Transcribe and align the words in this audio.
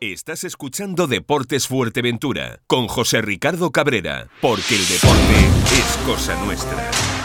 Estás 0.00 0.44
escuchando 0.44 1.08
Deportes 1.08 1.66
Fuerteventura 1.66 2.60
con 2.68 2.86
José 2.86 3.20
Ricardo 3.20 3.72
Cabrera, 3.72 4.28
porque 4.40 4.76
el 4.76 4.86
deporte 4.86 5.34
es 5.76 5.96
cosa 6.06 6.40
nuestra. 6.44 7.17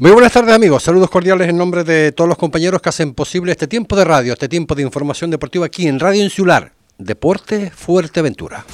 Muy 0.00 0.12
buenas 0.12 0.32
tardes 0.32 0.54
amigos, 0.54 0.82
saludos 0.82 1.10
cordiales 1.10 1.46
en 1.46 1.58
nombre 1.58 1.84
de 1.84 2.10
todos 2.12 2.26
los 2.26 2.38
compañeros 2.38 2.80
que 2.80 2.88
hacen 2.88 3.12
posible 3.12 3.52
este 3.52 3.66
tiempo 3.66 3.94
de 3.96 4.06
radio, 4.06 4.32
este 4.32 4.48
tiempo 4.48 4.74
de 4.74 4.80
información 4.80 5.30
deportiva 5.30 5.66
aquí 5.66 5.86
en 5.88 6.00
Radio 6.00 6.24
Insular, 6.24 6.72
Deporte 6.96 7.70
Fuerteventura. 7.70 8.64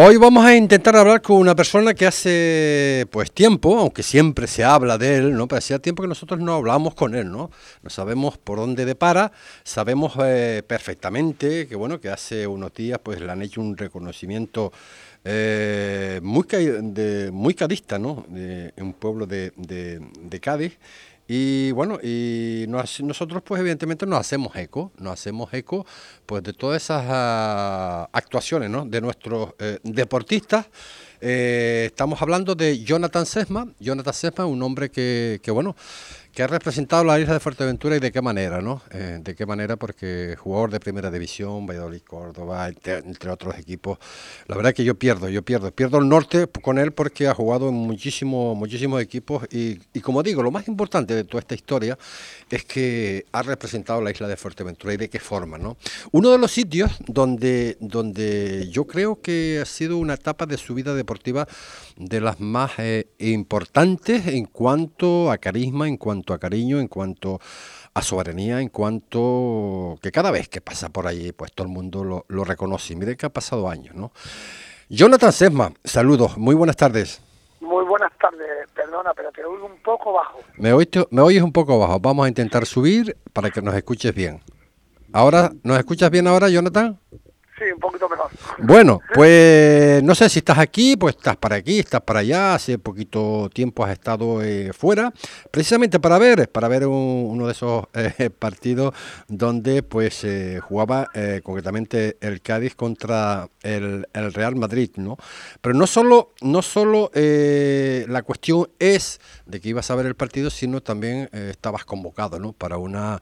Hoy 0.00 0.16
vamos 0.16 0.44
a 0.44 0.54
intentar 0.54 0.96
hablar 0.96 1.20
con 1.20 1.36
una 1.38 1.56
persona 1.56 1.92
que 1.92 2.06
hace 2.06 3.04
pues 3.10 3.32
tiempo, 3.32 3.80
aunque 3.80 4.04
siempre 4.04 4.46
se 4.46 4.62
habla 4.62 4.96
de 4.96 5.16
él, 5.16 5.34
¿no? 5.34 5.48
Pero 5.48 5.58
hacía 5.58 5.80
tiempo 5.80 6.02
que 6.04 6.08
nosotros 6.08 6.38
no 6.38 6.54
hablamos 6.54 6.94
con 6.94 7.16
él, 7.16 7.30
¿no? 7.30 7.50
No 7.82 7.90
sabemos 7.90 8.38
por 8.38 8.58
dónde 8.58 8.84
depara, 8.84 9.32
sabemos 9.64 10.12
eh, 10.22 10.62
perfectamente 10.64 11.66
que 11.66 11.74
bueno, 11.74 12.00
que 12.00 12.08
hace 12.10 12.46
unos 12.46 12.72
días 12.72 13.00
pues 13.02 13.20
le 13.20 13.30
han 13.30 13.42
hecho 13.42 13.60
un 13.60 13.76
reconocimiento 13.76 14.72
eh, 15.24 16.20
muy, 16.22 16.44
de, 16.48 17.30
muy 17.32 17.54
cadista, 17.54 17.98
¿no? 17.98 18.24
De, 18.28 18.72
un 18.78 18.92
pueblo 18.92 19.26
de, 19.26 19.52
de, 19.56 20.40
Cádiz. 20.40 20.78
Y 21.30 21.72
bueno, 21.72 21.98
y 22.02 22.64
nosotros 22.68 23.42
pues 23.44 23.60
evidentemente 23.60 24.06
nos 24.06 24.18
hacemos 24.18 24.56
eco, 24.56 24.92
nos 24.96 25.12
hacemos 25.12 25.52
eco 25.52 25.84
pues 26.24 26.42
de 26.42 26.54
todas 26.54 26.82
esas 26.82 27.04
ah, 27.06 28.08
actuaciones 28.12 28.70
¿no? 28.70 28.86
de 28.86 29.00
nuestros 29.02 29.50
eh, 29.58 29.78
deportistas. 29.82 30.66
Eh, 31.20 31.84
estamos 31.88 32.22
hablando 32.22 32.54
de 32.54 32.82
Jonathan 32.82 33.26
Sesma. 33.26 33.68
Jonathan 33.78 34.14
Sesma, 34.14 34.46
un 34.46 34.62
hombre 34.62 34.90
que, 34.90 35.38
que 35.42 35.50
bueno, 35.50 35.76
que 36.38 36.44
ha 36.44 36.46
representado 36.46 37.02
la 37.02 37.18
isla 37.18 37.34
de 37.34 37.40
Fuerteventura 37.40 37.96
y 37.96 37.98
de 37.98 38.12
qué 38.12 38.22
manera, 38.22 38.60
¿no? 38.60 38.80
Eh, 38.92 39.18
de 39.20 39.34
qué 39.34 39.44
manera, 39.44 39.74
porque 39.74 40.36
jugador 40.38 40.70
de 40.70 40.78
primera 40.78 41.10
división, 41.10 41.66
Valladolid, 41.66 42.02
Córdoba, 42.02 42.68
entre, 42.68 43.28
otros 43.28 43.58
equipos. 43.58 43.98
La 44.46 44.54
verdad 44.54 44.72
que 44.72 44.84
yo 44.84 44.94
pierdo, 44.94 45.28
yo 45.28 45.42
pierdo. 45.42 45.72
Pierdo 45.72 45.98
el 45.98 46.08
norte 46.08 46.46
con 46.62 46.78
él 46.78 46.92
porque 46.92 47.26
ha 47.26 47.34
jugado 47.34 47.70
en 47.70 47.74
muchísimos, 47.74 48.56
muchísimos 48.56 49.02
equipos 49.02 49.48
y, 49.50 49.80
y 49.92 50.00
como 50.00 50.22
digo, 50.22 50.44
lo 50.44 50.52
más 50.52 50.68
importante 50.68 51.12
de 51.12 51.24
toda 51.24 51.40
esta 51.40 51.56
historia 51.56 51.98
es 52.48 52.64
que 52.64 53.26
ha 53.32 53.42
representado 53.42 54.00
la 54.00 54.12
isla 54.12 54.28
de 54.28 54.36
Fuerteventura 54.36 54.94
y 54.94 54.96
de 54.96 55.10
qué 55.10 55.18
forma, 55.18 55.58
¿no? 55.58 55.76
Uno 56.12 56.30
de 56.30 56.38
los 56.38 56.52
sitios 56.52 56.92
donde, 57.08 57.76
donde 57.80 58.68
yo 58.70 58.86
creo 58.86 59.20
que 59.20 59.58
ha 59.60 59.66
sido 59.66 59.98
una 59.98 60.14
etapa 60.14 60.46
de 60.46 60.56
su 60.56 60.72
vida 60.72 60.94
deportiva 60.94 61.48
de 61.98 62.20
las 62.20 62.38
más 62.38 62.78
eh, 62.78 63.08
importantes 63.18 64.28
en 64.28 64.46
cuanto 64.46 65.32
a 65.32 65.38
carisma, 65.38 65.88
en 65.88 65.96
cuanto 65.96 66.32
a 66.32 66.38
cariño, 66.38 66.78
en 66.78 66.86
cuanto 66.86 67.40
a 67.92 68.02
soberanía, 68.02 68.60
en 68.60 68.68
cuanto 68.68 69.98
que 70.00 70.12
cada 70.12 70.30
vez 70.30 70.48
que 70.48 70.60
pasa 70.60 70.90
por 70.90 71.08
allí, 71.08 71.32
pues 71.32 71.52
todo 71.52 71.66
el 71.66 71.72
mundo 71.72 72.04
lo, 72.04 72.24
lo 72.28 72.44
reconoce. 72.44 72.94
Mire 72.94 73.16
que 73.16 73.26
ha 73.26 73.32
pasado 73.32 73.68
años, 73.68 73.96
¿no? 73.96 74.12
Jonathan 74.88 75.32
Sesma, 75.32 75.72
saludos, 75.84 76.38
muy 76.38 76.54
buenas 76.54 76.76
tardes. 76.76 77.20
Muy 77.60 77.84
buenas 77.84 78.12
tardes, 78.18 78.48
perdona, 78.74 79.12
pero 79.14 79.32
te 79.32 79.44
oigo 79.44 79.66
un 79.66 79.82
poco 79.82 80.12
bajo. 80.12 80.38
Me, 80.56 80.72
me 81.10 81.22
oyes 81.22 81.42
un 81.42 81.52
poco 81.52 81.80
bajo, 81.80 81.98
vamos 81.98 82.26
a 82.26 82.28
intentar 82.28 82.64
subir 82.64 83.16
para 83.32 83.50
que 83.50 83.60
nos 83.60 83.74
escuches 83.74 84.14
bien. 84.14 84.40
Ahora, 85.12 85.50
¿nos 85.64 85.76
escuchas 85.78 86.10
bien 86.10 86.28
ahora, 86.28 86.48
Jonathan? 86.48 87.00
Sí, 87.58 87.64
un 87.74 87.80
poquito 87.80 88.08
mejor. 88.08 88.30
Bueno, 88.58 89.00
pues 89.14 90.00
no 90.04 90.14
sé 90.14 90.28
si 90.28 90.38
estás 90.38 90.58
aquí, 90.58 90.96
pues 90.96 91.16
estás 91.16 91.36
para 91.36 91.56
aquí, 91.56 91.80
estás 91.80 92.02
para 92.02 92.20
allá, 92.20 92.54
hace 92.54 92.78
poquito 92.78 93.50
tiempo 93.52 93.84
has 93.84 93.90
estado 93.90 94.42
eh, 94.42 94.72
fuera, 94.72 95.12
precisamente 95.50 95.98
para 95.98 96.18
ver, 96.18 96.48
para 96.50 96.68
ver 96.68 96.86
uno 96.86 97.46
de 97.46 97.52
esos 97.52 97.86
eh, 97.94 98.30
partidos 98.30 98.94
donde 99.26 99.82
pues 99.82 100.22
eh, 100.22 100.60
jugaba 100.62 101.08
concretamente 101.42 102.16
el 102.20 102.40
Cádiz 102.42 102.76
contra 102.76 103.48
el, 103.62 104.06
el, 104.12 104.32
Real 104.32 104.54
Madrid, 104.54 104.90
¿no? 104.96 105.16
Pero 105.60 105.74
no 105.74 105.86
solo, 105.86 106.32
no 106.40 106.62
solo 106.62 107.10
la 107.14 108.22
cuestión 108.22 108.68
es 108.78 109.20
de 109.46 109.60
que 109.60 109.70
ibas 109.70 109.90
a 109.90 109.96
ver 109.96 110.06
el 110.06 110.14
partido, 110.14 110.50
sino 110.50 110.80
también 110.80 111.28
estabas 111.32 111.84
convocado, 111.84 112.38
¿no? 112.38 112.52
Para 112.52 112.76
una 112.76 113.20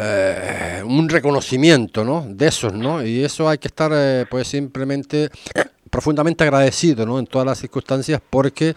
eh, 0.00 0.80
un 0.84 1.08
reconocimiento, 1.08 2.04
¿no? 2.04 2.24
De 2.28 2.46
esos, 2.46 2.72
¿no? 2.72 3.04
Y 3.04 3.24
eso 3.24 3.48
hay 3.48 3.58
que 3.58 3.66
estar, 3.66 3.90
eh, 3.92 4.26
pues, 4.30 4.46
simplemente 4.46 5.28
profundamente 5.90 6.44
agradecido, 6.44 7.04
¿no? 7.04 7.18
En 7.18 7.26
todas 7.26 7.44
las 7.44 7.58
circunstancias, 7.58 8.20
porque 8.30 8.76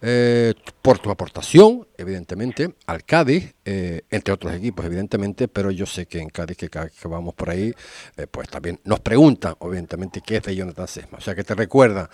eh, 0.00 0.54
por 0.80 0.98
tu 0.98 1.10
aportación, 1.10 1.86
evidentemente, 1.98 2.74
al 2.86 3.04
Cádiz, 3.04 3.54
entre 3.64 4.32
otros 4.32 4.54
equipos, 4.54 4.86
evidentemente, 4.86 5.46
pero 5.46 5.70
yo 5.70 5.84
sé 5.84 6.06
que 6.06 6.20
en 6.20 6.30
Cádiz, 6.30 6.56
que 6.56 6.70
vamos 7.04 7.34
por 7.34 7.50
ahí, 7.50 7.74
pues 8.30 8.48
también 8.48 8.80
nos 8.84 9.00
preguntan, 9.00 9.54
obviamente, 9.58 10.22
qué 10.24 10.36
es 10.36 10.42
de 10.42 10.56
Jonathan 10.56 10.88
Sesma. 10.88 11.18
O 11.18 11.20
sea, 11.20 11.34
que 11.34 11.44
te 11.44 11.54
recuerda, 11.54 12.08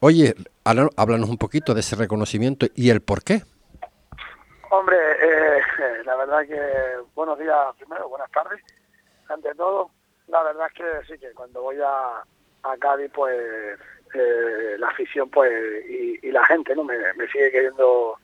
oye, 0.00 0.34
háblanos 0.64 1.30
un 1.30 1.38
poquito 1.38 1.72
de 1.72 1.80
ese 1.80 1.96
reconocimiento 1.96 2.66
y 2.76 2.90
el 2.90 3.00
por 3.00 3.24
qué. 3.24 3.42
Hombre, 4.76 4.96
eh, 4.98 5.62
la 6.04 6.16
verdad 6.16 6.44
que 6.48 6.60
buenos 7.14 7.38
días 7.38 7.56
primero, 7.78 8.08
buenas 8.08 8.28
tardes. 8.32 8.60
Ante 9.28 9.54
todo, 9.54 9.92
la 10.26 10.42
verdad 10.42 10.66
es 10.66 10.72
que 10.72 11.06
sí 11.06 11.20
que 11.20 11.32
cuando 11.32 11.62
voy 11.62 11.76
a, 11.80 12.24
a 12.64 12.76
Cádiz, 12.80 13.08
pues 13.14 13.78
eh, 14.14 14.76
la 14.76 14.88
afición 14.88 15.30
pues 15.30 15.52
y, 15.88 16.28
la 16.32 16.44
gente 16.46 16.74
no 16.74 16.82
me, 16.82 16.96
sigue 17.30 17.52
queriendo 17.52 18.18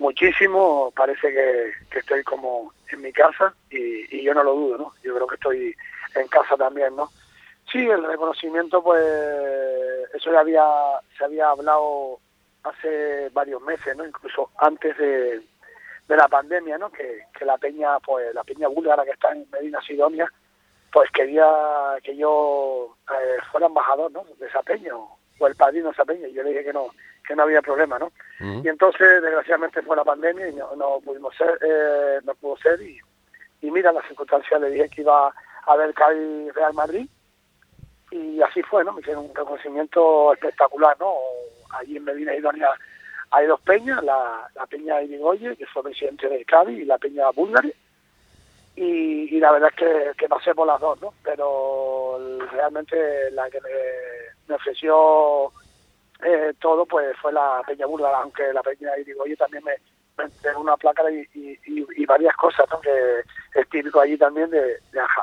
muchísimo. 0.00 0.92
Parece 0.96 1.32
que, 1.32 1.98
estoy 2.00 2.24
como 2.24 2.72
en 2.90 3.02
mi 3.02 3.12
casa 3.12 3.54
y, 3.70 4.24
yo 4.24 4.34
no 4.34 4.42
lo 4.42 4.54
dudo, 4.56 4.78
¿no? 4.78 4.92
Yo 5.04 5.14
creo 5.14 5.28
que 5.28 5.36
estoy 5.36 5.76
en 6.16 6.26
casa 6.26 6.56
también, 6.56 6.96
¿no? 6.96 7.10
Sí, 7.70 7.78
el 7.78 8.02
reconocimiento, 8.02 8.82
pues 8.82 9.04
eso 10.14 10.32
ya 10.32 10.40
había 10.40 10.64
se 11.16 11.24
había 11.24 11.50
hablado 11.50 12.18
hace 12.64 13.28
varios 13.28 13.62
meses, 13.62 13.96
¿no? 13.96 14.04
Incluso 14.04 14.50
antes 14.58 14.98
de 14.98 15.42
de 16.08 16.16
la 16.16 16.28
pandemia, 16.28 16.78
¿no? 16.78 16.90
Que, 16.90 17.24
que 17.36 17.44
la 17.44 17.58
peña, 17.58 17.98
pues 18.00 18.34
la 18.34 18.44
peña 18.44 18.68
búlgara 18.68 19.04
que 19.04 19.10
está 19.10 19.32
en 19.32 19.46
Medina 19.50 19.80
Sidonia, 19.82 20.30
pues 20.92 21.10
quería 21.10 21.46
que 22.02 22.16
yo 22.16 22.96
eh, 23.10 23.38
fuera 23.50 23.66
embajador, 23.66 24.10
¿no? 24.12 24.24
De 24.38 24.46
esa 24.46 24.62
peña 24.62 24.94
o, 24.94 25.18
el 25.46 25.54
padrino 25.54 25.86
de 25.86 25.92
esa 25.92 26.04
peña. 26.04 26.28
Y 26.28 26.32
yo 26.32 26.42
le 26.42 26.50
dije 26.50 26.64
que 26.64 26.72
no, 26.72 26.88
que 27.26 27.34
no 27.34 27.42
había 27.42 27.60
problema, 27.60 27.98
¿no? 27.98 28.12
Y 28.40 28.68
entonces, 28.68 29.20
desgraciadamente, 29.22 29.82
fue 29.82 29.96
la 29.96 30.04
pandemia 30.04 30.48
y 30.48 30.54
no, 30.54 31.00
pudimos 31.04 31.34
ser, 31.36 31.58
eh, 31.62 32.20
no 32.24 32.34
pudo 32.36 32.56
ser. 32.56 32.80
Y, 32.80 32.98
y 33.60 33.70
mira 33.70 33.92
las 33.92 34.06
circunstancias, 34.06 34.60
le 34.60 34.70
dije 34.70 34.88
que 34.88 35.02
iba 35.02 35.34
a 35.66 35.76
ver 35.76 35.92
Cádiz 35.92 36.54
Real 36.54 36.72
Madrid. 36.72 37.06
Y 38.10 38.40
así 38.40 38.62
fue, 38.62 38.84
¿no? 38.84 38.92
Me 38.92 39.00
hicieron 39.00 39.26
un 39.26 39.34
reconocimiento 39.34 40.32
espectacular, 40.32 40.96
¿no? 40.98 41.12
Allí 41.78 41.96
en 41.96 42.04
Medina 42.04 42.32
Sidonia 42.32 42.70
hay 43.30 43.46
dos 43.46 43.60
peñas, 43.60 44.02
la, 44.04 44.48
peña 44.68 45.02
Irigoye, 45.02 45.56
que 45.56 45.66
fue 45.66 45.82
presidente 45.82 46.28
de 46.28 46.44
Cádiz, 46.44 46.80
y 46.80 46.84
la 46.84 46.98
peña 46.98 47.30
Bulgari, 47.30 47.72
y, 48.76 49.40
la 49.40 49.52
verdad 49.52 49.70
es 49.74 50.14
que, 50.16 50.28
pasé 50.28 50.54
por 50.54 50.66
las 50.66 50.80
dos, 50.80 51.00
¿no? 51.00 51.14
Pero 51.22 52.18
realmente 52.52 53.30
la 53.30 53.48
que 53.48 53.58
me, 53.60 54.54
ofreció 54.54 55.50
eh, 56.22 56.52
todo 56.60 56.86
pues 56.86 57.16
fue 57.18 57.32
la 57.32 57.62
peña 57.66 57.86
búlgara, 57.86 58.18
aunque 58.18 58.52
la 58.52 58.62
peña 58.62 58.96
Irigoye 58.98 59.36
también 59.36 59.64
me, 59.64 59.72
me 60.18 60.56
una 60.56 60.76
placa 60.76 61.02
y, 61.10 62.04
varias 62.06 62.36
cosas, 62.36 62.66
¿no? 62.70 62.80
Que 62.80 63.20
es 63.54 63.68
típico 63.68 64.00
allí 64.00 64.16
también 64.16 64.48
de, 64.50 64.78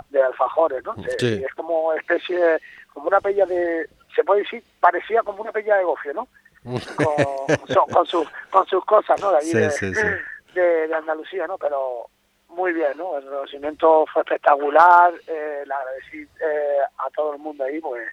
de, 0.10 0.22
alfajores, 0.22 0.84
¿no? 0.84 0.96
Es 1.20 1.54
como 1.56 1.94
especie, 1.94 2.60
como 2.92 3.08
una 3.08 3.22
peña 3.22 3.46
de, 3.46 3.88
se 4.14 4.24
puede 4.24 4.42
decir, 4.42 4.64
parecía 4.80 5.24
como 5.24 5.42
una 5.42 5.52
peña 5.52 5.78
de 5.78 5.84
gofio, 5.84 6.14
¿no? 6.14 6.28
Con, 6.64 7.88
con, 7.88 8.06
sus, 8.06 8.28
con 8.50 8.66
sus 8.68 8.86
cosas, 8.86 9.20
¿no? 9.22 9.32
De, 9.32 10.88
de, 10.88 10.96
Andalucía, 10.96 11.48
¿no? 11.48 11.58
Pero 11.58 12.08
muy 12.50 12.74
bien, 12.74 12.98
¿no? 12.98 13.18
El 13.18 13.24
reconocimiento 13.24 14.06
fue 14.12 14.22
espectacular, 14.22 15.14
eh, 15.28 15.64
le 15.66 15.74
agradecí 15.74 16.22
eh, 16.22 16.78
a 16.98 17.10
todo 17.10 17.34
el 17.34 17.40
mundo 17.40 17.64
ahí, 17.64 17.80
pues 17.80 18.04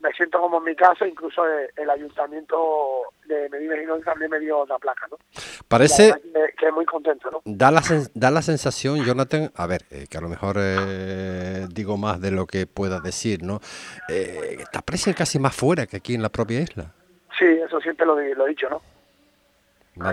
me 0.00 0.12
siento 0.12 0.40
como 0.40 0.58
en 0.58 0.64
mi 0.64 0.76
casa, 0.76 1.06
incluso 1.06 1.42
el, 1.46 1.90
ayuntamiento 1.90 3.02
de 3.26 3.48
Medina 3.48 3.74
y 3.98 4.02
también 4.02 4.30
me 4.30 4.38
dio 4.38 4.64
la 4.66 4.78
placa, 4.78 5.06
¿no? 5.10 5.18
Parece 5.66 6.14
que, 6.56 6.70
muy 6.70 6.84
contento, 6.84 7.30
¿no? 7.30 7.42
Da 7.44 7.70
la, 7.70 7.82
da 8.14 8.30
la 8.30 8.42
sensación, 8.42 9.04
Jonathan, 9.04 9.50
a 9.56 9.66
ver, 9.66 9.82
eh, 9.90 10.06
que 10.08 10.18
a 10.18 10.20
lo 10.20 10.28
mejor 10.28 10.56
eh, 10.58 11.66
digo 11.70 11.96
más 11.96 12.20
de 12.20 12.30
lo 12.30 12.46
que 12.46 12.66
pueda 12.66 13.00
decir, 13.00 13.42
¿no? 13.42 13.60
Eh, 14.08 14.64
te 14.70 14.78
aprecian 14.78 15.14
casi 15.14 15.38
más 15.38 15.54
fuera 15.54 15.86
que 15.86 15.96
aquí 15.96 16.14
en 16.14 16.22
la 16.22 16.28
propia 16.28 16.60
isla. 16.60 16.94
Sí, 17.38 17.44
eso 17.44 17.80
siempre 17.80 18.06
lo, 18.06 18.18
he 18.18 18.48
dicho, 18.48 18.68
¿no? 18.68 18.82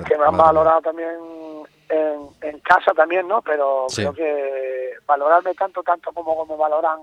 que 0.03 0.17
me 0.17 0.25
han 0.25 0.35
valorado 0.35 0.81
también 0.81 1.09
en, 1.89 2.29
en 2.41 2.59
casa 2.59 2.91
también, 2.93 3.27
¿no? 3.27 3.41
Pero 3.41 3.85
Sí. 3.89 4.01
creo 4.01 4.13
que 4.13 4.93
valorarme 5.05 5.53
tanto, 5.53 5.83
tanto 5.83 6.11
como, 6.11 6.35
como 6.35 6.57
valoran 6.57 7.01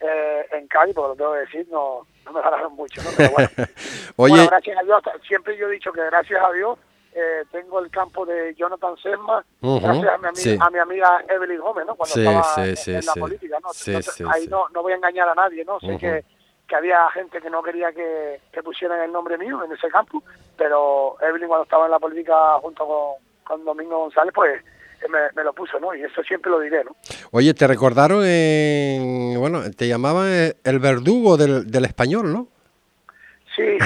eh, 0.00 0.46
en 0.52 0.66
Cádiz, 0.68 0.94
porque 0.94 1.08
lo 1.08 1.16
tengo 1.16 1.32
que 1.32 1.38
decir, 1.40 1.66
no, 1.70 2.06
no 2.24 2.32
me 2.32 2.40
valoran 2.40 2.72
mucho, 2.74 3.02
¿no? 3.02 3.10
Pero 3.16 3.30
bueno, 3.30 3.48
Oye, 4.16 4.32
bueno, 4.34 4.46
gracias 4.48 4.78
a 4.78 4.82
Dios, 4.82 5.02
siempre 5.26 5.56
yo 5.56 5.68
he 5.68 5.72
dicho 5.72 5.92
que 5.92 6.04
gracias 6.04 6.42
a 6.42 6.52
Dios 6.52 6.78
eh, 7.12 7.44
tengo 7.50 7.80
el 7.80 7.90
campo 7.90 8.24
de 8.24 8.54
Jonathan 8.54 8.96
Sesma, 8.98 9.44
gracias 9.60 10.14
a 10.14 10.18
mi, 10.18 10.28
amiga, 10.28 10.42
sí. 10.42 10.58
a 10.60 10.70
mi 10.70 10.78
amiga 10.78 11.24
Evelyn 11.28 11.60
Gómez, 11.60 11.86
¿no? 11.86 11.94
Cuando 11.96 12.14
Sí, 12.14 12.20
estaba 12.20 12.76
sí, 12.76 12.94
en, 12.94 13.06
la 13.06 13.14
política, 13.14 13.58
¿no? 13.60 13.70
Entonces, 13.86 14.22
ahí. 14.30 14.46
No, 14.46 14.68
no 14.68 14.82
voy 14.82 14.92
a 14.92 14.96
engañar 14.96 15.28
a 15.28 15.34
nadie, 15.34 15.64
¿no? 15.64 15.80
Sé 15.80 15.88
Ujú. 15.88 15.98
que, 15.98 16.24
que 16.70 16.76
había 16.76 17.10
gente 17.10 17.40
que 17.40 17.50
no 17.50 17.64
quería 17.64 17.92
que, 17.92 18.40
que 18.52 18.62
pusieran 18.62 19.00
el 19.02 19.10
nombre 19.10 19.36
mío 19.36 19.62
en 19.64 19.72
ese 19.72 19.88
campo, 19.88 20.22
pero 20.56 21.16
Evelyn 21.20 21.48
cuando 21.48 21.64
estaba 21.64 21.86
en 21.86 21.90
la 21.90 21.98
política 21.98 22.58
junto 22.60 22.86
con, 22.86 23.14
con 23.42 23.64
Domingo 23.64 23.98
González, 23.98 24.32
pues 24.32 24.62
me, 25.08 25.18
me 25.34 25.42
lo 25.42 25.52
puso, 25.52 25.80
¿no? 25.80 25.92
Y 25.96 26.02
eso 26.02 26.22
siempre 26.22 26.48
lo 26.48 26.60
diré, 26.60 26.84
¿no? 26.84 26.94
oye, 27.32 27.52
te 27.54 27.66
recordaron 27.66 28.22
en, 28.24 29.34
bueno, 29.40 29.62
te 29.76 29.88
llamaban 29.88 30.28
eh, 30.28 30.54
el 30.62 30.78
verdugo 30.78 31.36
del, 31.36 31.68
del 31.68 31.86
español, 31.86 32.32
¿no? 32.32 32.46
Sí, 33.56 33.62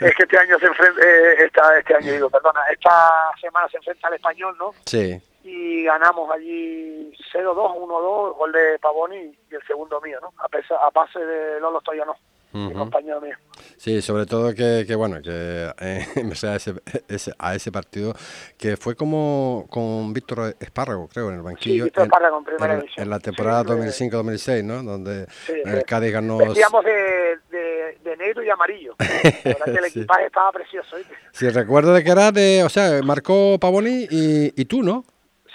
es 0.00 0.14
que 0.14 0.22
este 0.22 0.38
año 0.38 0.58
se 0.60 0.66
enfrenta, 0.66 1.00
eh, 1.02 1.44
esta, 1.44 1.76
este 1.76 1.94
año 1.96 2.12
digo, 2.12 2.30
perdona, 2.30 2.60
esta 2.72 3.32
semana 3.40 3.68
se 3.68 3.78
enfrenta 3.78 4.06
al 4.06 4.14
español, 4.14 4.56
¿no? 4.58 4.70
Sí. 4.84 5.20
Y 5.48 5.84
ganamos 5.84 6.28
allí 6.32 7.12
0-2, 7.32 7.54
1-2, 7.54 8.36
gol 8.36 8.52
de 8.52 8.78
Pavoni 8.80 9.16
y 9.16 9.54
el 9.54 9.62
segundo 9.66 10.00
mío, 10.00 10.18
¿no? 10.20 10.32
A, 10.38 10.48
pesa, 10.48 10.74
a 10.74 10.90
base 10.90 11.20
de 11.20 11.60
Lolo 11.60 11.80
Stoyanov, 11.80 12.16
mi 12.52 12.66
Ujú. 12.66 12.78
compañero 12.80 13.20
mío. 13.20 13.36
Sí, 13.76 14.02
sobre 14.02 14.26
todo 14.26 14.52
que, 14.54 14.84
que 14.88 14.94
bueno, 14.96 15.22
que 15.22 15.70
eh, 15.80 16.04
me 16.24 16.34
sé 16.34 16.48
a 16.48 16.56
ese, 16.56 16.74
ese- 17.06 17.32
a 17.38 17.54
ese 17.54 17.70
partido 17.70 18.12
que 18.58 18.76
fue 18.76 18.96
como 18.96 19.66
con 19.70 20.12
Víctor 20.12 20.56
Espárrago, 20.58 21.06
creo, 21.06 21.28
en 21.28 21.36
el 21.36 21.42
banquillo. 21.42 21.84
Víctor 21.84 22.02
en- 22.02 22.06
Espárrago 22.10 22.38
en 22.38 22.44
primera 22.44 22.74
en, 22.74 22.80
división. 22.80 23.04
en 23.04 23.10
la 23.10 23.16
Sí, 23.18 23.22
temporada 23.22 23.64
fue- 23.64 23.76
2005-2006, 23.76 24.64
¿no? 24.64 24.82
Donde 24.82 25.26
Sí, 25.46 25.52
el 25.64 25.78
sí. 25.78 25.84
Cádiz 25.84 26.12
ganó. 26.12 26.38
Vestíamos 26.38 26.84
de, 26.84 27.38
de, 27.50 27.98
de 28.02 28.16
negro 28.16 28.42
y 28.42 28.50
amarillo. 28.50 28.96
La 28.98 29.04
verdad 29.52 29.64
que 29.66 29.70
el 29.70 29.90
Sí. 29.92 29.98
equipaje 30.00 30.26
estaba 30.26 30.50
precioso, 30.50 30.96
¿viste? 30.96 31.14
Si 31.30 31.48
recuerdo 31.50 31.92
de 31.94 32.02
que 32.02 32.10
era 32.10 32.32
de, 32.32 32.64
o 32.64 32.68
sea, 32.68 33.00
marcó 33.04 33.58
Pavoni 33.60 34.08
y, 34.10 34.60
y 34.60 34.64
tú, 34.64 34.82
¿no? 34.82 35.04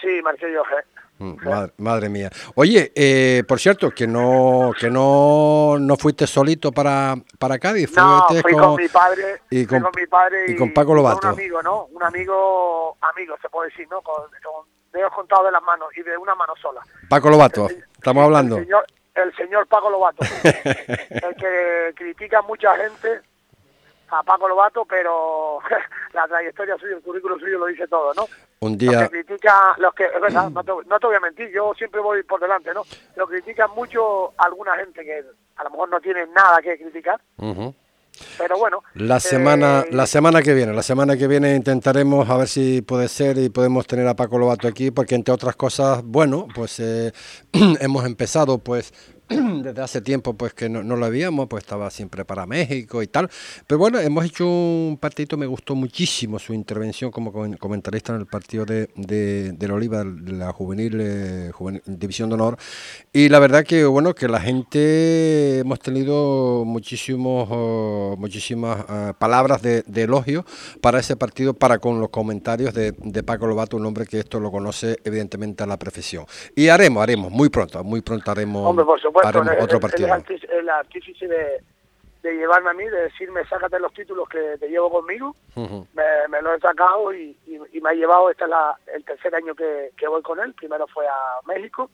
Sí, 0.02 0.22
marqué 0.24 0.52
yo, 0.52 0.62
eh. 0.62 0.84
Mm, 1.20 1.48
Madre, 1.48 1.74
madre 1.78 2.10
mía. 2.10 2.32
Oye, 2.56 2.92
eh, 2.96 3.44
por 3.48 3.60
cierto, 3.60 3.92
que 3.92 4.08
no 4.08 4.72
que 4.80 4.90
no, 4.90 5.78
no 5.80 5.96
fuiste 5.96 6.26
solito 6.26 6.72
para, 6.72 7.16
para 7.38 7.60
Cádiz. 7.60 7.96
No, 7.96 8.26
fuiste 8.28 8.42
fui 8.42 8.54
con, 8.54 8.76
mi 8.76 8.88
padre, 8.88 9.42
y 9.52 9.68
con 9.68 9.84
mi 9.96 10.08
padre 10.08 10.46
y 10.48 10.56
con 10.56 10.74
Paco 10.74 10.96
Lobato. 10.96 11.28
un 11.28 11.34
amigo, 11.34 11.62
¿no? 11.62 11.86
Un 11.92 12.02
amigo, 12.02 12.98
amigo 13.02 13.36
se 13.40 13.50
puede 13.50 13.70
decir, 13.70 13.88
¿no? 13.92 14.02
Con, 14.02 14.24
con 14.44 14.66
dedos 14.92 15.14
contados 15.14 15.46
de 15.46 15.52
las 15.52 15.62
manos 15.62 15.90
y 15.96 16.02
de 16.02 16.18
una 16.18 16.34
mano 16.34 16.54
sola. 16.60 16.82
Paco 17.08 17.30
Lobato, 17.30 17.68
estamos 17.70 18.24
hablando. 18.24 18.58
El 18.58 18.64
señor, 18.64 18.86
el 19.14 19.36
señor 19.36 19.68
Paco 19.68 19.92
Lobato, 19.92 20.26
el 20.44 21.36
que 21.36 21.94
critica 21.96 22.40
a 22.40 22.42
mucha 22.42 22.76
gente, 22.78 23.22
a 24.12 24.24
Paco 24.24 24.48
Lobato, 24.48 24.86
pero 24.86 25.60
la 26.14 26.28
trayectoria 26.28 26.78
suya, 26.78 26.96
el 26.96 27.02
currículum 27.02 27.40
suyo 27.40 27.60
lo 27.60 27.66
dice 27.66 27.88
todo, 27.88 28.14
¿no? 28.14 28.28
Un 28.60 28.74
Los 28.74 28.78
día, 28.78 29.04
que 29.04 29.24
critican, 29.24 29.74
los 29.78 29.94
que, 29.94 30.06
es 30.06 30.22
verdad, 30.22 30.50
no 30.52 30.64
te, 30.64 30.72
no 30.86 31.00
te 31.00 31.08
voy 31.08 31.16
a 31.16 31.20
mentir, 31.20 31.50
yo 31.52 31.74
siempre 31.76 32.02
voy 32.02 32.24
por 32.24 32.40
delante, 32.40 32.74
¿no? 32.74 32.84
Lo 33.16 33.28
critican 33.28 33.72
mucho 33.72 34.34
alguna 34.38 34.76
gente 34.76 35.04
que 35.04 35.24
a 35.56 35.64
lo 35.64 35.70
mejor 35.70 35.90
no 35.90 36.02
tiene 36.02 36.28
nada 36.28 36.62
que 36.62 36.78
criticar, 36.78 37.20
pero 38.38 38.58
bueno. 38.58 38.84
la 38.96 39.20
semana, 39.20 39.86
eh, 39.88 39.94
la 39.94 40.06
semana 40.06 40.42
que 40.42 40.54
viene, 40.54 40.74
la 40.74 40.84
semana 40.84 41.16
que 41.16 41.28
viene 41.28 41.56
intentaremos 41.56 42.30
a 42.30 42.38
ver 42.38 42.48
si 42.48 42.82
puede 42.82 43.08
ser 43.08 43.38
y 43.38 43.50
podemos 43.50 43.88
tener 43.88 44.08
a 44.08 44.16
Paco 44.16 44.38
Lobato 44.38 44.68
aquí, 44.68 44.92
porque 44.92 45.16
entre 45.16 45.34
otras 45.34 45.56
cosas, 45.56 46.04
bueno, 46.04 46.48
pues 46.54 46.80
eh, 46.80 47.14
hemos 47.80 48.06
empezado, 48.06 48.58
pues 48.58 48.94
desde 49.64 49.82
hace 49.82 50.02
tiempo, 50.02 50.34
pues 50.34 50.54
que 50.54 50.70
no, 50.70 50.84
lo 50.84 51.06
habíamos, 51.06 51.48
pues 51.48 51.64
estaba 51.64 51.90
siempre 51.90 52.26
para 52.26 52.46
México 52.46 53.02
y 53.02 53.08
tal, 53.08 53.30
pero 53.68 53.80
bueno, 53.80 54.00
hemos 54.00 54.26
hecho 54.26 54.46
un 54.48 54.98
partidito, 55.00 55.38
me 55.38 55.46
gustó 55.46 55.76
muchísimo 55.76 56.40
su 56.40 56.54
intervención 56.54 57.12
como 57.12 57.32
comen- 57.32 57.58
comentarista 57.58 58.14
en 58.14 58.20
el 58.22 58.28
partido 58.28 58.66
de, 58.66 58.90
de, 58.96 59.54
del 59.54 59.72
Oliva, 59.72 60.04
la 60.06 60.52
juvenil, 60.52 60.98
eh, 61.00 61.52
juvenil- 61.54 61.82
división 61.86 62.30
de 62.30 62.36
honor, 62.36 62.58
y 63.14 63.30
la 63.30 63.40
verdad 63.40 63.64
que 63.64 63.86
bueno, 63.86 64.14
que 64.14 64.28
la 64.28 64.40
gente 64.40 65.60
hemos 65.60 65.80
tenido 65.80 66.64
muchísimos, 66.66 67.48
oh, 67.52 68.16
muchísimas 68.18 68.84
ah, 68.88 69.14
palabras 69.18 69.62
de, 69.62 69.84
de 69.84 70.04
elogio 70.04 70.46
para 70.82 71.00
ese 71.00 71.16
partido, 71.16 71.54
para 71.54 71.80
con 71.80 72.00
los 72.00 72.10
comentarios 72.10 72.74
de, 72.74 72.94
de 72.98 73.24
Paco 73.24 73.48
Lobato, 73.48 73.78
un 73.78 73.86
hombre 73.86 74.06
que 74.06 74.20
esto 74.20 74.40
lo 74.40 74.52
conoce 74.52 74.98
evidentemente 75.04 75.64
a 75.64 75.68
la 75.68 75.78
profesión. 75.78 76.26
Y 76.56 76.68
haremos, 76.68 77.02
haremos, 77.04 77.32
muy 77.32 77.50
pronto, 77.50 77.84
muy 77.84 78.02
pronto 78.02 78.32
haremos, 78.32 78.68
Hombre, 78.68 78.86
por 78.86 79.00
supuesto, 79.00 79.21
haremos 79.30 79.48
él- 79.58 79.64
otro 79.64 79.80
partido. 79.80 80.08
es 80.08 80.14
artífice- 80.14 80.58
el 80.60 80.70
artífice 80.70 81.28
de, 81.28 81.64
de 82.24 82.34
llevarme 82.36 82.70
a 82.70 82.74
mí, 82.74 82.84
de 82.86 83.02
decirme, 83.04 83.44
sácate 83.48 83.80
los 83.80 83.94
títulos 83.94 84.30
que 84.30 84.56
te 84.60 84.68
llevo 84.70 84.92
conmigo, 84.92 85.36
me, 85.94 86.04
me 86.30 86.42
lo 86.42 86.54
he 86.54 86.60
sacado 86.60 87.12
y, 87.14 87.36
y- 87.48 87.78
y 87.78 87.82
me 87.82 87.90
ha 87.90 87.94
llevado, 87.94 88.30
este 88.30 88.44
es 88.44 88.50
la, 88.52 88.76
el 88.94 89.04
tercer 89.04 89.34
año 89.36 89.56
que, 89.56 89.92
que 89.98 90.08
voy 90.08 90.22
con 90.22 90.40
él, 90.40 90.54
primero 90.54 90.86
fue 90.88 91.08
a 91.08 91.40
México, 91.48 91.90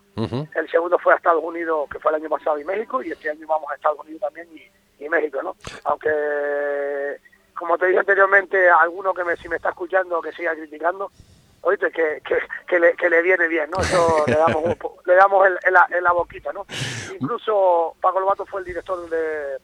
el 0.56 0.70
segundo 0.70 1.00
fue 1.00 1.14
a 1.14 1.16
Estados 1.18 1.44
Unidos, 1.44 1.90
que 1.90 2.00
fue 2.00 2.12
el 2.12 2.16
año 2.22 2.30
pasado, 2.30 2.60
y 2.60 2.66
México, 2.66 3.02
y 3.02 3.12
este 3.12 3.30
año 3.30 3.48
vamos 3.48 3.72
a 3.72 3.76
Estados 3.76 4.00
Unidos 4.02 4.22
también 4.22 4.48
y, 4.54 5.06
y 5.06 5.08
México, 5.10 5.42
¿no? 5.42 5.56
Aunque, 5.86 7.18
como 7.58 7.78
te 7.78 7.88
dije 7.88 8.00
anteriormente, 8.00 8.70
alguno 8.70 9.14
que 9.14 9.24
me, 9.24 9.36
si 9.38 9.48
me 9.50 9.56
está 9.56 9.70
escuchando, 9.70 10.22
que 10.22 10.32
siga 10.34 10.54
criticando, 10.56 11.12
oíste, 11.62 11.92
que, 11.92 12.22
que, 12.26 12.38
que, 12.68 12.80
le, 12.80 12.94
que 12.96 13.10
le 13.10 13.22
viene 13.22 13.48
bien, 13.48 13.70
¿no? 13.70 13.82
Eso 13.82 14.24
le 14.28 14.36
damos, 14.36 14.64
un 14.64 14.76
le 15.06 15.16
damos 15.16 15.48
en, 15.48 15.54
en 15.66 15.74
la, 15.74 15.88
en 15.90 16.04
la 16.04 16.12
boquita, 16.14 16.54
¿no? 16.54 16.66
Incluso 17.20 17.96
Paco 18.02 18.20
Lobato 18.20 18.46
fue 18.46 18.62
el 18.62 18.66
director 18.66 19.10
de, 19.10 19.58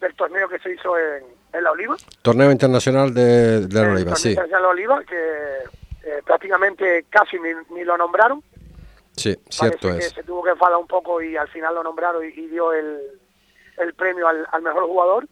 del 0.00 0.14
torneo 0.14 0.48
que 0.48 0.58
se 0.58 0.72
hizo 0.74 0.98
en, 0.98 1.24
en 1.52 1.64
La 1.64 1.70
Oliva, 1.70 1.96
Torneo 2.22 2.50
internacional 2.50 3.12
de, 3.14 3.66
de 3.66 3.82
la 3.82 3.92
Oliva, 3.92 4.16
sí, 4.16 4.30
internacional 4.30 4.62
de 4.62 4.68
Oliva, 4.68 5.04
que 5.04 5.56
eh, 6.04 6.22
prácticamente 6.24 7.06
casi 7.08 7.38
ni, 7.38 7.50
ni 7.70 7.84
lo 7.84 7.96
nombraron, 7.96 8.42
sí, 9.16 9.36
cierto 9.48 9.88
Parece 9.88 10.06
es. 10.06 10.12
que 10.14 10.20
se 10.20 10.26
tuvo 10.26 10.42
que 10.42 10.50
enfadar 10.50 10.76
un 10.76 10.86
poco 10.86 11.22
y 11.22 11.36
al 11.36 11.48
final 11.48 11.74
lo 11.74 11.82
nombraron 11.82 12.24
y, 12.24 12.28
y 12.28 12.46
dio 12.48 12.72
el, 12.72 13.00
el 13.78 13.94
premio 13.94 14.28
al, 14.28 14.46
al 14.52 14.62
mejor 14.62 14.84
jugador. 14.86 15.26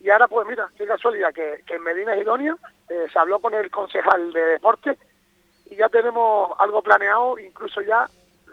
Y 0.00 0.10
ahora, 0.10 0.26
pues 0.26 0.48
mira, 0.48 0.68
qué 0.76 0.84
casualidad, 0.84 1.32
que, 1.32 1.62
que 1.64 1.76
en 1.76 1.82
Medina 1.84 2.16
Sidonia 2.16 2.56
eh, 2.88 3.06
se 3.12 3.18
habló 3.20 3.38
con 3.38 3.54
el 3.54 3.70
concejal 3.70 4.32
de 4.32 4.40
deporte 4.46 4.98
y 5.72 5.76
ya 5.76 5.88
tenemos 5.88 6.50
algo 6.58 6.82
planeado, 6.82 7.38
incluso 7.38 7.80
ya 7.80 8.06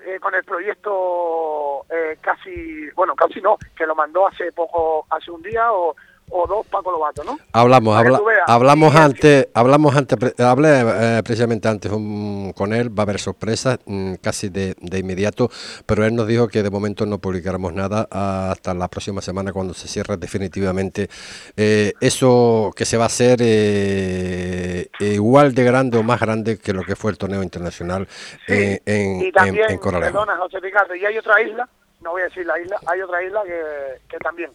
eh, 0.05 0.19
con 0.21 0.33
el 0.33 0.43
proyecto 0.45 1.85
eh, 1.89 2.17
casi, 2.21 2.89
bueno, 2.91 3.13
casi 3.15 3.41
no, 3.41 3.57
que 3.75 3.85
lo 3.85 3.93
mandó 3.93 4.27
hace 4.27 4.53
poco, 4.53 5.05
hace 5.09 5.29
un 5.29 5.41
día 5.41 5.73
o, 5.73 5.95
o 6.31 6.47
dos 6.47 6.65
Paco 6.67 6.91
Lobato, 6.91 7.23
¿no? 7.23 7.39
Hablamos, 7.51 7.97
habla- 7.97 8.19
hablamos 8.47 8.95
antes, 8.95 9.47
hablamos 9.53 9.95
antes, 9.95 10.17
hablé 10.39 10.81
eh, 10.81 11.21
precisamente 11.23 11.67
antes 11.67 11.91
um, 11.91 12.51
con 12.53 12.73
él, 12.73 12.89
va 12.89 13.03
a 13.03 13.05
haber 13.05 13.19
sorpresas 13.19 13.79
mm, 13.85 14.15
casi 14.15 14.49
de, 14.49 14.75
de 14.79 14.99
inmediato, 14.99 15.49
pero 15.85 16.05
él 16.05 16.15
nos 16.15 16.27
dijo 16.27 16.47
que 16.47 16.63
de 16.63 16.69
momento 16.69 17.05
no 17.05 17.17
publicaremos 17.19 17.73
nada 17.73 18.07
hasta 18.11 18.73
la 18.73 18.87
próxima 18.87 19.21
semana 19.21 19.51
cuando 19.53 19.73
se 19.73 19.87
cierre 19.87 20.17
definitivamente. 20.17 21.09
Eh, 21.57 21.93
eso 22.01 22.71
que 22.75 22.85
se 22.85 22.97
va 22.97 23.03
a 23.03 23.07
hacer 23.07 23.39
eh, 23.41 24.87
igual 24.99 25.53
de 25.53 25.63
grande 25.63 25.97
o 25.97 26.03
más 26.03 26.19
grande 26.19 26.57
que 26.57 26.73
lo 26.73 26.83
que 26.83 26.95
fue 26.95 27.11
el 27.11 27.17
torneo 27.17 27.43
internacional 27.43 28.07
eh, 28.47 28.79
en, 28.85 29.21
y 29.21 29.25
en, 29.25 29.31
también, 29.31 29.71
en 29.71 29.79
perdona 29.79 30.37
José 30.37 30.59
Ricardo, 30.59 30.95
y 30.95 31.05
hay 31.05 31.17
otra 31.17 31.41
isla, 31.41 31.67
no 32.01 32.11
voy 32.11 32.21
a 32.21 32.25
decir 32.25 32.45
la 32.45 32.59
isla, 32.59 32.77
hay 32.85 33.01
otra 33.01 33.23
isla 33.23 33.41
que, 33.45 34.01
que 34.09 34.17
también 34.17 34.51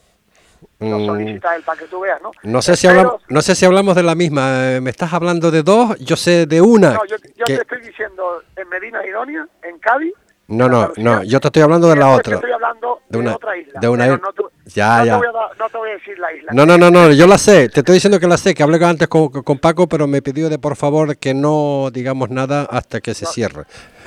Mm, 0.81 1.07
solicita 1.07 1.57
él 1.57 1.63
para 1.63 1.79
que 1.79 1.87
tú 1.87 2.01
veas, 2.01 2.21
¿no? 2.21 2.31
No 2.43 2.61
sé 2.61 2.77
si 2.77 2.87
hablamos, 2.87 3.23
no 3.29 3.41
sé 3.43 3.55
si 3.55 3.65
hablamos 3.65 3.95
de 3.95 4.03
la 4.03 4.15
misma. 4.15 4.75
eh, 4.75 4.81
Me 4.81 4.91
estás 4.91 5.13
hablando 5.13 5.51
de 5.51 5.63
dos, 5.63 5.97
yo 6.01 6.17
sé 6.17 6.47
de 6.47 6.61
una. 6.61 6.95
No, 6.95 7.05
yo, 7.07 7.17
yo 7.37 7.45
que- 7.47 7.57
te 7.57 7.63
estoy 7.63 7.81
diciendo 7.83 8.43
en 8.57 8.69
Medina 8.69 9.05
Idonia, 9.07 9.47
en 9.63 9.79
Cádiz. 9.79 10.13
No, 10.47 10.69
no, 10.69 10.93
no, 10.99 11.23
yo 11.23 11.41
te 11.41 11.49
estoy 11.49 11.63
hablando 11.63 11.89
de 11.89 11.97
la 11.97 12.09
otra. 12.11 12.23
Te 12.33 12.35
estoy 12.35 12.53
hablando 12.53 13.01
De 13.09 13.17
de, 13.17 13.25
una- 13.25 13.35
otra 13.37 13.57
isla. 13.57 13.81
de 13.81 13.89
una 13.89 14.07
no, 14.09 14.19
Ya, 14.67 14.99
no 14.99 15.05
ya. 15.07 15.13
Te 15.13 15.17
voy 15.17 15.27
a 15.27 15.33
no 15.59 15.69
te 15.71 15.77
voy 15.79 15.91
a 15.91 15.93
decir 15.95 16.19
la 16.19 16.33
isla. 16.35 16.53
No, 16.53 16.67
no, 16.67 16.77
no, 16.77 16.91
no, 16.91 17.11
yo 17.13 17.27
la 17.27 17.39
sé, 17.39 17.71
te 17.71 17.81
estoy 17.81 17.95
diciendo 17.95 18.21
que 18.21 18.27
la 18.27 18.37
sé, 18.37 18.53
que 18.55 18.63
hablé 18.63 18.85
antes 18.85 19.09
con, 19.09 19.29
con 19.31 19.59
Paco, 19.59 19.87
pero 19.89 20.07
me 20.07 20.21
pidió 20.21 20.51
de 20.51 20.59
por 20.59 20.77
favor 20.77 21.17
que 21.17 21.33
no 21.33 21.89
digamos 21.91 22.29
nada 22.29 22.67
hasta 22.71 23.01
que 23.01 23.15
se 23.15 23.25
cierre. 23.25 23.63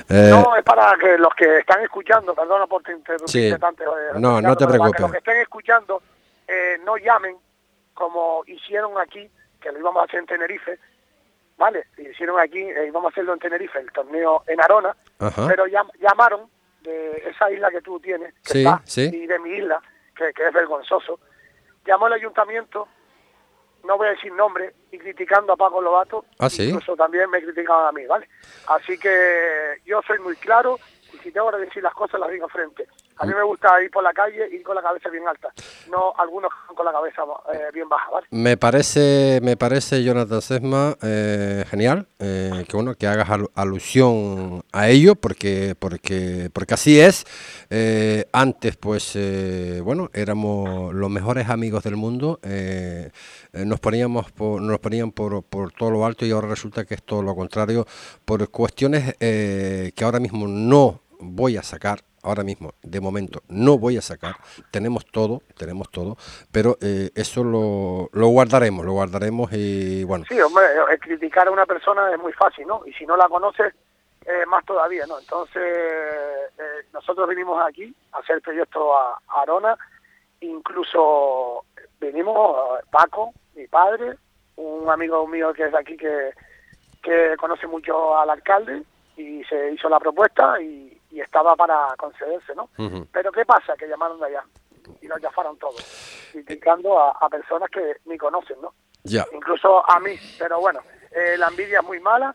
Eh, 0.08 0.28
No, 0.30 0.54
es 0.56 0.62
para 0.62 0.94
que 1.00 1.18
los 1.18 1.34
que 1.34 1.58
están 1.58 1.80
escuchando, 1.82 2.34
perdona 2.36 2.66
por 2.68 2.82
te 2.84 2.92
interrumpirte 2.92 3.54
Sí. 3.54 3.60
tanto, 3.60 3.82
eh, 3.82 4.12
No, 4.20 4.40
no 4.40 4.56
te 4.56 4.64
para 4.64 4.76
preocupes. 4.78 4.94
que 4.96 5.02
los 5.02 5.10
que 5.12 5.18
estén 5.18 5.36
escuchando 5.38 6.02
eh, 6.48 6.78
no 6.84 6.96
llamen 6.96 7.36
como 7.94 8.42
hicieron 8.46 8.98
aquí, 8.98 9.28
que 9.60 9.70
lo 9.72 9.78
íbamos 9.78 10.02
a 10.02 10.04
hacer 10.06 10.20
en 10.20 10.26
Tenerife, 10.26 10.78
¿vale? 11.56 11.84
Hicieron 11.96 12.38
aquí, 12.40 12.60
eh, 12.60 12.86
íbamos 12.86 13.10
a 13.10 13.12
hacerlo 13.12 13.32
en 13.34 13.38
Tenerife, 13.40 13.78
el 13.78 13.90
torneo 13.92 14.42
en 14.46 14.60
Arona, 14.60 14.96
Ajá. 15.18 15.46
pero 15.48 15.66
llam- 15.66 15.90
llamaron 15.98 16.48
de 16.82 17.24
esa 17.28 17.50
isla 17.50 17.70
que 17.70 17.80
tú 17.82 17.98
tienes, 18.00 18.32
que 18.44 18.52
Sí, 18.52 18.58
está, 18.60 18.80
sí. 18.84 19.10
y 19.12 19.26
de 19.26 19.38
mi 19.40 19.50
isla, 19.50 19.82
que, 20.16 20.32
que 20.32 20.46
es 20.46 20.52
vergonzoso, 20.52 21.18
llamó 21.84 22.06
el 22.06 22.14
ayuntamiento 22.14 22.88
no 23.84 23.96
voy 23.96 24.08
a 24.08 24.10
decir 24.10 24.32
nombre, 24.32 24.74
y 24.90 24.98
criticando 24.98 25.52
a 25.52 25.56
Paco 25.56 25.80
Lobato, 25.80 26.24
¿Ah, 26.40 26.50
sí? 26.50 26.64
incluso 26.68 26.96
también 26.96 27.30
me 27.30 27.40
criticaban 27.40 27.86
a 27.86 27.92
mí, 27.92 28.04
¿vale? 28.06 28.28
Así 28.66 28.98
que 28.98 29.76
yo 29.86 30.02
soy 30.02 30.18
muy 30.18 30.34
claro 30.36 30.78
y 31.14 31.16
si 31.18 31.30
tengo 31.30 31.50
que 31.52 31.58
decir 31.58 31.82
las 31.82 31.94
cosas 31.94 32.18
las 32.20 32.28
digo 32.30 32.48
frente. 32.48 32.86
A 33.18 33.26
mí 33.26 33.32
me 33.34 33.42
gusta 33.42 33.68
ir 33.82 33.90
por 33.90 34.02
la 34.02 34.12
calle 34.12 34.48
ir 34.52 34.62
con 34.62 34.74
la 34.74 34.82
cabeza 34.82 35.08
bien 35.10 35.26
alta, 35.26 35.52
no 35.90 36.12
algunos 36.18 36.50
con 36.74 36.84
la 36.84 36.92
cabeza 36.92 37.22
eh, 37.52 37.70
bien 37.74 37.88
baja. 37.88 38.10
Me 38.30 38.56
parece, 38.56 39.40
me 39.42 39.56
parece 39.56 40.02
Jonathan 40.04 40.40
Sesma 40.40 40.96
eh, 41.02 41.64
genial 41.68 42.06
eh, 42.18 42.64
que 42.68 42.76
bueno 42.76 42.94
que 42.94 43.06
hagas 43.06 43.28
al- 43.30 43.48
alusión 43.54 44.62
a 44.72 44.88
ello 44.88 45.14
porque 45.16 45.74
porque 45.78 46.50
porque 46.52 46.74
así 46.74 47.00
es. 47.00 47.24
Eh, 47.70 48.24
antes 48.32 48.76
pues 48.76 49.18
bueno 49.82 50.10
éramos 50.12 50.94
los 50.94 51.10
mejores 51.10 51.48
amigos 51.48 51.82
del 51.84 51.96
mundo. 51.96 52.38
nos 53.52 53.80
poníamos 53.80 54.30
por, 54.32 54.60
nos 54.62 54.78
ponían 54.78 55.10
por, 55.10 55.42
por 55.42 55.72
todo 55.72 55.90
lo 55.90 56.04
alto 56.06 56.24
y 56.24 56.30
ahora 56.30 56.48
resulta 56.48 56.84
que 56.84 56.94
es 56.94 57.02
todo 57.02 57.22
lo 57.22 57.34
contrario 57.34 57.86
por 58.24 58.48
cuestiones 58.50 59.14
que 59.18 60.04
ahora 60.04 60.20
mismo 60.20 60.46
no 60.46 61.00
voy 61.20 61.56
a 61.56 61.62
sacar 61.62 62.00
ahora 62.22 62.42
mismo, 62.42 62.74
de 62.82 63.00
momento, 63.00 63.42
no 63.48 63.78
voy 63.78 63.96
a 63.96 64.02
sacar. 64.02 64.36
Tenemos 64.70 65.06
todo, 65.06 65.42
tenemos 65.56 65.90
todo, 65.90 66.16
pero 66.52 66.76
eh, 66.80 67.10
eso 67.14 67.44
lo, 67.44 68.08
lo 68.12 68.28
guardaremos, 68.28 68.84
lo 68.84 68.92
guardaremos 68.92 69.50
y 69.52 70.04
bueno. 70.04 70.24
Sí, 70.28 70.40
hombre, 70.40 70.64
eh, 70.92 70.98
criticar 70.98 71.48
a 71.48 71.50
una 71.50 71.66
persona 71.66 72.12
es 72.12 72.18
muy 72.20 72.32
fácil, 72.32 72.66
¿no? 72.66 72.82
Y 72.86 72.92
si 72.92 73.06
no 73.06 73.16
la 73.16 73.28
conoces, 73.28 73.74
eh, 74.28 74.44
más 74.46 74.62
todavía, 74.66 75.06
¿no? 75.06 75.18
Entonces, 75.18 75.62
eh, 75.62 76.86
nosotros 76.92 77.26
vinimos 77.30 77.64
aquí 77.66 77.94
a 78.12 78.18
hacer 78.18 78.42
proyecto 78.42 78.94
a, 78.94 79.18
a 79.26 79.42
Arona, 79.42 79.74
incluso 80.40 81.64
vinimos 81.98 82.78
eh, 82.78 82.84
Paco, 82.90 83.32
mi 83.54 83.66
padre, 83.68 84.18
un 84.56 84.90
amigo 84.90 85.26
mío 85.26 85.54
que 85.54 85.64
es 85.64 85.72
de 85.72 85.78
aquí 85.78 85.96
que, 85.96 86.32
que 87.02 87.36
conoce 87.38 87.66
mucho 87.66 88.18
al 88.18 88.28
alcalde 88.28 88.82
y 89.16 89.42
se 89.44 89.72
hizo 89.72 89.88
la 89.88 89.98
propuesta 89.98 90.60
y, 90.60 90.97
y 91.10 91.20
estaba 91.20 91.56
para 91.56 91.94
concederse, 91.96 92.54
¿no? 92.54 92.70
Pero 93.12 93.32
¿qué 93.32 93.44
pasa? 93.44 93.74
Que 93.76 93.88
llamaron 93.88 94.18
de 94.20 94.26
allá 94.26 94.44
y 95.00 95.06
nos 95.06 95.20
llafaron 95.20 95.56
todos, 95.58 96.28
criticando 96.32 96.98
a, 96.98 97.10
a 97.20 97.28
personas 97.28 97.70
que 97.70 97.96
ni 98.06 98.16
conocen, 98.16 98.60
¿no? 98.60 98.74
Ya, 99.04 99.26
incluso 99.32 99.88
a 99.88 100.00
mí. 100.00 100.16
Pero 100.38 100.60
bueno, 100.60 100.80
eh, 101.10 101.36
la 101.38 101.48
envidia 101.48 101.80
es 101.80 101.86
muy 101.86 102.00
mala. 102.00 102.34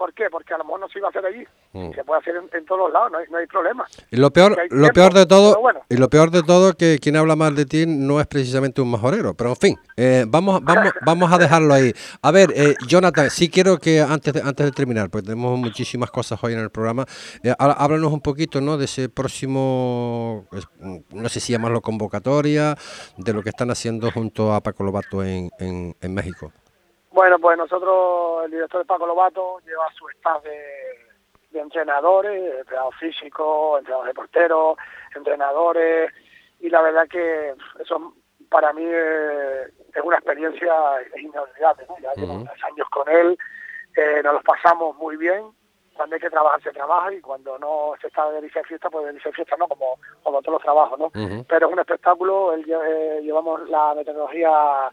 ¿Por 0.00 0.14
qué? 0.14 0.30
Porque 0.30 0.54
a 0.54 0.56
lo 0.56 0.64
mejor 0.64 0.80
no 0.80 0.88
se 0.88 0.98
iba 0.98 1.08
a 1.08 1.10
hacer 1.10 1.26
allí. 1.26 1.44
Mm. 1.74 1.92
Se 1.92 2.02
puede 2.04 2.20
hacer 2.20 2.34
en, 2.36 2.48
en 2.58 2.64
todos 2.64 2.80
los 2.80 2.90
lados, 2.92 3.12
no 3.12 3.18
hay, 3.18 3.26
no 3.30 3.36
hay 3.36 3.46
problema. 3.46 3.84
y 4.10 4.16
lo 4.16 4.30
peor, 4.30 4.52
lo 4.52 4.56
tiempo, 4.66 4.92
peor 4.94 5.12
de 5.12 5.26
todo, 5.26 5.60
bueno. 5.60 5.80
y 5.90 5.96
lo 5.98 6.08
peor 6.08 6.30
de 6.30 6.42
todo 6.42 6.72
que 6.72 6.98
quien 7.02 7.16
habla 7.16 7.36
mal 7.36 7.54
de 7.54 7.66
ti 7.66 7.84
no 7.86 8.18
es 8.18 8.26
precisamente 8.26 8.80
un 8.80 8.90
majorero, 8.90 9.34
pero 9.34 9.50
en 9.50 9.56
fin, 9.56 9.76
eh, 9.98 10.24
vamos, 10.26 10.62
vamos, 10.64 10.90
vamos 11.04 11.30
a 11.30 11.36
dejarlo 11.36 11.74
ahí. 11.74 11.92
A 12.22 12.30
ver, 12.30 12.50
eh, 12.56 12.74
Jonathan, 12.88 13.28
sí 13.28 13.50
quiero 13.50 13.76
que 13.76 14.00
antes 14.00 14.32
de, 14.32 14.40
antes 14.40 14.64
de 14.64 14.72
terminar, 14.72 15.10
porque 15.10 15.26
tenemos 15.26 15.58
muchísimas 15.58 16.10
cosas 16.10 16.42
hoy 16.42 16.54
en 16.54 16.60
el 16.60 16.70
programa, 16.70 17.04
eh, 17.42 17.50
há- 17.58 17.72
háblanos 17.72 18.10
un 18.10 18.22
poquito, 18.22 18.62
¿no? 18.62 18.78
De 18.78 18.86
ese 18.86 19.10
próximo, 19.10 20.46
no 21.10 21.28
sé 21.28 21.40
si 21.40 21.52
llamarlo 21.52 21.82
convocatoria, 21.82 22.74
de 23.18 23.32
lo 23.34 23.42
que 23.42 23.50
están 23.50 23.70
haciendo 23.70 24.10
junto 24.10 24.54
a 24.54 24.62
Paco 24.62 24.82
Lobato 24.82 25.22
en, 25.22 25.50
en, 25.58 25.94
en 26.00 26.14
México. 26.14 26.52
Bueno, 27.12 27.38
pues 27.38 27.58
nosotros, 27.58 28.44
el 28.44 28.52
director 28.52 28.86
Paco 28.86 29.06
Lobato 29.06 29.58
lleva 29.66 29.86
su 29.98 30.08
staff 30.10 30.42
de, 30.44 30.60
de 31.50 31.60
entrenadores, 31.60 32.60
entrenadores 32.60 32.98
físicos, 33.00 33.78
entrenadores 33.78 34.14
de 34.14 34.14
porteros, 34.14 34.78
entrenadores, 35.14 36.12
y 36.60 36.68
la 36.68 36.82
verdad 36.82 37.08
que 37.08 37.54
eso 37.80 38.14
para 38.48 38.72
mí 38.72 38.84
es 38.84 40.02
una 40.02 40.16
experiencia 40.16 40.72
inolvidable. 41.16 41.86
¿no? 41.88 41.98
Ya 41.98 42.12
llevo 42.14 42.34
Ujú. 42.34 42.44
tres 42.44 42.64
años 42.64 42.88
con 42.90 43.08
él, 43.08 43.38
eh, 43.96 44.20
nos 44.22 44.34
los 44.34 44.44
pasamos 44.44 44.96
muy 44.96 45.16
bien. 45.16 45.44
Cuando 45.94 46.14
hay 46.14 46.20
que 46.20 46.30
trabajar 46.30 46.62
se 46.62 46.70
trabaja 46.72 47.12
y 47.12 47.20
cuando 47.20 47.58
no 47.58 47.92
se 48.00 48.06
está 48.06 48.30
de 48.30 48.48
fiesta, 48.48 48.88
pues 48.88 49.06
de 49.06 49.12
de 49.12 49.20
fiesta 49.20 49.56
no, 49.58 49.68
como, 49.68 49.98
como 50.22 50.40
todos 50.40 50.54
los 50.54 50.62
trabajos, 50.62 50.98
¿no? 50.98 51.10
Pero 51.46 51.66
es 51.66 51.72
un 51.72 51.78
espectáculo, 51.78 52.54
él 52.54 52.64
eh, 52.66 53.20
llevamos 53.22 53.68
la 53.68 53.94
metodología 53.94 54.90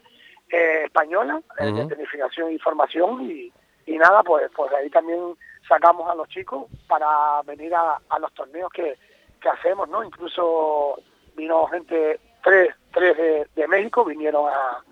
eh, 0.50 0.84
española, 0.84 1.40
eh, 1.58 1.64
de 1.66 1.80
Ujú. 1.80 1.88
planificación 1.88 2.52
y 2.52 2.58
formación 2.58 3.22
y, 3.30 3.52
y 3.86 3.98
nada, 3.98 4.22
pues 4.22 4.50
pues 4.54 4.70
de 4.70 4.76
ahí 4.76 4.90
también 4.90 5.34
sacamos 5.66 6.10
a 6.10 6.14
los 6.14 6.28
chicos 6.28 6.66
para 6.86 7.42
venir 7.42 7.74
a, 7.74 7.98
a 8.08 8.18
los 8.18 8.32
torneos 8.34 8.70
que, 8.72 8.96
que 9.40 9.48
hacemos, 9.48 9.88
¿no? 9.88 10.02
Incluso 10.02 11.00
vino 11.36 11.66
gente, 11.66 12.18
tres, 12.42 12.74
tres 12.92 13.16
de, 13.16 13.46
de 13.54 13.68
México 13.68 14.04
vinieron 14.04 14.48
a, 14.48 14.82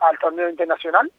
al 0.00 0.18
torneo 0.18 0.48
internacional, 0.48 1.10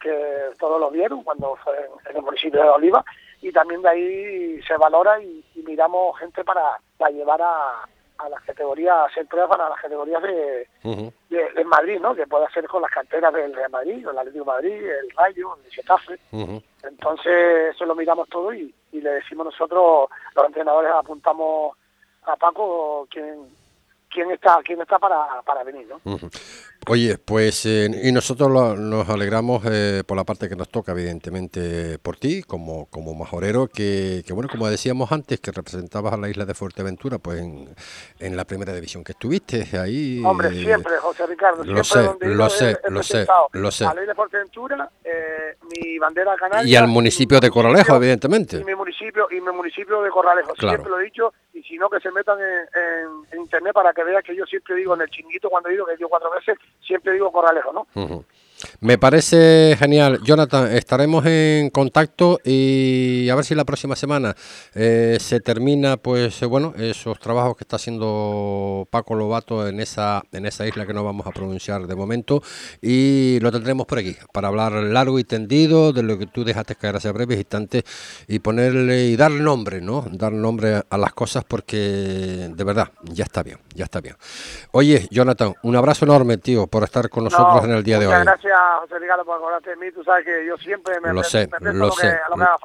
que 0.00 0.50
todos 0.58 0.80
lo 0.80 0.90
vieron 0.90 1.22
cuando 1.22 1.56
fue 1.62 1.76
en, 1.78 2.10
en 2.10 2.16
el 2.16 2.22
municipio 2.22 2.62
de 2.62 2.68
Oliva, 2.68 3.04
y 3.40 3.52
también 3.52 3.82
de 3.82 3.88
ahí 3.88 4.62
se 4.62 4.76
valora 4.76 5.20
y, 5.22 5.44
y 5.54 5.62
miramos 5.62 6.18
gente 6.18 6.44
para, 6.44 6.80
para 6.98 7.10
llevar 7.12 7.40
a, 7.42 7.88
a 8.22 8.28
las 8.28 8.42
categorías, 8.42 8.94
a 8.94 9.04
hacer 9.06 9.26
pruebas 9.26 9.50
para 9.56 9.68
las 9.68 9.80
categorías 9.80 10.22
de, 10.22 10.68
de, 10.82 11.52
de 11.52 11.64
Madrid, 11.64 11.98
¿no? 12.00 12.14
Que 12.14 12.26
puede 12.26 12.46
hacer 12.46 12.66
con 12.68 12.82
las 12.82 12.90
canteras 12.90 13.32
del 13.32 13.54
Real 13.54 13.70
Madrid, 13.70 14.06
el 14.08 14.18
Atlético 14.18 14.44
de 14.44 14.50
Madrid, 14.50 14.84
el 14.90 15.10
Rayo, 15.16 15.56
el 15.64 15.70
Getafe. 15.72 16.18
Entonces, 16.82 17.74
eso 17.74 17.84
lo 17.84 17.94
miramos 17.94 18.28
todo 18.28 18.52
y, 18.52 18.74
y 18.92 19.00
le 19.00 19.10
decimos 19.10 19.46
nosotros, 19.46 20.08
los 20.34 20.46
entrenadores 20.46 20.92
apuntamos 20.92 21.76
a 22.24 22.36
Paco 22.36 23.06
quién, 23.10 23.46
quién 24.12 24.30
está 24.30 24.58
quién 24.64 24.80
está 24.80 24.98
para, 24.98 25.42
para 25.44 25.64
venir, 25.64 25.86
¿no? 25.88 26.00
Oye, 26.88 27.16
pues 27.18 27.64
eh, 27.66 27.88
y 28.02 28.10
nosotros 28.10 28.50
lo- 28.50 28.76
nos 28.76 29.08
alegramos 29.08 29.62
eh, 29.70 30.02
por 30.04 30.16
la 30.16 30.24
parte 30.24 30.48
que 30.48 30.56
nos 30.56 30.68
toca, 30.68 30.90
evidentemente, 30.92 31.98
por 32.00 32.16
ti, 32.16 32.42
como, 32.42 32.86
como 32.86 33.14
majorero, 33.14 33.68
que, 33.68 34.24
que, 34.26 34.32
bueno, 34.32 34.48
como 34.50 34.66
decíamos 34.68 35.12
antes, 35.12 35.38
que 35.40 35.52
representabas 35.52 36.12
a 36.12 36.16
la 36.16 36.28
isla 36.28 36.44
de 36.44 36.54
Fuerteventura, 36.54 37.18
pues 37.18 37.40
en, 37.40 37.68
en 38.18 38.36
la 38.36 38.44
primera 38.44 38.72
división 38.74 39.04
que 39.04 39.12
estuviste, 39.12 39.68
ahí... 39.78 40.20
Hombre, 40.24 40.48
eh, 40.48 40.62
siempre, 40.62 40.96
José 40.98 41.24
Ricardo, 41.26 41.62
lo 41.64 41.84
siempre 41.84 42.18
sé, 42.28 42.34
lo 42.34 42.50
sé, 42.50 42.70
he- 42.70 42.78
he 42.84 42.90
lo 42.90 43.02
sé, 43.04 43.26
lo 43.52 43.70
sé. 43.70 43.84
A 43.86 43.94
la 43.94 44.00
isla 44.00 44.12
de 44.12 44.14
Fuerteventura, 44.16 44.90
eh, 45.04 45.56
mi 45.70 45.98
bandera 45.98 46.34
canaria... 46.36 46.68
Y 46.68 46.74
al 46.74 46.88
municipio 46.88 47.38
de 47.38 47.48
Corralejo, 47.48 47.94
evidentemente. 47.94 48.56
Y 48.58 48.64
mi 48.64 48.74
municipio, 48.74 49.28
y 49.30 49.40
mi 49.40 49.52
municipio 49.52 50.02
de 50.02 50.10
Corralejo, 50.10 50.52
Claro. 50.54 50.78
siempre 50.78 50.90
lo 50.90 51.00
he 51.00 51.04
dicho, 51.04 51.32
y 51.62 51.68
si 51.68 51.78
no, 51.78 51.88
que 51.88 52.00
se 52.00 52.10
metan 52.10 52.38
en, 52.40 52.46
en- 52.74 53.26
en 53.32 53.40
internet 53.40 53.72
para 53.72 53.92
que 53.92 54.02
vean 54.04 54.22
que 54.22 54.34
yo 54.34 54.44
siempre 54.46 54.74
digo 54.76 54.94
en 54.94 55.02
el 55.02 55.10
chinguito 55.10 55.48
cuando 55.48 55.70
ido, 55.70 55.86
que 55.86 55.94
ido 55.94 56.08
cuatro 56.08 56.30
veces, 56.30 56.58
siempre 56.84 57.12
digo 57.12 57.30
Corralejo, 57.32 57.72
¿no? 57.72 57.86
Me 58.80 58.98
parece 58.98 59.76
genial. 59.78 60.20
Jonathan, 60.24 60.72
estaremos 60.72 61.24
en 61.26 61.70
contacto 61.70 62.40
y 62.44 63.28
a 63.28 63.34
ver 63.34 63.44
si 63.44 63.54
la 63.54 63.64
próxima 63.64 63.96
semana 63.96 64.34
eh, 64.74 65.18
se 65.20 65.40
termina, 65.40 65.96
pues 65.96 66.40
eh, 66.42 66.46
bueno, 66.46 66.74
esos 66.76 67.18
trabajos 67.18 67.56
que 67.56 67.64
está 67.64 67.76
haciendo 67.76 68.86
Paco 68.90 69.14
Lobato 69.14 69.66
en 69.68 69.80
esa, 69.80 70.22
en 70.32 70.46
esa 70.46 70.66
isla 70.66 70.86
que 70.86 70.92
no 70.94 71.04
vamos 71.04 71.26
a 71.26 71.30
pronunciar 71.30 71.86
de 71.86 71.94
momento 71.94 72.42
y 72.80 73.38
lo 73.40 73.50
tendremos 73.52 73.86
por 73.86 73.98
aquí 73.98 74.16
para 74.32 74.48
hablar 74.48 74.72
largo 74.72 75.18
y 75.18 75.24
tendido 75.24 75.92
de 75.92 76.02
lo 76.02 76.18
que 76.18 76.26
tú 76.26 76.44
dejaste 76.44 76.74
caer 76.76 76.96
hace 76.96 77.10
breves 77.12 77.38
instantes 77.38 77.84
y 78.28 78.38
ponerle 78.40 79.06
y 79.06 79.16
dar 79.16 79.30
nombre, 79.30 79.80
¿no? 79.80 80.04
Dar 80.10 80.32
nombre 80.32 80.82
a 80.88 80.98
las 80.98 81.12
cosas 81.12 81.44
porque 81.44 81.76
de 82.54 82.64
verdad 82.64 82.88
ya 83.04 83.24
está 83.24 83.42
bien, 83.42 83.58
ya 83.74 83.84
está 83.84 84.00
bien. 84.00 84.16
Oye, 84.72 85.06
Jonathan, 85.10 85.54
un 85.62 85.76
abrazo 85.76 86.04
enorme, 86.04 86.38
tío, 86.38 86.66
por 86.66 86.84
estar 86.84 87.08
con 87.08 87.24
nosotros 87.24 87.62
No, 87.62 87.64
en 87.64 87.76
el 87.76 87.82
día 87.82 87.98
de 87.98 88.06
hoy. 88.06 88.12
gracias, 88.12 88.51
José 88.80 88.98
Ricardo, 88.98 89.24
por 89.24 89.36
acordarte 89.36 89.70
de 89.70 89.76
mí. 89.76 89.86
Tú 89.92 90.02
sabes 90.04 90.24
que 90.24 90.46
yo 90.46 90.56
siempre 90.58 91.00
me, 91.00 91.12
Lo 91.12 91.22
sé, 91.22 91.48
me 91.60 91.72
lo 91.72 91.86
lo 91.86 91.90
que- 91.94 92.00
sé, 92.08 92.16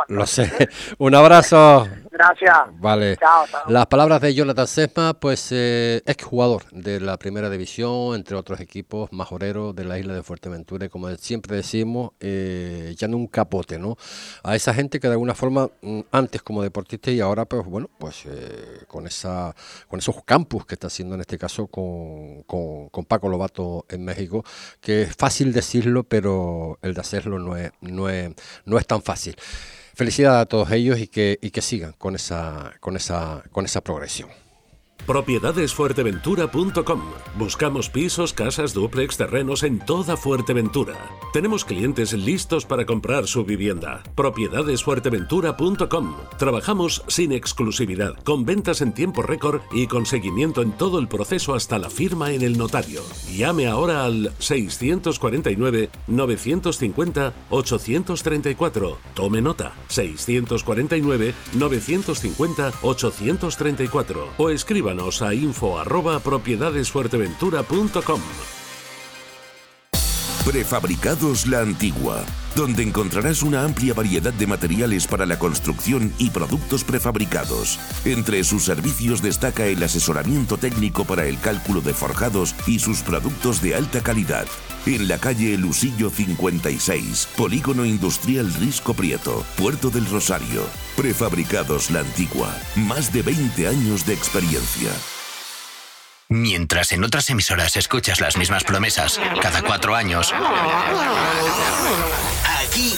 lo 0.10 0.22
que 0.22 0.27
sé. 0.27 0.70
Un 1.00 1.15
abrazo. 1.15 1.88
Gracias. 2.12 2.58
Vale. 2.79 3.17
Chao. 3.17 3.46
Las 3.67 3.86
palabras 3.88 4.22
de 4.22 4.34
Jonathan 4.34 4.67
Sesma, 4.67 5.13
pues 5.13 5.50
eh, 5.51 6.01
exjugador 6.06 6.63
de 6.72 7.00
la 7.00 7.17
primera 7.17 7.50
división, 7.50 8.15
entre 8.15 8.36
otros 8.36 8.60
equipos 8.60 9.12
majoreros 9.13 9.75
de 9.75 9.86
la 9.86 10.00
isla 10.00 10.13
de 10.13 10.24
Fuerteventura, 10.24 10.86
y 10.86 10.89
como 10.89 11.10
siempre 11.15 11.56
decimos, 11.56 12.12
eh, 12.20 12.94
ya 12.98 13.08
no 13.08 13.17
un 13.17 13.27
capote, 13.27 13.77
¿no? 13.77 13.96
A 14.44 14.56
esa 14.56 14.74
gente 14.74 15.00
que 15.00 15.08
de 15.08 15.13
alguna 15.13 15.36
forma, 15.36 15.70
mm, 15.82 16.00
antes 16.12 16.41
como 16.41 16.63
deportista 16.63 17.12
y 17.12 17.20
ahora, 17.22 17.46
pues 17.46 17.63
bueno, 17.65 17.89
pues 18.00 18.25
eh, 18.25 18.84
con 18.88 19.06
esa 19.08 19.53
con 19.88 20.00
esos 20.00 20.24
campus 20.24 20.65
que 20.65 20.75
está 20.75 20.88
haciendo 20.88 21.15
en 21.15 21.22
este 21.22 21.38
caso 21.38 21.67
con, 21.67 22.44
con, 22.44 22.89
con 22.89 23.06
Paco 23.06 23.29
Lobato 23.29 23.86
en 23.89 24.03
México, 24.06 24.44
que 24.82 25.03
es 25.03 25.15
fácil 25.15 25.53
decirlo, 25.77 26.03
pero 26.03 26.79
el 26.81 26.93
de 26.93 27.01
hacerlo 27.01 27.39
no 27.39 27.55
es, 27.55 27.72
no 27.81 28.10
es, 28.10 28.34
no 28.65 28.77
es 28.77 28.88
tan 28.88 29.01
fácil. 29.01 29.36
Felicidades 29.93 30.41
a 30.41 30.46
todos 30.46 30.72
ellos 30.72 31.00
y 31.00 31.07
que, 31.07 31.39
y 31.41 31.51
que 31.51 31.62
sigan 31.62 31.93
con 31.93 32.15
esa, 32.15 32.74
con 32.79 32.96
esa, 32.96 33.43
con 33.51 33.65
esa 33.65 33.81
progresión. 33.81 34.29
Propiedadesfuerteventura.com. 35.05 37.01
Buscamos 37.37 37.89
pisos, 37.89 38.33
casas, 38.33 38.73
duplex, 38.73 39.17
terrenos 39.17 39.63
en 39.63 39.79
toda 39.79 40.17
Fuerteventura. 40.17 40.95
Tenemos 41.31 41.63
clientes 41.63 42.11
listos 42.13 42.65
para 42.65 42.85
comprar 42.85 43.27
su 43.27 43.45
vivienda. 43.45 44.03
Propiedadesfuerteventura.com. 44.15 46.15
Trabajamos 46.37 47.03
sin 47.07 47.31
exclusividad, 47.31 48.15
con 48.23 48.45
ventas 48.45 48.81
en 48.81 48.93
tiempo 48.93 49.21
récord 49.21 49.61
y 49.71 49.87
con 49.87 50.05
seguimiento 50.05 50.61
en 50.61 50.73
todo 50.73 50.99
el 50.99 51.07
proceso 51.07 51.55
hasta 51.55 51.79
la 51.79 51.89
firma 51.89 52.33
en 52.33 52.41
el 52.41 52.57
notario. 52.57 53.01
Llame 53.31 53.67
ahora 53.67 54.03
al 54.05 54.33
649 54.39 55.89
950 56.07 57.33
834. 57.49 58.97
Tome 59.13 59.41
nota. 59.41 59.73
649 59.87 61.33
950 61.53 62.73
834 62.81 64.27
o 64.37 64.49
a. 64.88 65.32
Prefabricados 70.46 71.46
La 71.48 71.60
Antigua, 71.60 72.24
donde 72.56 72.82
encontrarás 72.82 73.44
una 73.44 73.63
amplia 73.63 73.94
variedad 73.94 74.32
de 74.32 74.48
materiales 74.48 75.06
para 75.06 75.25
la 75.25 75.38
construcción 75.38 76.13
y 76.17 76.29
productos 76.29 76.86
prefabricados. 76.86 77.77
Entre 78.06 78.44
sus 78.46 78.63
servicios 78.63 79.22
destaca 79.22 79.65
el 79.65 79.84
asesoramiento 79.84 80.56
técnico 80.58 81.03
para 81.03 81.25
el 81.25 81.38
cálculo 81.41 81.82
de 81.82 81.94
forjados 81.94 82.56
y 82.65 82.79
sus 82.79 83.01
productos 83.01 83.62
de 83.62 83.75
alta 83.75 84.01
calidad. 84.01 84.48
En 84.88 85.10
la 85.10 85.17
calle 85.17 85.58
Lusillo 85.58 86.10
56, 86.10 87.27
Polígono 87.36 87.84
Industrial 87.84 88.50
Risco 88.53 88.94
Prieto, 88.94 89.46
Puerto 89.58 89.89
del 89.89 90.06
Rosario. 90.06 90.65
Prefabricados 90.96 91.91
La 91.91 92.00
Antigua, 92.00 92.56
más 92.77 93.12
de 93.12 93.22
20 93.22 93.67
años 93.67 94.06
de 94.06 94.13
experiencia. 94.13 94.89
Mientras 96.29 96.94
en 96.94 97.03
otras 97.03 97.29
emisoras 97.29 97.75
escuchas 97.75 98.22
las 98.22 98.38
mismas 98.38 98.63
promesas 98.63 99.20
cada 99.41 99.62
cuatro 99.62 99.94
años, 99.94 100.34
aquí 102.62 102.96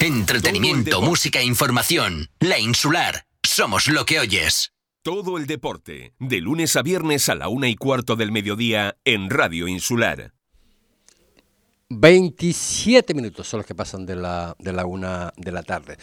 Entretenimiento, 0.00 1.02
música 1.02 1.40
e 1.40 1.44
información. 1.44 2.30
La 2.40 2.58
Insular. 2.58 3.26
Somos 3.42 3.88
lo 3.88 4.06
que 4.06 4.20
oyes. 4.20 4.72
Todo 5.02 5.38
el 5.38 5.46
deporte, 5.46 6.12
de 6.18 6.40
lunes 6.40 6.74
a 6.74 6.82
viernes 6.82 7.28
a 7.28 7.36
la 7.36 7.48
una 7.48 7.68
y 7.68 7.76
cuarto 7.76 8.16
del 8.16 8.32
mediodía 8.32 8.96
en 9.04 9.30
Radio 9.30 9.68
Insular. 9.68 10.34
27 11.88 13.14
minutos 13.14 13.48
son 13.48 13.58
los 13.58 13.66
que 13.66 13.76
pasan 13.76 14.04
de 14.04 14.16
la, 14.16 14.56
de 14.58 14.72
la 14.72 14.86
una 14.86 15.32
de 15.36 15.52
la 15.52 15.62
tarde. 15.62 15.96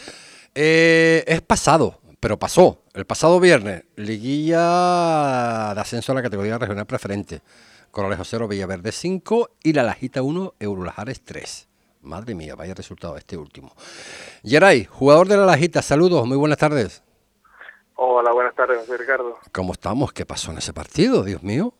Eh, 0.54 1.22
es 1.26 1.42
pasado, 1.42 2.00
pero 2.20 2.38
pasó. 2.38 2.82
El 2.94 3.04
pasado 3.04 3.38
viernes, 3.38 3.84
liguilla 3.96 5.74
de 5.74 5.80
ascenso 5.80 6.12
a 6.12 6.14
la 6.14 6.22
categoría 6.22 6.56
regional 6.56 6.86
preferente. 6.86 7.42
Corralejo 7.90 8.24
0, 8.24 8.48
Villaverde 8.48 8.92
5 8.92 9.50
y 9.62 9.74
la 9.74 9.82
Lajita 9.82 10.22
1, 10.22 10.54
Eurolajares 10.58 11.22
3. 11.22 11.68
Madre 12.00 12.34
mía, 12.34 12.54
vaya 12.54 12.72
resultado 12.72 13.18
este 13.18 13.36
último. 13.36 13.74
Geray, 14.42 14.84
jugador 14.84 15.28
de 15.28 15.36
la 15.36 15.44
Lajita, 15.44 15.82
saludos, 15.82 16.26
muy 16.26 16.38
buenas 16.38 16.58
tardes. 16.58 17.02
Hola, 17.98 18.30
buenas 18.32 18.54
tardes, 18.54 18.78
José 18.78 18.98
Ricardo. 18.98 19.38
¿Cómo 19.52 19.72
estamos? 19.72 20.12
¿Qué 20.12 20.26
pasó 20.26 20.52
en 20.52 20.58
ese 20.58 20.72
partido, 20.74 21.24
Dios 21.24 21.42
mío? 21.42 21.72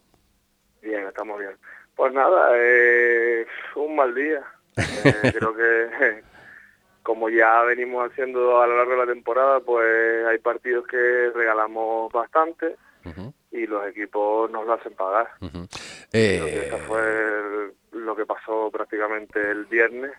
Bien, 0.80 1.06
estamos 1.06 1.38
bien. 1.38 1.52
Pues 1.94 2.12
nada, 2.12 2.50
eh, 2.54 3.46
un 3.74 3.94
mal 3.96 4.14
día. 4.14 4.42
Eh, 4.76 5.32
creo 5.38 5.54
que 5.54 6.22
como 7.02 7.28
ya 7.28 7.62
venimos 7.62 8.10
haciendo 8.10 8.60
a 8.60 8.66
lo 8.66 8.76
largo 8.78 8.92
de 8.92 8.98
la 9.06 9.12
temporada, 9.12 9.60
pues 9.60 10.26
hay 10.26 10.38
partidos 10.38 10.86
que 10.86 11.30
regalamos 11.34 12.12
bastante 12.12 12.76
y 13.52 13.66
los 13.66 13.86
equipos 13.86 14.50
nos 14.50 14.66
lo 14.66 14.72
hacen 14.72 14.94
pagar. 14.94 15.28
Eh, 16.12 16.64
Eso 16.66 16.78
fue 16.78 17.72
lo 17.92 18.16
que 18.16 18.26
pasó 18.26 18.70
prácticamente 18.70 19.40
el 19.50 19.66
viernes 19.66 20.12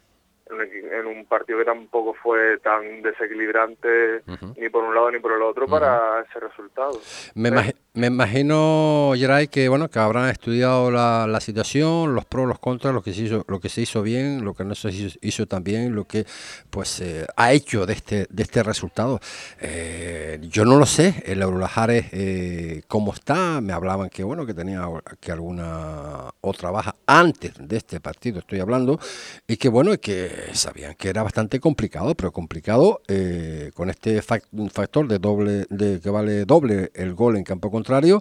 en 0.50 1.06
un 1.06 1.26
partido 1.26 1.60
que 1.60 1.66
tampoco 1.66 2.14
fue 2.14 2.58
tan 2.60 3.02
desequilibrante 3.02 4.22
ni 4.56 4.70
por 4.70 4.84
un 4.84 4.96
lado 4.96 5.12
ni 5.12 5.20
por 5.20 5.34
el 5.34 5.42
otro 5.42 5.68
para 5.68 6.22
ese 6.22 6.40
resultado. 6.40 7.00
Me, 7.36 7.52
me 7.98 8.08
imagino, 8.08 9.14
Geray, 9.16 9.48
que 9.48 9.68
bueno 9.70 9.90
que 9.90 9.98
habrán 9.98 10.30
estudiado 10.30 10.92
la, 10.92 11.40
situación, 11.42 12.14
los 12.14 12.26
pros, 12.26 12.48
los 12.48 12.60
contras, 12.60 12.94
lo 12.94 13.02
que 13.02 13.12
se 13.12 13.24
hizo, 13.24 13.44
lo 13.48 13.60
que 13.60 13.70
se 13.70 13.82
hizo 13.82 14.04
bien, 14.04 14.46
lo 14.46 14.54
que 14.54 14.64
no 14.64 14.76
se 14.76 14.92
hizo, 15.20 15.48
tan 15.48 15.64
bien, 15.64 15.96
lo 15.96 16.06
que 16.06 16.26
pues 16.70 17.00
eh, 17.00 17.26
ha 17.36 17.54
hecho 17.54 17.88
de 17.88 17.94
este 17.94 18.28
de 18.30 18.44
este 18.44 18.62
resultado. 18.62 19.20
Eh, 19.60 20.40
yo 20.44 20.64
no 20.64 20.78
lo 20.78 20.86
sé, 20.86 21.24
el 21.26 21.42
Eurolajares 21.42 22.06
eh, 22.12 22.84
cómo 22.88 23.14
está, 23.14 23.62
me 23.62 23.74
hablaban 23.74 24.10
que 24.10 24.24
bueno 24.24 24.46
que 24.46 24.54
tenía 24.54 24.88
que 25.20 25.32
alguna 25.32 26.30
otra 26.42 26.70
baja 26.70 26.96
antes 27.08 27.54
de 27.60 27.78
este 27.78 28.00
partido, 28.00 28.40
estoy 28.40 28.60
hablando, 28.60 29.00
y 29.48 29.58
que 29.58 29.70
bueno 29.70 29.98
que 30.00 30.30
sabían 30.54 30.94
que 30.94 31.10
era 31.10 31.24
bastante 31.24 31.60
complicado, 31.60 32.14
pero 32.14 32.32
complicado 32.32 33.02
eh, 33.08 33.72
con 33.74 33.90
este 33.90 34.22
factor 34.22 35.08
de 35.08 35.18
doble, 35.18 35.66
de 35.72 36.00
que 36.00 36.10
vale 36.12 36.46
doble 36.46 36.92
el 36.94 37.16
gol 37.16 37.38
en 37.38 37.44
campo 37.44 37.72
contrario, 37.88 38.20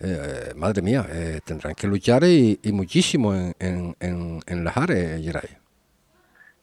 eh, 0.00 0.52
madre 0.56 0.82
mía, 0.82 1.06
eh, 1.08 1.40
tendrán 1.44 1.76
que 1.76 1.86
luchar 1.86 2.24
y, 2.24 2.58
muchísimo 2.72 3.32
en, 3.32 3.54
en, 4.00 4.40
en, 4.44 4.64
las 4.64 4.76
áreas, 4.76 5.22
Geray. 5.22 5.48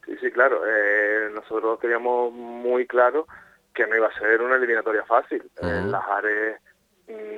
Sí, 0.06 0.18
sí, 0.20 0.30
claro. 0.30 0.60
nosotros 1.34 1.80
teníamos 1.80 2.34
muy 2.34 2.86
claro 2.86 3.28
que 3.74 3.88
no 3.88 3.96
iba 3.96 4.08
a 4.08 4.20
ser 4.20 4.42
una 4.42 4.58
eliminatoria 4.58 5.06
fácil. 5.06 5.42
las 5.62 6.04
áreas 6.10 6.60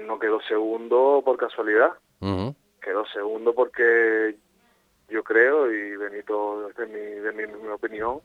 no 0.07 0.17
quedó 0.17 0.41
segundo 0.41 1.21
por 1.23 1.37
casualidad. 1.37 1.91
Quedó 2.81 3.05
segundo 3.13 3.53
porque 3.53 4.35
yo 5.09 5.23
creo, 5.23 5.71
y 5.71 5.97
Benito, 5.97 6.67
desde 6.67 6.87
mi, 6.87 6.99
de 6.99 7.31
mi, 7.31 7.67
opinión, 7.67 8.21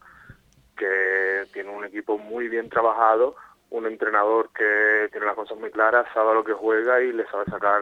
que 0.78 1.44
tiene 1.52 1.68
un 1.68 1.84
equipo 1.84 2.16
muy 2.16 2.48
bien 2.48 2.70
trabajado, 2.70 3.36
un 3.70 3.86
entrenador 3.86 4.50
que 4.50 5.08
tiene 5.10 5.26
las 5.26 5.36
cosas 5.36 5.58
muy 5.58 5.70
claras, 5.70 6.06
sabe 6.12 6.34
lo 6.34 6.44
que 6.44 6.52
juega 6.52 7.00
y 7.02 7.12
le 7.12 7.26
sabe 7.26 7.44
sacar 7.46 7.80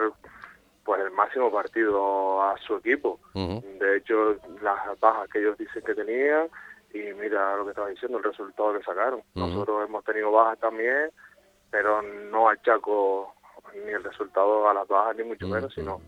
pues 0.85 1.01
el 1.03 1.11
máximo 1.11 1.51
partido 1.51 2.43
a 2.43 2.57
su 2.59 2.77
equipo. 2.77 3.21
De 3.35 3.97
hecho, 3.97 4.37
las 4.63 4.99
bajas 5.01 5.29
que 5.31 5.41
ellos 5.41 5.59
dicen 5.59 5.83
que 5.83 5.95
tenían, 5.95 6.49
y 6.95 7.13
mira 7.15 7.57
lo 7.57 7.65
que 7.65 7.71
estaba 7.71 7.89
diciendo, 7.89 8.19
el 8.19 8.25
resultado 8.25 8.73
que 8.73 8.85
sacaron. 8.85 9.23
Nosotros 9.35 9.87
hemos 9.87 10.05
tenido 10.05 10.33
bajas 10.33 10.59
también, 10.59 11.11
pero 11.71 12.01
no 12.03 12.49
achaco 12.49 13.35
ni 13.75 13.93
el 13.93 14.03
resultado 14.03 14.69
a 14.69 14.75
las 14.75 14.89
bajas, 14.89 15.17
ni 15.17 15.25
mucho 15.25 15.47
menos, 15.47 15.75
sino 15.75 16.01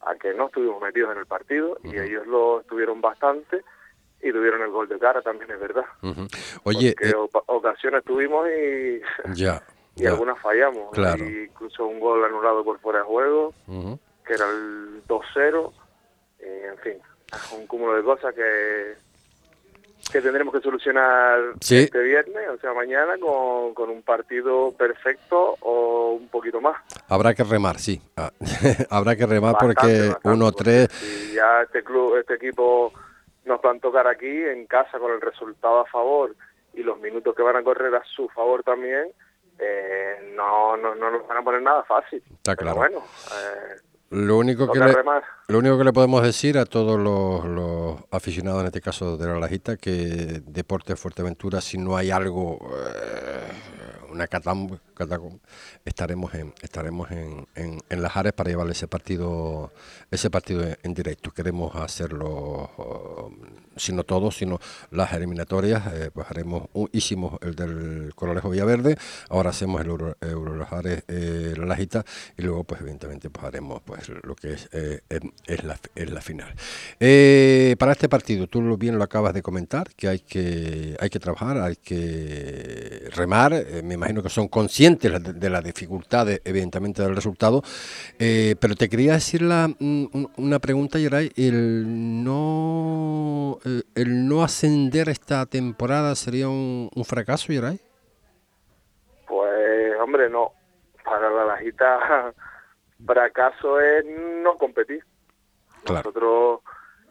a 0.00 0.14
que 0.14 0.32
no 0.32 0.46
estuvimos 0.46 0.80
metidos 0.80 1.12
en 1.12 1.18
el 1.18 1.26
partido 1.26 1.78
y 1.82 1.98
ellos 1.98 2.26
lo 2.26 2.60
estuvieron 2.60 3.00
bastante 3.00 3.62
y 4.26 4.32
tuvieron 4.32 4.62
el 4.62 4.70
gol 4.70 4.88
de 4.88 4.98
cara 4.98 5.22
también 5.22 5.50
es 5.50 5.60
verdad. 5.60 5.84
Oye, 6.64 6.94
Porque 6.96 7.10
eh, 7.10 7.14
ocasiones 7.46 8.04
tuvimos 8.04 8.46
y 8.48 9.00
ya, 9.34 9.62
y 9.96 10.06
algunas 10.06 10.38
fallamos. 10.40 10.90
Claro. 10.92 11.24
incluso 11.24 11.86
un 11.86 12.00
gol 12.00 12.24
anulado 12.24 12.64
por 12.64 12.78
fuera 12.80 13.00
de 13.00 13.04
juego, 13.04 13.54
que 14.26 14.32
era 14.32 14.46
el 14.50 15.02
2-0. 15.06 15.72
en 16.40 16.78
fin, 16.78 16.94
un 17.56 17.66
cúmulo 17.66 17.94
de 17.94 18.02
cosas 18.02 18.34
que 18.34 19.06
que 20.10 20.20
tendremos 20.20 20.54
que 20.54 20.60
solucionar 20.60 21.40
este 21.60 21.98
viernes, 22.00 22.48
o 22.54 22.58
sea, 22.58 22.72
mañana, 22.72 23.14
con, 23.18 23.74
con, 23.74 23.90
un 23.90 24.02
partido 24.02 24.72
perfecto 24.72 25.56
o 25.60 26.12
un 26.12 26.28
poquito 26.28 26.60
más. 26.60 26.76
Habrá 27.08 27.34
que 27.34 27.42
remar, 27.42 27.78
sí. 27.78 28.00
Ah, 28.16 28.30
habrá 28.90 29.16
que 29.16 29.26
remar 29.26 29.56
porque 29.58 30.12
1-3... 30.22 30.90
Si 30.90 31.34
ya 31.34 31.62
este 31.62 31.82
club, 31.82 32.16
este 32.18 32.34
equipo 32.34 32.92
nos 33.46 33.62
van 33.62 33.78
a 33.78 33.80
tocar 33.80 34.06
aquí 34.06 34.26
en 34.26 34.66
casa 34.66 34.98
con 34.98 35.12
el 35.12 35.20
resultado 35.20 35.80
a 35.80 35.86
favor 35.86 36.34
y 36.74 36.82
los 36.82 37.00
minutos 37.00 37.34
que 37.34 37.42
van 37.42 37.56
a 37.56 37.62
correr 37.62 37.94
a 37.94 38.02
su 38.04 38.28
favor 38.28 38.62
también, 38.62 39.10
eh, 39.58 40.32
no, 40.34 40.76
no, 40.76 40.94
no 40.94 41.10
nos 41.10 41.26
van 41.26 41.38
a 41.38 41.42
poner 41.42 41.62
nada 41.62 41.82
fácil. 41.84 42.22
Está 42.30 42.54
claro. 42.54 42.76
bueno, 42.76 42.98
eh, 42.98 43.80
lo 44.10 44.36
único, 44.38 44.70
que 44.70 44.78
le, 44.78 44.94
lo 45.48 45.58
único 45.58 45.78
que 45.78 45.84
le 45.84 45.92
podemos 45.92 46.22
decir 46.22 46.58
a 46.58 46.64
todos 46.64 46.98
los, 46.98 48.04
aficionados, 48.10 48.60
en 48.60 48.66
este 48.66 48.80
caso 48.80 49.16
de 49.16 49.26
la 49.26 49.40
Lajita, 49.40 49.76
que 49.76 50.42
Deporte 50.44 50.94
Fuerteventura, 50.96 51.60
si 51.60 51.78
no 51.78 51.96
hay 51.96 52.10
algo, 52.10 52.58
eh, 52.72 54.10
una 54.10 54.28
estaremos 55.84 56.34
en 56.34 56.54
estaremos 56.62 57.10
en, 57.10 57.46
en, 57.54 58.02
Las 58.02 58.16
Ares 58.16 58.32
para 58.32 58.50
llevarle 58.50 58.72
ese 58.72 58.88
partido 58.88 59.72
ese 60.10 60.30
partido 60.30 60.64
en, 60.82 60.94
directo. 60.94 61.30
Queremos 61.32 61.74
hacerlo, 61.74 63.30
si 63.76 63.92
no 63.92 64.04
todos, 64.04 64.36
sino 64.36 64.58
las 64.90 65.12
eliminatorias. 65.12 65.82
Eh, 65.92 66.10
pues 66.12 66.26
haremos, 66.30 66.68
hicimos 66.92 67.38
el 67.42 67.54
del 67.54 68.12
Corolejo 68.14 68.50
Villaverde, 68.50 68.96
ahora 69.28 69.50
hacemos 69.50 69.80
el 69.80 69.88
Euro, 69.88 70.56
Las 70.56 70.72
Ares 70.72 71.02
eh, 71.08 71.54
La 71.56 71.66
Lajita 71.66 72.04
y 72.36 72.42
luego, 72.42 72.64
pues 72.64 72.80
evidentemente, 72.80 73.30
pues 73.30 73.44
haremos 73.44 73.82
pues 73.82 74.08
lo 74.08 74.34
que 74.34 74.52
es, 74.52 74.68
eh, 74.72 75.00
es, 75.46 75.64
la, 75.64 75.78
es 75.94 76.10
la 76.10 76.20
final. 76.20 76.54
para 77.78 77.92
este 77.92 78.08
partido, 78.08 78.46
tú 78.46 78.76
bien 78.76 78.98
lo 78.98 79.04
acabas 79.04 79.34
de 79.34 79.42
comentar, 79.42 79.94
que 79.94 80.08
hay 80.08 80.20
que, 80.20 80.96
hay 81.00 81.10
que 81.10 81.18
trabajar, 81.18 81.58
hay 81.58 81.76
que 81.76 83.08
remar. 83.14 83.52
me 83.82 83.94
imagino 83.94 84.22
que 84.22 84.28
son 84.28 84.48
conscientes 84.48 84.85
de, 84.94 85.50
las 85.50 85.64
dificultades, 85.64 86.40
evidentemente, 86.44 87.02
del 87.02 87.14
resultado. 87.14 87.62
pero 88.18 88.74
te 88.76 88.88
quería 88.88 89.14
decir 89.14 89.42
la, 89.42 89.68
una 90.36 90.58
pregunta, 90.58 90.98
Yeray. 90.98 91.32
El 91.36 92.24
no, 92.24 93.58
eh, 93.64 93.82
el 93.94 94.28
no 94.28 94.42
ascender 94.42 95.08
esta 95.08 95.46
temporada 95.46 96.14
sería 96.14 96.48
un, 96.48 96.90
fracaso, 97.04 97.52
Yeray. 97.52 97.80
Pues, 99.26 100.00
hombre, 100.00 100.30
no. 100.30 100.52
Para 101.04 101.30
la 101.30 101.44
Lajita, 101.44 102.34
fracaso 103.06 103.80
es 103.80 104.04
no 104.42 104.56
competir. 104.56 105.04
Nosotros 105.88 106.60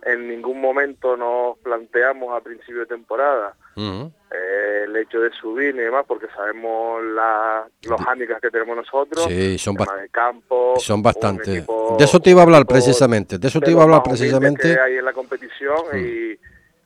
en 0.05 0.27
ningún 0.27 0.61
momento 0.61 1.17
nos 1.17 1.57
planteamos 1.59 2.37
a 2.37 2.41
principio 2.41 2.81
de 2.81 2.85
temporada 2.85 3.55
eh, 3.75 4.83
el 4.85 4.95
hecho 4.97 5.19
de 5.19 5.31
subir 5.31 5.75
y 5.75 5.79
demás, 5.79 6.05
porque 6.07 6.27
sabemos 6.27 7.03
la, 7.03 7.67
los 7.83 7.99
handicaps 8.07 8.41
que 8.41 8.51
tenemos 8.51 8.77
nosotros, 8.77 9.25
sí, 9.25 9.57
son 9.57 9.75
campo, 10.11 10.75
son 10.77 11.01
bastante. 11.01 11.65
De 11.97 12.03
eso 12.03 12.19
te 12.19 12.29
iba 12.29 12.41
a 12.41 12.43
hablar 12.43 12.65
precisamente, 12.67 13.39
de 13.39 13.47
eso 13.47 13.59
te 13.59 13.71
iba 13.71 13.81
a 13.81 13.83
hablar 13.85 14.03
precisamente. 14.03 14.75
Que 14.75 14.79
hay 14.79 14.97
en 14.97 15.05
la 15.05 15.13
competición 15.13 15.77
y 15.95 16.37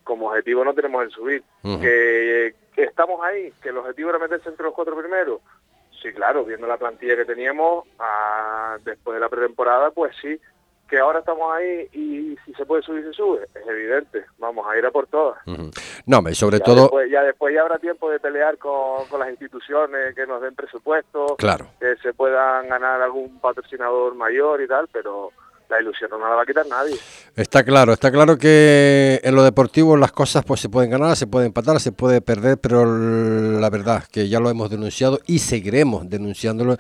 como 0.04 0.28
objetivo 0.30 0.64
no 0.64 0.74
tenemos 0.74 1.04
el 1.04 1.12
subir. 1.12 1.44
que, 1.62 2.56
estamos 2.78 3.20
ahí, 3.22 3.52
que 3.62 3.70
el 3.70 3.78
objetivo 3.78 4.12
era 4.12 4.20
meterse 4.20 4.48
entre 4.48 4.64
los 4.64 4.74
cuatro 4.74 4.98
primeros. 4.98 5.42
Sí, 6.02 6.14
claro, 6.14 6.46
viendo 6.46 6.66
la 6.66 6.78
plantilla 6.78 7.18
que 7.18 7.26
teníamos 7.26 7.86
ah, 8.00 8.78
después 8.86 9.16
de 9.16 9.20
la 9.20 9.28
pretemporada, 9.28 9.92
pues 9.92 10.16
sí, 10.22 10.40
que 10.90 11.00
ahora 11.00 11.20
estamos 11.20 11.52
ahí 11.54 11.88
y 11.94 12.36
si 12.46 12.54
se 12.54 12.66
puede 12.66 12.82
subir, 12.82 13.04
se 13.06 13.14
sube. 13.14 13.44
Es 13.44 13.68
evidente. 13.68 14.26
Vamos 14.40 14.66
a 14.68 14.78
ir 14.78 14.86
a 14.86 14.92
por 14.92 15.08
todas. 15.08 15.38
No, 16.06 16.22
y 16.30 16.36
sobre 16.36 16.60
todo... 16.60 16.90
ya 17.06 17.24
después 17.24 17.54
ya 17.54 17.62
habrá 17.62 17.78
tiempo 17.78 18.10
de 18.10 18.20
pelear 18.20 18.58
con, 18.58 19.06
con, 19.08 19.20
las 19.20 19.30
instituciones 19.30 20.16
que 20.16 20.26
nos 20.26 20.42
den 20.42 20.56
presupuesto. 20.56 21.36
Claro. 21.38 21.68
Que 21.80 21.96
se 21.98 22.14
puedan 22.14 22.68
ganar 22.68 23.02
algún 23.02 23.40
patrocinador 23.40 24.16
mayor 24.16 24.62
y 24.62 24.68
tal, 24.68 24.88
pero 24.92 25.32
la 25.70 25.82
ilusión 25.82 26.10
no 26.10 26.18
la 26.20 26.36
va 26.36 26.44
a 26.44 26.46
quitar 26.46 26.66
nadie. 26.68 26.96
Está 27.36 27.64
claro, 27.64 27.94
está 27.94 28.12
claro 28.12 28.38
que 28.38 29.22
en 29.24 29.36
lo 29.36 29.44
deportivo 29.44 29.96
las 29.96 30.12
cosas 30.12 30.44
pues 30.44 30.60
se 30.60 30.70
pueden 30.70 30.90
ganar, 30.90 31.16
se 31.16 31.28
pueden 31.28 31.48
empatar, 31.48 31.80
se 31.80 31.92
puede 31.92 32.22
perder, 32.22 32.58
pero 32.58 32.86
la 32.86 33.70
verdad 33.70 34.04
que 34.12 34.28
ya 34.28 34.40
lo 34.40 34.50
hemos 34.50 34.70
denunciado 34.70 35.20
y 35.26 35.40
seguiremos 35.40 36.10
denunciándolo 36.10 36.78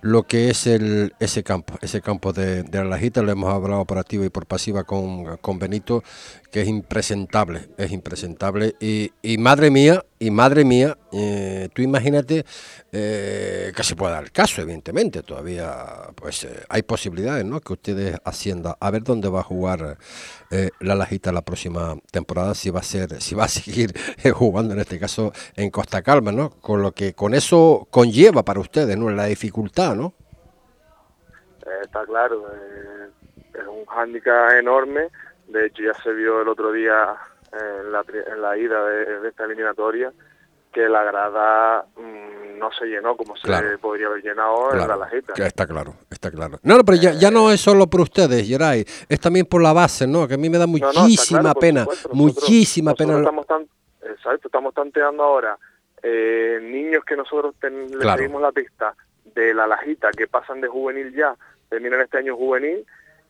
lo 0.00 0.24
que 0.24 0.50
es 0.50 0.66
el 0.66 1.14
ese 1.20 1.42
campo, 1.42 1.78
ese 1.80 2.00
campo 2.00 2.32
de, 2.32 2.62
de 2.64 2.82
lo 3.22 3.32
hemos 3.32 3.52
hablado 3.52 3.84
por 3.84 3.98
activa 3.98 4.24
y 4.24 4.28
por 4.28 4.46
pasiva 4.46 4.84
con, 4.84 5.36
con 5.38 5.58
Benito, 5.58 6.02
que 6.50 6.62
es 6.62 6.68
impresentable, 6.68 7.68
es 7.76 7.92
impresentable. 7.92 8.74
Y, 8.80 9.12
y 9.22 9.38
madre 9.38 9.70
mía, 9.70 10.04
y 10.18 10.30
madre 10.30 10.64
mía, 10.64 10.96
eh, 11.12 11.68
tú 11.74 11.82
imagínate 11.82 12.44
eh, 12.92 13.72
que 13.74 13.82
se 13.82 13.96
pueda 13.96 14.14
dar 14.14 14.24
el 14.24 14.32
caso, 14.32 14.60
evidentemente, 14.62 15.22
todavía 15.22 15.86
pues 16.14 16.44
eh, 16.44 16.62
hay 16.68 16.82
posibilidades, 16.82 17.44
¿no? 17.44 17.60
Que 17.60 17.72
ustedes 17.72 18.16
haciendo, 18.32 18.76
a 18.78 18.90
ver 18.90 19.02
dónde 19.02 19.28
va 19.28 19.40
a 19.40 19.44
jugar 19.44 19.96
la 20.80 20.94
Lajita 20.94 21.32
la 21.32 21.40
próxima 21.40 21.94
temporada, 22.10 22.54
si 22.54 22.68
va 22.68 22.80
a 22.80 22.82
ser, 22.82 23.22
si 23.22 23.34
va 23.34 23.44
a 23.44 23.48
seguir 23.60 23.92
jugando 24.34 24.74
en 24.74 24.80
este 24.80 24.98
caso 24.98 25.32
en 25.56 25.70
Costa 25.70 26.02
Calma, 26.02 26.32
¿no? 26.32 26.50
Con 26.60 26.82
lo 26.82 26.92
que 26.92 27.14
con 27.14 27.32
eso 27.32 27.86
conlleva 27.90 28.42
para 28.42 28.60
ustedes, 28.60 28.98
¿no? 28.98 29.08
La 29.10 29.26
dificultad, 29.26 29.94
¿no? 29.94 30.12
Está 31.82 32.04
claro, 32.04 32.44
es 33.54 33.66
un 33.66 33.86
hándicap 33.86 34.52
enorme 34.58 35.08
de 35.52 35.66
hecho, 35.66 35.82
ya 35.82 35.94
se 36.02 36.12
vio 36.12 36.40
el 36.40 36.48
otro 36.48 36.72
día 36.72 37.14
en 37.52 37.92
la, 37.92 38.02
en 38.32 38.40
la 38.40 38.56
ida 38.56 38.84
de, 38.86 39.28
esta 39.28 39.44
eliminatoria 39.44 40.12
que 40.72 40.88
la 40.88 41.04
grada 41.04 41.84
mm, 41.96 42.41
no 42.62 42.70
se 42.72 42.86
llenó 42.86 43.16
como 43.16 43.36
se 43.36 43.48
podría 43.78 44.06
haber 44.06 44.22
llenado 44.22 44.72
en 44.72 44.86
la 44.86 44.96
lajita. 44.96 45.34
está 45.44 45.66
claro, 45.66 45.96
está 46.10 46.30
claro. 46.30 46.60
No, 46.62 46.76
no 46.76 46.84
pero 46.84 46.96
ya, 46.96 47.12
ya 47.12 47.30
no 47.30 47.50
es 47.50 47.60
solo 47.60 47.88
por 47.88 48.00
ustedes, 48.02 48.46
Geray, 48.46 48.84
es 49.08 49.20
también 49.20 49.46
por 49.46 49.60
la 49.62 49.72
base, 49.72 50.06
¿no? 50.06 50.28
Que 50.28 50.34
a 50.34 50.38
mí 50.38 50.48
me 50.48 50.58
da 50.58 50.68
muchísima 50.68 51.54
pena, 51.54 51.86
muchísima 52.12 52.94
pena. 52.94 53.18
Estamos 53.18 53.46
tan, 53.46 53.66
exacto, 54.02 54.46
estamos 54.46 54.72
tanteando 54.72 55.24
ahora 55.24 55.58
eh, 56.02 56.60
niños 56.62 57.04
que 57.04 57.16
nosotros 57.16 57.56
ten, 57.60 57.98
les 57.98 58.16
pedimos 58.16 58.40
la 58.40 58.52
pista 58.52 58.94
de 59.34 59.52
la 59.52 59.66
lajita 59.66 60.10
que 60.12 60.28
pasan 60.28 60.60
de 60.60 60.68
juvenil 60.68 61.12
ya, 61.14 61.34
terminan 61.68 62.00
este 62.00 62.18
año 62.18 62.36
juvenil 62.36 62.86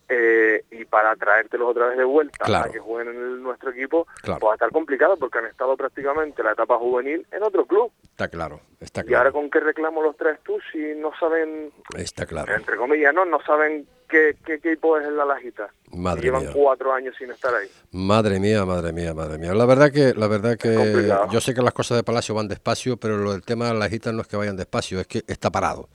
eh, 0.08 0.64
y 0.70 0.84
para 0.84 1.14
traértelos 1.16 1.70
otra 1.70 1.88
vez 1.88 1.98
de 1.98 2.04
vuelta 2.04 2.62
a 2.62 2.70
que 2.70 2.78
jueguen 2.78 3.14
en 3.14 3.42
nuestro 3.42 3.70
equipo, 3.70 4.06
pues 4.22 4.38
va 4.38 4.52
a 4.52 4.54
estar 4.54 4.70
complicado 4.70 5.16
porque 5.16 5.38
han 5.38 5.46
estado 5.46 5.76
prácticamente 5.76 6.42
la 6.42 6.52
etapa 6.52 6.78
juvenil 6.78 7.26
en 7.30 7.42
otro 7.42 7.64
club. 7.66 7.92
Está 8.02 8.28
claro, 8.28 8.60
está 8.80 9.02
claro. 9.02 9.12
Y 9.12 9.14
ahora 9.14 9.32
con 9.32 9.50
qué 9.50 9.60
reclamo 9.60 10.02
los 10.02 10.16
traes 10.16 10.40
tú 10.42 10.58
si 10.70 10.94
no 10.96 11.12
saben, 11.18 11.72
está 11.96 12.26
claro. 12.26 12.54
entre 12.54 12.76
comillas, 12.76 13.14
no, 13.14 13.24
no 13.24 13.40
saben 13.42 13.86
qué, 14.08 14.36
qué 14.44 14.54
equipo 14.54 14.98
es 14.98 15.06
en 15.06 15.16
la 15.16 15.24
lajita. 15.24 15.70
Madre 15.92 16.22
Llevan 16.22 16.46
cuatro 16.52 16.92
años 16.92 17.14
sin 17.18 17.30
estar 17.30 17.54
ahí. 17.54 17.68
Madre 17.92 18.38
mía, 18.40 18.64
madre 18.64 18.92
mía, 18.92 19.14
madre 19.14 19.38
mía. 19.38 19.54
La 19.54 19.66
verdad 19.66 19.90
que, 19.90 20.14
la 20.14 20.26
verdad 20.26 20.56
que 20.56 21.10
yo 21.30 21.40
sé 21.40 21.54
que 21.54 21.62
las 21.62 21.74
cosas 21.74 21.98
de 21.98 22.02
Palacio 22.02 22.34
van 22.34 22.48
despacio, 22.48 22.96
pero 22.96 23.16
lo 23.18 23.32
del 23.32 23.42
tema 23.42 23.66
de 23.66 23.72
la 23.74 23.80
lajita 23.80 24.12
no 24.12 24.22
es 24.22 24.28
que 24.28 24.36
vayan 24.36 24.56
despacio, 24.56 25.00
es 25.00 25.06
que 25.06 25.22
está 25.26 25.50
parado. 25.50 25.88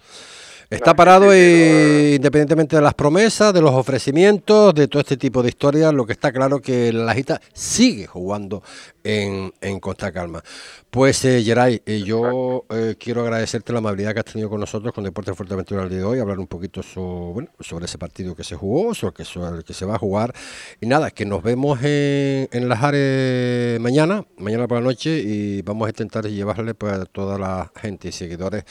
Está 0.70 0.94
parado 0.94 1.34
y, 1.34 2.16
independientemente 2.16 2.76
de 2.76 2.82
las 2.82 2.94
promesas, 2.94 3.54
de 3.54 3.62
los 3.62 3.72
ofrecimientos, 3.72 4.76
de 4.76 4.90
todo 4.90 5.00
este 5.00 5.16
tipo 5.16 5.42
de 5.42 5.48
historias, 5.48 5.94
lo 5.94 6.06
que 6.06 6.12
está 6.12 6.34
claro 6.34 6.60
que 6.60 6.92
la 6.92 7.06
Lajita 7.06 7.40
sigue 7.54 8.06
jugando 8.06 8.62
en, 9.02 9.54
en 9.62 9.80
Costa 9.80 10.12
Calma. 10.12 10.44
Pues, 10.90 11.24
eh, 11.24 11.42
Geray, 11.42 11.82
eh, 11.86 12.02
yo 12.04 12.66
eh, 12.70 12.96
quiero 13.00 13.22
agradecerte 13.22 13.72
la 13.72 13.80
amabilidad 13.80 14.14
que 14.14 14.20
has 14.20 14.26
tenido 14.26 14.50
con 14.50 14.60
nosotros 14.60 14.94
con 14.94 15.06
Deportes 15.06 15.38
Fuerteventura 15.38 15.84
el 15.84 15.90
día 15.90 16.00
de 16.00 16.04
hoy, 16.04 16.20
hablar 16.20 16.40
un 16.40 16.48
poquito 16.48 16.84
sobre, 16.84 17.34
bueno, 17.34 17.50
sobre 17.62 17.86
ese 17.86 17.98
partido 17.98 18.36
que 18.36 18.44
se 18.44 18.56
jugó, 18.56 18.94
sobre, 18.94 19.14
que, 19.14 19.24
sobre 19.24 19.60
el 19.60 19.64
que 19.64 19.74
se 19.74 19.86
va 19.86 19.96
a 19.96 20.00
jugar. 20.00 20.34
Y 20.82 20.88
nada, 20.88 21.12
que 21.12 21.26
nos 21.26 21.44
vemos 21.44 21.80
en, 21.82 22.50
en 22.52 22.68
Las 22.68 22.84
Ares 22.84 23.80
mañana, 23.80 24.26
mañana 24.38 24.68
por 24.68 24.80
la 24.80 24.84
noche, 24.84 25.18
y 25.20 25.62
vamos 25.62 25.86
a 25.88 25.90
intentar 25.92 26.26
llevarle 26.26 26.74
pues, 26.74 26.92
a 26.94 27.06
toda 27.06 27.38
la 27.38 27.72
gente 27.80 28.10
y 28.10 28.12
seguidores 28.12 28.66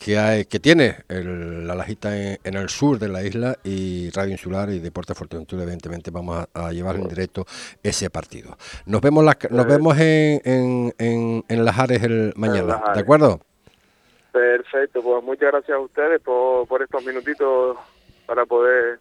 que, 0.00 0.18
hay, 0.18 0.46
que 0.46 0.58
tiene 0.58 0.96
la 1.66 1.74
lajita 1.74 2.16
en, 2.16 2.54
el 2.54 2.68
sur 2.68 2.98
de 2.98 3.08
la 3.08 3.22
isla 3.22 3.56
y 3.64 4.10
Radio 4.10 4.32
Insular 4.32 4.70
y 4.70 4.78
Deportes 4.78 5.16
Fuerteventura, 5.16 5.62
evidentemente 5.62 6.10
vamos 6.10 6.46
a, 6.52 6.72
llevar 6.72 6.96
en 6.96 7.08
directo 7.08 7.46
ese 7.82 8.10
partido. 8.10 8.56
Nos 8.86 9.00
vemos, 9.00 9.24
nos 9.24 9.36
pues 9.36 9.66
vemos 9.66 9.98
en, 9.98 10.40
en, 10.44 10.94
en, 10.98 11.44
en 11.48 11.64
Las 11.64 11.78
Ares 11.78 12.02
el 12.02 12.32
mañana, 12.36 12.82
¿de 12.94 13.00
acuerdo? 13.00 13.40
Perfecto, 14.32 15.02
pues 15.02 15.24
muchas 15.24 15.50
gracias 15.50 15.76
a 15.76 15.80
ustedes 15.80 16.20
por, 16.20 16.66
por 16.68 16.82
estos 16.82 17.04
minutitos 17.04 17.76
para 18.26 18.46
poder 18.46 19.00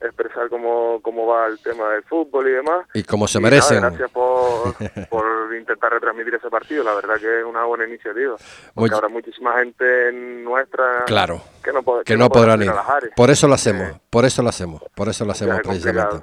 expresar 0.00 0.48
cómo, 0.48 1.00
cómo 1.02 1.26
va 1.26 1.46
el 1.46 1.58
tema 1.60 1.90
del 1.90 2.02
fútbol 2.04 2.48
y 2.48 2.52
demás. 2.52 2.86
Y 2.94 3.02
cómo 3.02 3.26
se 3.26 3.40
merecen. 3.40 3.80
gracias 3.80 4.10
por, 4.10 4.74
por 5.10 5.54
intentar 5.56 5.92
retransmitir 5.92 6.34
ese 6.34 6.48
partido, 6.48 6.84
la 6.84 6.94
verdad 6.94 7.16
que 7.16 7.40
es 7.40 7.44
una 7.44 7.64
buena 7.64 7.86
iniciativa. 7.86 8.36
Porque 8.74 8.94
habrá 8.94 9.08
muchísima 9.08 9.58
gente 9.58 10.12
nuestra 10.12 11.04
claro, 11.06 11.42
que 11.62 11.72
no, 11.72 11.82
que 12.04 12.16
no, 12.16 12.28
podrán 12.28 12.62
ir. 12.62 12.72
Por 13.14 13.30
eso 13.30 13.48
lo 13.48 13.54
hacemos, 13.54 14.00
por 14.10 14.24
eso 14.24 14.42
lo 14.42 14.48
hacemos, 14.48 14.82
por 14.94 15.08
eso 15.08 15.24
lo 15.24 15.32
hacemos 15.32 15.60
precisamente. 15.60 16.22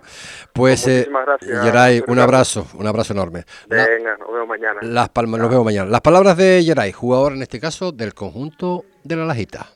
Pues, 0.54 0.88
eh, 0.88 1.10
Geray, 1.42 2.04
un 2.08 2.20
abrazo, 2.20 2.68
un 2.76 2.88
abrazo 2.88 3.14
enorme. 3.14 3.46
Venga, 3.68 4.18
nos 4.18 4.32
vemos 4.32 4.48
mañana. 4.48 4.80
Las 4.82 5.10
palmas, 5.10 5.40
nos 5.40 5.50
vemos 5.50 5.66
mañana. 5.66 5.90
Las 5.90 6.02
palabras 6.02 6.38
de 6.38 6.64
Geray, 6.64 6.92
jugador 6.92 7.34
en 7.34 7.42
este 7.42 7.60
caso 7.60 7.92
del 7.92 8.14
conjunto 8.14 8.86
de 9.04 9.16
la 9.16 9.26
Lajita. 9.26 9.68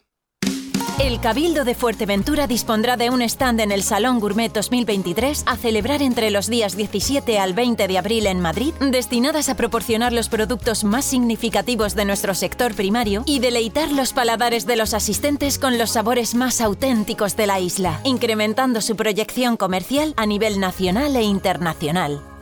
El 1.00 1.20
Cabildo 1.20 1.64
de 1.64 1.76
Fuerteventura 1.76 2.48
dispondrá 2.48 2.98
de 2.98 3.12
un 3.12 3.22
stand 3.22 3.60
en 3.60 3.72
el 3.72 3.84
Salón 3.84 4.20
Gourmet 4.20 4.52
2023 4.52 5.44
a 5.46 5.56
celebrar 5.56 6.02
entre 6.02 6.32
los 6.32 6.48
días 6.48 6.76
17 6.76 7.38
al 7.38 7.54
20 7.54 7.88
de 7.88 7.98
abril 8.00 8.26
en 8.26 8.42
Madrid, 8.42 8.74
destinadas 8.80 9.48
a 9.50 9.56
proporcionar 9.56 10.12
los 10.12 10.28
productos 10.28 10.84
más 10.84 11.06
significativos 11.06 11.94
de 11.94 12.06
nuestro 12.06 12.34
sector 12.34 12.74
primario 12.74 13.22
y 13.28 13.38
deleitar 13.38 13.92
los 13.92 14.12
paladares 14.12 14.66
de 14.66 14.76
los 14.76 14.96
asistentes 14.96 15.60
con 15.60 15.78
los 15.78 15.92
sabores 15.92 16.34
más 16.34 16.62
auténticos 16.62 17.36
de 17.36 17.46
la 17.46 17.60
isla, 17.60 18.02
incrementando 18.04 18.82
su 18.82 18.96
proyección 18.96 19.56
comercial 19.56 20.16
a 20.18 20.26
nivel 20.26 20.60
nacional 20.60 21.16
e 21.16 21.22
internacional. 21.22 22.37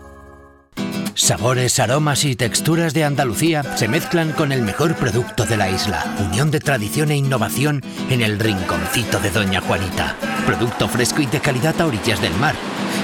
Sabores, 1.17 1.79
aromas 1.79 2.25
y 2.25 2.35
texturas 2.35 2.93
de 2.93 3.05
Andalucía 3.05 3.63
se 3.77 3.87
mezclan 3.87 4.33
con 4.33 4.51
el 4.51 4.61
mejor 4.63 4.95
producto 4.95 5.45
de 5.45 5.55
la 5.55 5.69
isla. 5.69 6.03
Unión 6.19 6.51
de 6.51 6.59
tradición 6.59 7.09
e 7.09 7.15
innovación 7.15 7.81
en 8.09 8.21
el 8.21 8.37
rinconcito 8.37 9.21
de 9.21 9.31
Doña 9.31 9.61
Juanita. 9.61 10.17
Producto 10.45 10.89
fresco 10.89 11.21
y 11.21 11.25
de 11.27 11.39
calidad 11.39 11.79
a 11.79 11.85
orillas 11.85 12.21
del 12.21 12.33
mar. 12.33 12.53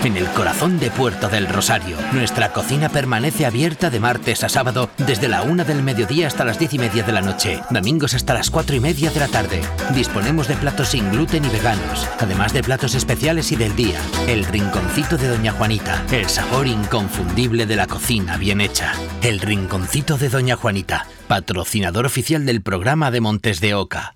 En 0.04 0.18
el 0.18 0.26
corazón 0.30 0.80
de 0.80 0.90
Puerto 0.90 1.30
del 1.30 1.48
Rosario, 1.48 1.98
nuestra 2.12 2.52
cocina 2.52 2.90
permanece 2.90 3.46
abierta 3.46 3.90
de 3.90 4.00
martes 4.00 4.44
a 4.44 4.50
sábado 4.50 4.90
desde 4.98 5.28
la 5.28 5.44
una 5.44 5.64
del 5.64 5.84
mediodía 5.84 6.28
hasta 6.28 6.44
las 6.44 6.58
diez 6.58 6.74
y 6.74 6.80
media 6.80 7.04
de 7.04 7.12
la 7.12 7.22
noche, 7.22 7.62
domingos 7.70 8.14
hasta 8.14 8.34
las 8.34 8.50
cuatro 8.50 8.76
y 8.76 8.80
media 8.80 9.12
de 9.12 9.20
la 9.20 9.28
tarde. 9.28 9.62
Disponemos 9.94 10.48
de 10.48 10.56
platos 10.56 10.90
sin 10.90 11.12
gluten 11.12 11.46
y 11.46 11.50
veganos, 11.50 12.08
además 12.20 12.52
de 12.54 12.64
platos 12.64 12.96
especiales 12.96 13.52
y 13.52 13.56
del 13.56 13.76
día. 13.76 14.00
El 14.28 14.46
rinconcito 14.46 15.18
de 15.18 15.28
Doña 15.28 15.52
Juanita, 15.52 16.04
el 16.12 16.28
sabor 16.28 16.68
inconfundible 16.68 17.66
de 17.66 17.76
la 17.76 17.88
cocina 17.88 18.38
bien 18.38 18.62
hecha. 18.62 18.94
El 19.22 19.40
rinconcito 19.40 20.18
de 20.18 20.30
Doña 20.30 20.56
Juanita, 20.56 21.06
patrocinador 21.28 22.06
oficial 22.06 22.46
del 22.46 22.62
programa 22.62 23.12
de 23.12 23.22
Montes 23.22 23.62
de 23.62 23.76
Oca. 23.76 24.16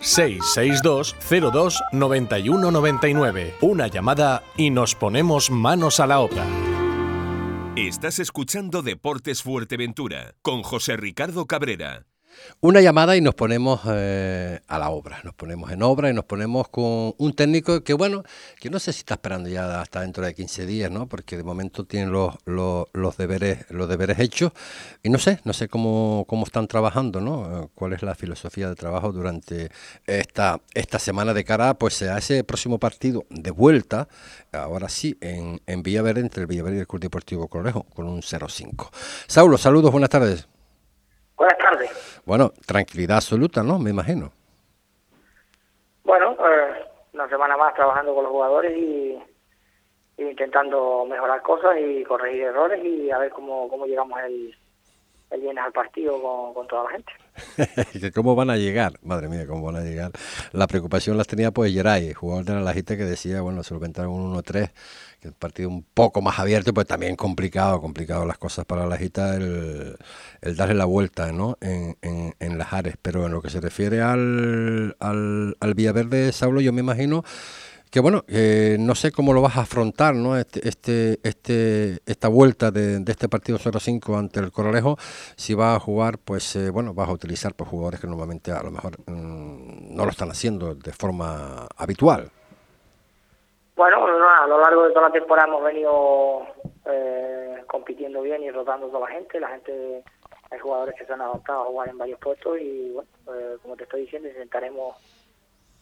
662 0.00 1.16
02 1.52 1.82
91 1.92 2.70
99. 2.70 3.54
Una 3.60 3.86
llamada 3.86 4.42
y 4.56 4.70
nos 4.70 4.94
ponemos 4.94 5.50
manos 5.50 6.00
a 6.00 6.06
la 6.06 6.20
obra. 6.20 6.46
Estás 7.76 8.18
escuchando 8.18 8.82
Deportes 8.82 9.42
Fuerteventura 9.42 10.34
con 10.42 10.62
José 10.62 10.96
Ricardo 10.96 11.46
Cabrera. 11.46 12.06
Una 12.60 12.80
llamada 12.80 13.16
y 13.16 13.20
nos 13.20 13.34
ponemos 13.34 13.80
eh, 13.86 14.60
a 14.66 14.78
la 14.78 14.90
obra, 14.90 15.20
nos 15.24 15.34
ponemos 15.34 15.70
en 15.70 15.82
obra 15.82 16.10
y 16.10 16.14
nos 16.14 16.24
ponemos 16.24 16.68
con 16.68 17.14
un 17.16 17.32
técnico 17.34 17.82
que, 17.82 17.94
bueno, 17.94 18.22
que 18.58 18.70
no 18.70 18.78
sé 18.78 18.92
si 18.92 19.00
está 19.00 19.14
esperando 19.14 19.48
ya 19.48 19.80
hasta 19.80 20.02
dentro 20.02 20.24
de 20.24 20.34
15 20.34 20.66
días, 20.66 20.90
¿no? 20.90 21.08
Porque 21.08 21.36
de 21.36 21.42
momento 21.42 21.84
tienen 21.84 22.12
los, 22.12 22.34
los, 22.44 23.16
deberes 23.16 23.64
los 23.70 23.88
deberes 23.88 24.18
hechos 24.18 24.52
y 25.02 25.08
no 25.08 25.18
sé, 25.18 25.40
no 25.44 25.52
sé 25.52 25.68
cómo, 25.68 26.24
cómo 26.28 26.44
están 26.44 26.66
trabajando, 26.66 27.20
¿no? 27.20 27.70
Cuál 27.74 27.94
es 27.94 28.02
la 28.02 28.14
filosofía 28.14 28.68
de 28.68 28.74
trabajo 28.74 29.12
durante 29.12 29.70
esta, 30.06 30.60
esta 30.74 30.98
semana 30.98 31.34
de 31.34 31.44
cara 31.44 31.74
pues, 31.74 32.02
a 32.02 32.18
ese 32.18 32.44
próximo 32.44 32.78
partido 32.78 33.24
de 33.30 33.50
vuelta, 33.50 34.08
ahora 34.52 34.88
sí, 34.88 35.16
en, 35.20 35.60
en 35.66 35.82
Villaverde, 35.82 36.20
entre 36.20 36.42
el 36.42 36.46
Villaverde 36.46 36.76
y 36.76 36.80
el 36.80 36.86
Club 36.86 37.00
Deportivo 37.00 37.48
Correjo, 37.48 37.84
con 37.94 38.06
un 38.06 38.20
0-5. 38.20 38.90
Saulo, 39.26 39.58
saludos, 39.58 39.90
buenas 39.92 40.10
tardes. 40.10 40.46
Buenas 41.40 41.56
tardes. 41.56 42.20
Bueno, 42.26 42.52
tranquilidad 42.66 43.16
absoluta, 43.16 43.62
¿no? 43.62 43.78
Me 43.78 43.88
imagino. 43.88 44.30
Bueno, 46.04 46.32
eh, 46.32 46.84
una 47.14 47.26
semana 47.30 47.56
más 47.56 47.72
trabajando 47.72 48.14
con 48.14 48.24
los 48.24 48.30
jugadores 48.30 48.76
y, 48.76 49.18
intentando 50.18 51.06
mejorar 51.08 51.40
cosas 51.40 51.78
y 51.80 52.04
corregir 52.04 52.42
errores 52.42 52.84
y 52.84 53.10
a 53.10 53.16
ver 53.16 53.30
cómo, 53.30 53.70
cómo 53.70 53.86
llegamos 53.86 54.20
el, 54.20 54.54
el 55.66 55.72
partido 55.72 56.20
con, 56.20 56.54
con 56.54 56.66
toda 56.66 56.84
la 56.84 56.90
gente. 56.90 58.12
¿Cómo 58.14 58.34
van 58.34 58.50
a 58.50 58.56
llegar? 58.56 58.98
Madre 59.02 59.28
mía, 59.28 59.46
¿cómo 59.46 59.62
van 59.64 59.76
a 59.76 59.80
llegar? 59.80 60.12
La 60.52 60.66
preocupación 60.66 61.16
las 61.16 61.26
tenía 61.26 61.50
pues 61.50 61.72
Geray, 61.72 62.12
jugador 62.12 62.44
de 62.44 62.54
la 62.54 62.60
Lajita, 62.60 62.96
que 62.96 63.04
decía, 63.04 63.40
bueno, 63.40 63.62
se 63.62 63.72
lo 63.72 63.78
inventaron 63.78 64.12
un 64.12 64.34
1-3, 64.34 64.42
que 65.20 65.28
es 65.28 65.32
un 65.32 65.38
partido 65.38 65.68
un 65.68 65.82
poco 65.82 66.22
más 66.22 66.38
abierto, 66.38 66.74
pues 66.74 66.86
también 66.86 67.16
complicado, 67.16 67.80
complicado 67.80 68.26
las 68.26 68.38
cosas 68.38 68.64
para 68.64 68.82
la 68.82 68.88
Lajita, 68.88 69.36
el, 69.36 69.96
el 70.40 70.56
darle 70.56 70.74
la 70.74 70.84
vuelta 70.84 71.32
¿no? 71.32 71.56
en, 71.60 71.96
en, 72.02 72.34
en 72.38 72.58
las 72.58 72.72
Ares. 72.72 72.96
Pero 73.00 73.26
en 73.26 73.32
lo 73.32 73.40
que 73.40 73.50
se 73.50 73.60
refiere 73.60 74.00
al, 74.00 74.96
al, 74.98 75.56
al 75.60 75.74
Villaverde, 75.74 76.32
Saulo, 76.32 76.60
yo 76.60 76.72
me 76.72 76.80
imagino 76.80 77.24
que 77.90 78.00
bueno, 78.00 78.22
eh, 78.28 78.76
no 78.78 78.94
sé 78.94 79.10
cómo 79.10 79.32
lo 79.32 79.42
vas 79.42 79.56
a 79.56 79.62
afrontar, 79.62 80.14
¿no? 80.14 80.36
Este, 80.36 80.66
este, 80.68 81.18
este 81.24 81.98
esta 82.06 82.28
vuelta 82.28 82.70
de, 82.70 83.02
este 83.06 83.28
partido 83.28 83.58
0-5 83.58 84.16
ante 84.16 84.38
el 84.38 84.52
Coralejo, 84.52 84.96
si 85.36 85.54
vas 85.54 85.76
a 85.76 85.80
jugar, 85.80 86.18
pues 86.24 86.54
eh, 86.54 86.70
bueno, 86.70 86.94
vas 86.94 87.08
a 87.08 87.12
utilizar 87.12 87.54
pues, 87.54 87.68
jugadores 87.68 88.00
que 88.00 88.06
normalmente 88.06 88.52
a 88.52 88.62
lo 88.62 88.70
mejor 88.70 88.92
mm, 89.06 89.94
no 89.94 90.04
lo 90.04 90.10
están 90.10 90.30
haciendo 90.30 90.74
de 90.74 90.92
forma 90.92 91.66
habitual. 91.76 92.30
Bueno, 93.74 94.06
a 94.06 94.46
lo 94.46 94.60
largo 94.60 94.84
de 94.84 94.90
toda 94.90 95.08
la 95.08 95.12
temporada 95.12 95.48
hemos 95.48 95.64
venido 95.64 96.42
eh, 96.86 97.64
compitiendo 97.66 98.22
bien 98.22 98.42
y 98.42 98.50
rotando 98.50 98.86
toda 98.88 99.08
la 99.08 99.14
gente, 99.14 99.40
la 99.40 99.48
gente, 99.48 100.04
hay 100.50 100.58
jugadores 100.60 100.94
que 100.96 101.06
se 101.06 101.12
han 101.12 101.22
adaptado 101.22 101.62
a 101.62 101.66
jugar 101.66 101.88
en 101.88 101.98
varios 101.98 102.20
puestos 102.20 102.60
y 102.60 102.90
bueno, 102.90 103.10
como 103.62 103.76
te 103.76 103.84
estoy 103.84 104.02
diciendo, 104.02 104.28
intentaremos 104.28 104.96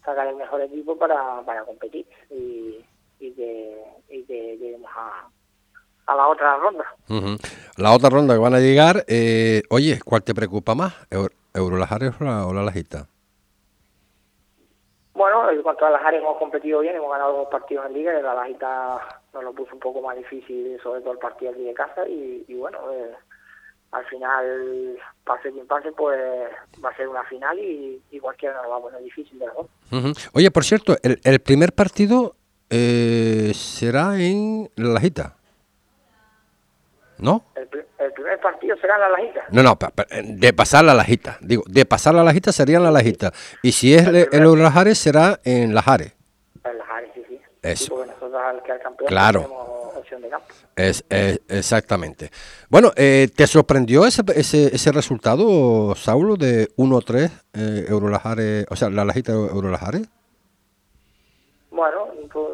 sacar 0.09 0.27
el 0.29 0.37
mejor 0.37 0.61
equipo 0.63 0.97
para, 0.97 1.43
para 1.43 1.65
competir 1.65 2.07
y, 2.31 2.85
y, 3.21 3.33
que, 3.33 3.85
y 4.09 4.25
que 4.25 4.57
lleguemos 4.57 4.91
a, 4.95 5.29
a 6.07 6.17
la 6.17 6.29
otra 6.29 6.57
ronda. 6.57 6.85
La 7.77 7.93
otra 7.93 8.11
ronda 8.11 8.35
que 8.35 8.41
van 8.41 8.55
a 8.55 8.61
llegar, 8.61 9.05
eh, 9.07 9.63
oye, 9.71 10.01
¿cuál 10.05 10.23
te 10.23 10.35
preocupa 10.35 10.75
más? 10.75 10.95
¿Eurolajares 11.55 12.21
o 12.21 12.25
la, 12.25 12.47
o 12.47 12.53
la 12.53 12.63
Lajita? 12.63 13.07
Bueno, 15.15 15.51
en 15.51 15.63
cuanto 15.63 15.85
a 15.85 15.91
las 15.91 16.13
hemos 16.13 16.39
competido 16.39 16.81
bien, 16.81 16.95
hemos 16.95 17.11
ganado 17.11 17.39
dos 17.39 17.49
partidos 17.49 17.87
en 17.87 17.95
liga, 17.95 18.19
y 18.19 18.23
la 18.23 18.35
Lajita 18.35 19.21
nos 19.35 19.43
lo 19.43 19.53
puso 19.53 19.75
un 19.75 19.81
poco 19.81 20.01
más 20.01 20.17
difícil, 20.17 20.79
sobre 20.81 21.01
todo 21.01 21.13
el 21.13 21.19
partido 21.19 21.51
aquí 21.51 21.65
de 21.65 21.75
casa, 21.75 22.07
y, 22.09 22.45
y 22.47 22.55
bueno, 22.55 22.79
eh, 22.93 23.13
al 23.91 24.05
final, 24.07 24.99
pase 25.25 25.51
quien 25.51 25.67
pase, 25.67 25.93
pues 25.93 26.19
va 26.85 26.91
a 26.91 26.97
ser 26.97 27.09
una 27.09 27.25
final 27.25 27.59
y, 27.59 28.03
y 28.11 28.19
cualquiera 28.19 28.61
nos 28.63 28.71
va 28.71 28.77
a 28.77 28.81
poner 28.81 29.03
difícil 29.03 29.39
de 29.39 29.47
uh 29.47 30.13
Oye, 30.33 30.51
por 30.51 30.65
cierto, 30.65 30.97
el, 31.03 31.21
el 31.25 31.41
primer 31.41 31.73
partido 31.73 32.35
eh, 32.71 33.53
será 33.55 34.19
en 34.19 34.71
La 34.77 34.91
Lajita. 34.91 35.35
¿No? 37.19 37.47
El, 37.57 37.69
el, 37.99 38.13
primer 38.13 38.39
partido 38.41 38.77
será 38.77 38.97
en 38.97 39.01
La 39.01 39.09
Lajita. 39.09 39.45
No, 39.51 39.63
no, 39.63 39.79
de 40.23 40.53
pasar 40.53 40.85
la 40.85 40.95
Lajita. 40.95 41.39
Digo, 41.41 41.65
de 41.67 41.85
pasar 41.85 42.15
la 42.15 42.23
Lajita 42.23 42.53
sería 42.53 42.77
en 42.77 42.85
La 42.85 42.91
Lajita. 42.91 43.33
Y 43.63 43.73
si 43.73 43.95
es 43.95 44.07
el, 44.07 44.29
el 44.31 44.63
Lajares, 44.63 44.99
será 44.99 45.41
en 45.45 45.75
Lajares. 45.75 46.15
En 46.63 46.79
Lajares, 46.79 47.11
sí, 47.15 47.25
sí. 47.27 47.41
Eso. 47.63 47.85
Sí, 47.85 47.91
porque 47.91 48.11
nosotros 48.13 48.41
al 48.41 48.63
que 48.63 48.73
al 48.73 48.81
campeón 48.81 49.09
claro. 49.09 49.68
De 50.11 50.29
campo. 50.29 50.47
Es, 50.75 51.05
es, 51.11 51.41
exactamente. 51.49 52.31
Bueno, 52.71 52.93
eh, 52.97 53.29
¿te 53.35 53.47
sorprendió 53.47 54.07
ese, 54.07 54.23
ese, 54.35 54.75
ese 54.75 54.91
resultado, 54.91 55.95
Saulo, 55.95 56.37
de 56.37 56.69
1-3 56.77 57.31
eh, 57.53 57.85
Eurolajares, 57.89 58.67
o 58.71 58.77
sea, 58.77 58.89
la 58.89 59.05
lajita 59.05 59.33
Eurolajares? 59.33 60.09
Bueno, 61.71 62.09
pues, 62.33 62.47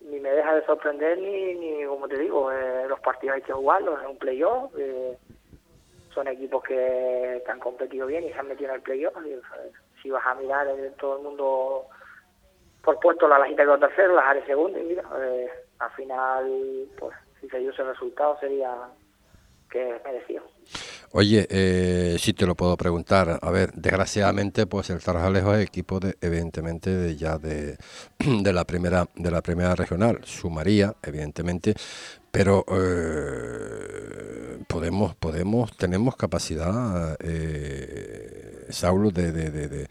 ni 0.00 0.18
me 0.18 0.30
deja 0.30 0.54
de 0.54 0.66
sorprender 0.66 1.18
ni, 1.18 1.54
ni 1.54 1.84
como 1.86 2.08
te 2.08 2.18
digo, 2.18 2.50
eh, 2.50 2.86
los 2.88 3.00
partidos 3.00 3.36
hay 3.36 3.42
que 3.42 3.52
jugarlos, 3.52 4.00
es 4.02 4.08
un 4.08 4.18
playoff, 4.18 4.72
eh, 4.76 5.16
son 6.12 6.28
equipos 6.28 6.62
que, 6.64 7.42
que, 7.44 7.52
han 7.52 7.60
competido 7.60 8.06
bien 8.06 8.24
y 8.24 8.32
se 8.32 8.38
han 8.38 8.48
metido 8.48 8.70
en 8.70 8.76
el 8.76 8.82
playoff. 8.82 9.14
Si 10.02 10.10
vas 10.10 10.26
a 10.26 10.34
mirar 10.34 10.66
en 10.68 10.92
todo 10.94 11.18
el 11.18 11.22
mundo 11.22 11.86
por 12.86 13.00
puesto 13.00 13.26
la 13.26 13.40
lajita 13.40 13.64
quedó 13.64 13.78
tercero, 13.78 14.14
la 14.14 14.22
Jare 14.22 14.46
segundo, 14.46 14.78
y 14.78 14.84
mira, 14.84 15.02
eh, 15.18 15.50
al 15.78 15.90
final, 15.92 16.88
pues 16.98 17.16
si 17.40 17.48
se 17.48 17.58
dio 17.58 17.70
ese 17.70 17.84
resultado 17.84 18.38
sería 18.40 18.74
que 19.70 20.00
merecido. 20.04 20.42
Oye, 21.12 21.46
eh, 21.50 22.16
si 22.18 22.32
te 22.32 22.46
lo 22.46 22.54
puedo 22.54 22.76
preguntar, 22.76 23.38
a 23.40 23.50
ver, 23.50 23.72
desgraciadamente, 23.72 24.66
pues 24.66 24.90
el 24.90 25.02
Tarajalejo 25.02 25.54
es 25.54 25.66
equipo 25.66 26.00
de, 26.00 26.16
evidentemente, 26.20 26.90
de 26.90 27.16
ya 27.16 27.38
de, 27.38 27.76
de 28.18 28.52
la 28.52 28.64
primera, 28.64 29.08
de 29.14 29.30
la 29.30 29.40
primera 29.40 29.74
regional, 29.74 30.20
sumaría, 30.24 30.94
evidentemente, 31.02 31.74
pero 32.30 32.64
eh, 32.68 34.58
podemos, 34.66 35.14
podemos, 35.14 35.76
tenemos 35.76 36.16
capacidad, 36.16 37.16
eh, 37.20 38.66
Saulo, 38.68 39.10
de 39.10 39.88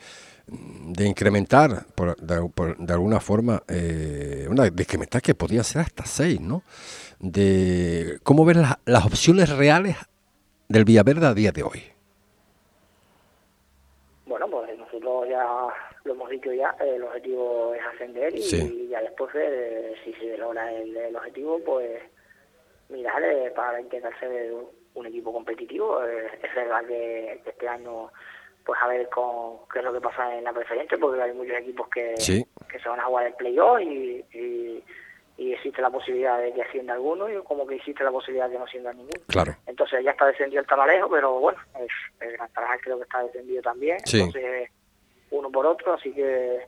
incrementar 1.06 1.86
por, 1.96 2.16
de, 2.18 2.50
por, 2.50 2.78
de, 2.78 2.94
alguna 2.94 3.20
forma, 3.20 3.64
eh, 3.68 4.48
una 4.50 4.64
de 4.64 4.84
incrementar 4.84 5.22
que 5.22 5.34
podía 5.34 5.64
ser 5.64 5.82
hasta 5.82 6.06
seis, 6.06 6.40
¿no? 6.40 6.64
De 7.20 8.20
cómo 8.24 8.46
ver 8.46 8.58
la, 8.58 8.80
las 8.86 9.06
opciones 9.06 9.50
reales 9.50 9.98
del 10.68 10.86
Villaverde 10.86 11.26
a 11.26 11.34
día 11.34 11.52
de 11.52 11.64
hoy. 11.64 11.84
Bueno, 14.26 14.50
pues 14.50 14.78
nosotros 14.78 15.28
ya 15.30 15.46
lo 16.04 16.14
hemos 16.14 16.30
dicho 16.30 16.54
ya, 16.54 16.76
el 16.80 17.04
objetivo 17.04 17.74
es 17.74 17.82
ascender 17.94 18.36
y, 18.36 18.42
sí. 18.42 18.86
y 18.86 18.88
ya 18.90 19.02
después, 19.02 19.32
eh, 19.36 19.94
si 20.04 20.14
se 20.14 20.38
logra 20.38 20.72
el, 20.72 20.96
el, 20.96 21.16
objetivo, 21.16 21.60
pues 21.66 22.02
mirar 22.90 23.24
eh, 23.24 23.52
para 23.56 23.82
intentar 23.82 24.18
ser 24.20 24.54
un 24.94 25.06
equipo 25.06 25.34
competitivo. 25.34 26.04
Eh, 26.04 26.28
es 26.44 26.56
verdad 26.56 26.86
que, 26.86 27.42
este 27.46 27.68
año, 27.68 28.12
pues 28.66 28.80
a 28.82 28.88
ver 28.88 29.08
con, 29.10 29.60
qué 29.72 29.80
es 29.80 29.86
lo 29.86 29.94
que 29.94 30.02
pasa 30.02 30.36
en 30.36 30.44
la 30.44 30.52
preferente, 30.52 30.98
porque 30.98 31.22
hay 31.22 31.34
muchos 31.34 31.58
equipos 31.58 31.88
que, 31.90 32.16
que 32.16 32.80
se 32.80 32.90
van 32.90 33.00
a 33.00 33.06
jugar 33.06 33.28
el 33.28 33.34
playoff 33.34 33.80
y, 33.82 34.26
y, 34.34 34.84
existe 35.38 35.82
la 35.82 35.90
posibilidad 35.90 36.40
de 36.40 36.54
que 36.54 36.62
ascienda 36.62 36.94
alguno 36.94 37.30
y 37.30 37.42
como 37.44 37.66
que 37.66 37.76
existe 37.76 38.04
la 38.04 38.12
posibilidad 38.12 38.46
de 38.48 38.54
que 38.54 38.60
no 38.60 38.66
ascienda 38.66 38.94
ninguno. 38.94 39.22
Claro. 39.28 39.56
Entonces 39.66 40.04
ya 40.04 40.12
está 40.12 40.28
descendido 40.28 40.62
el 40.62 40.68
Tamalejo, 40.68 41.10
pero 41.10 41.40
bueno, 41.40 41.58
el 42.20 42.32
Gran 42.32 42.52
Tarajal 42.52 42.80
creo 42.82 42.98
que 42.98 43.04
está 43.04 43.24
descendido 43.24 43.62
también. 43.62 43.98
Entonces, 44.06 44.70
uno 45.32 45.50
por 45.52 45.66
otro, 45.66 45.94
así 45.94 46.12
que 46.14 46.68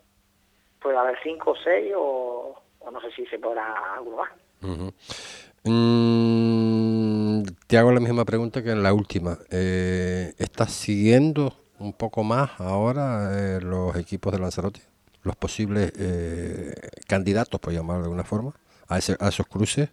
puede 0.81 0.97
haber 0.97 1.17
cinco 1.21 1.51
o 1.51 1.55
seis 1.55 1.93
o, 1.95 2.61
no 2.91 3.01
sé 3.01 3.11
si 3.11 3.25
se 3.27 3.39
podrá 3.39 3.93
alguno 3.95 4.17
más. 4.17 4.31
Mm, 5.63 7.43
te 7.67 7.77
hago 7.77 7.91
la 7.91 7.99
misma 7.99 8.25
pregunta 8.25 8.63
que 8.63 8.71
en 8.71 8.83
la 8.83 8.93
última. 8.93 9.37
Eh, 9.51 10.33
¿Estás 10.37 10.71
siguiendo 10.71 11.53
un 11.79 11.93
poco 11.93 12.23
más 12.23 12.59
ahora 12.59 13.31
eh, 13.33 13.59
los 13.61 13.95
equipos 13.95 14.33
de 14.33 14.39
Lanzarote? 14.39 14.81
Los 15.23 15.35
posibles 15.35 15.91
eh, 15.99 16.73
candidatos, 17.07 17.59
por 17.59 17.73
llamar 17.73 17.97
de 17.97 18.03
alguna 18.03 18.23
forma, 18.23 18.53
a, 18.87 18.97
ese, 18.97 19.15
a 19.19 19.29
esos 19.29 19.47
cruces. 19.47 19.89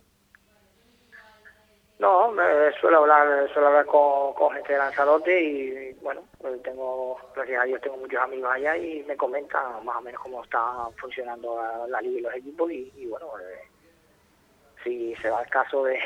No, 1.98 2.30
me 2.32 2.42
suelo 2.80 2.98
hablar, 2.98 3.48
suelo 3.52 3.68
hablar 3.68 3.86
con, 3.86 4.52
gente 4.52 4.72
de 4.72 4.78
Lanzarote 4.78 5.42
y, 5.42 5.92
bueno, 6.02 6.22
pues 6.38 6.62
tengo, 6.62 7.16
gracias 7.34 7.62
a 7.62 7.64
Dios 7.64 7.80
tengo 7.80 7.96
muchos 7.96 8.20
amigos 8.20 8.50
allá 8.52 8.76
y 8.76 9.02
me 9.04 9.16
comentan 9.16 9.84
más 9.84 9.96
o 9.96 10.00
menos 10.02 10.20
cómo 10.20 10.42
está 10.44 10.60
funcionando 11.00 11.62
la, 11.88 12.00
liga 12.02 12.18
y 12.18 12.22
los 12.22 12.34
equipos 12.34 12.70
y, 12.70 13.06
bueno, 13.06 13.28
si 14.82 15.14
se 15.16 15.28
da 15.28 15.42
el 15.42 15.48
caso 15.48 15.84
de, 15.84 15.98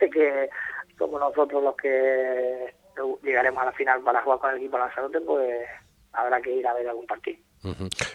que 0.12 0.50
somos 0.98 1.20
nosotros 1.20 1.62
los 1.62 1.76
que 1.76 2.74
llegaremos 3.22 3.62
a 3.62 3.66
la 3.66 3.72
final 3.72 4.00
para 4.02 4.22
jugar 4.22 4.38
con 4.38 4.50
el 4.50 4.56
equipo 4.58 4.78
Lanzarote, 4.78 5.20
pues 5.20 5.66
habrá 6.12 6.40
que 6.40 6.52
ir 6.52 6.66
a 6.66 6.74
ver 6.74 6.88
algún 6.88 7.06
partido. 7.06 7.38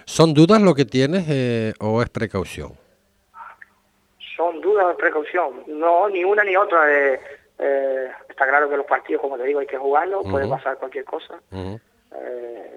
¿Son 0.05 0.33
dudas 0.33 0.61
lo 0.61 0.73
que 0.73 0.85
tienes 0.85 1.25
eh, 1.29 1.73
o 1.79 2.01
es 2.01 2.09
precaución? 2.09 2.73
Son 4.35 4.61
dudas 4.61 4.85
o 4.85 4.91
es 4.91 4.97
precaución. 4.97 5.63
No, 5.67 6.09
ni 6.09 6.23
una 6.23 6.43
ni 6.43 6.55
otra. 6.55 6.91
Eh, 6.91 7.19
eh, 7.59 8.11
está 8.29 8.47
claro 8.47 8.69
que 8.69 8.77
los 8.77 8.85
partidos, 8.85 9.21
como 9.21 9.37
te 9.37 9.43
digo, 9.43 9.59
hay 9.59 9.67
que 9.67 9.77
jugarlos, 9.77 10.25
puede 10.29 10.47
pasar 10.47 10.77
cualquier 10.77 11.05
cosa. 11.05 11.39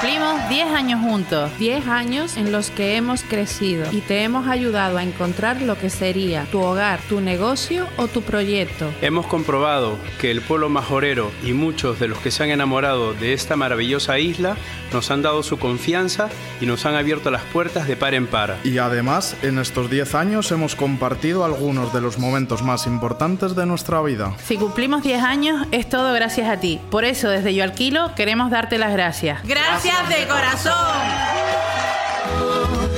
Cumplimos 0.00 0.48
10 0.48 0.72
años 0.72 1.00
juntos, 1.02 1.50
10 1.58 1.86
años 1.86 2.38
en 2.38 2.52
los 2.52 2.70
que 2.70 2.96
hemos 2.96 3.22
crecido 3.22 3.84
y 3.92 4.00
te 4.00 4.22
hemos 4.22 4.48
ayudado 4.48 4.96
a 4.96 5.02
encontrar 5.02 5.60
lo 5.60 5.76
que 5.76 5.90
sería 5.90 6.46
tu 6.50 6.58
hogar, 6.62 7.00
tu 7.06 7.20
negocio 7.20 7.86
o 7.98 8.08
tu 8.08 8.22
proyecto. 8.22 8.90
Hemos 9.02 9.26
comprobado 9.26 9.98
que 10.18 10.30
el 10.30 10.40
pueblo 10.40 10.70
majorero 10.70 11.30
y 11.44 11.52
muchos 11.52 12.00
de 12.00 12.08
los 12.08 12.16
que 12.16 12.30
se 12.30 12.42
han 12.42 12.48
enamorado 12.48 13.12
de 13.12 13.34
esta 13.34 13.56
maravillosa 13.56 14.18
isla 14.18 14.56
nos 14.90 15.10
han 15.10 15.20
dado 15.20 15.42
su 15.42 15.58
confianza 15.58 16.30
y 16.62 16.66
nos 16.66 16.86
han 16.86 16.94
abierto 16.94 17.30
las 17.30 17.42
puertas 17.42 17.86
de 17.86 17.94
par 17.94 18.14
en 18.14 18.26
par. 18.26 18.56
Y 18.64 18.78
además, 18.78 19.36
en 19.42 19.58
estos 19.58 19.90
10 19.90 20.14
años 20.14 20.50
hemos 20.50 20.76
compartido 20.76 21.44
algunos 21.44 21.92
de 21.92 22.00
los 22.00 22.18
momentos 22.18 22.62
más 22.62 22.86
importantes 22.86 23.54
de 23.54 23.66
nuestra 23.66 24.00
vida. 24.00 24.34
Si 24.42 24.56
cumplimos 24.56 25.02
10 25.02 25.22
años, 25.22 25.66
es 25.72 25.86
todo 25.90 26.14
gracias 26.14 26.48
a 26.48 26.58
ti. 26.58 26.80
Por 26.90 27.04
eso, 27.04 27.28
desde 27.28 27.54
Yo 27.54 27.64
Alquilo, 27.64 28.14
queremos 28.14 28.50
darte 28.50 28.78
las 28.78 28.92
gracias. 28.94 29.42
Gracias 29.44 29.90
de 30.08 30.26
corazón. 30.26 30.72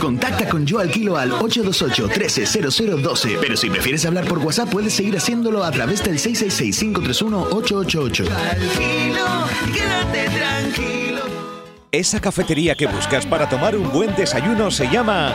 Contacta 0.00 0.48
con 0.48 0.64
Yo 0.66 0.80
Alquilo 0.80 1.16
al 1.16 1.30
828-130012. 1.32 3.38
Pero 3.40 3.56
si 3.56 3.70
prefieres 3.70 4.04
hablar 4.04 4.26
por 4.26 4.38
WhatsApp, 4.38 4.68
puedes 4.68 4.92
seguir 4.92 5.16
haciéndolo 5.16 5.64
a 5.64 5.70
través 5.70 6.02
del 6.02 6.18
666-531-888. 6.18 8.28
Alquilo, 8.30 9.24
quédate 9.72 10.28
tranquilo. 10.30 11.22
Esa 11.90 12.20
cafetería 12.20 12.74
que 12.74 12.86
buscas 12.86 13.24
para 13.26 13.48
tomar 13.48 13.74
un 13.76 13.90
buen 13.92 14.14
desayuno 14.16 14.70
se 14.70 14.88
llama... 14.88 15.34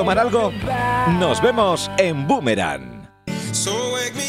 tomar 0.01 0.17
algo? 0.17 0.51
Nos 1.19 1.39
vemos 1.43 1.91
en 1.99 2.25
Boomerang. 2.27 3.00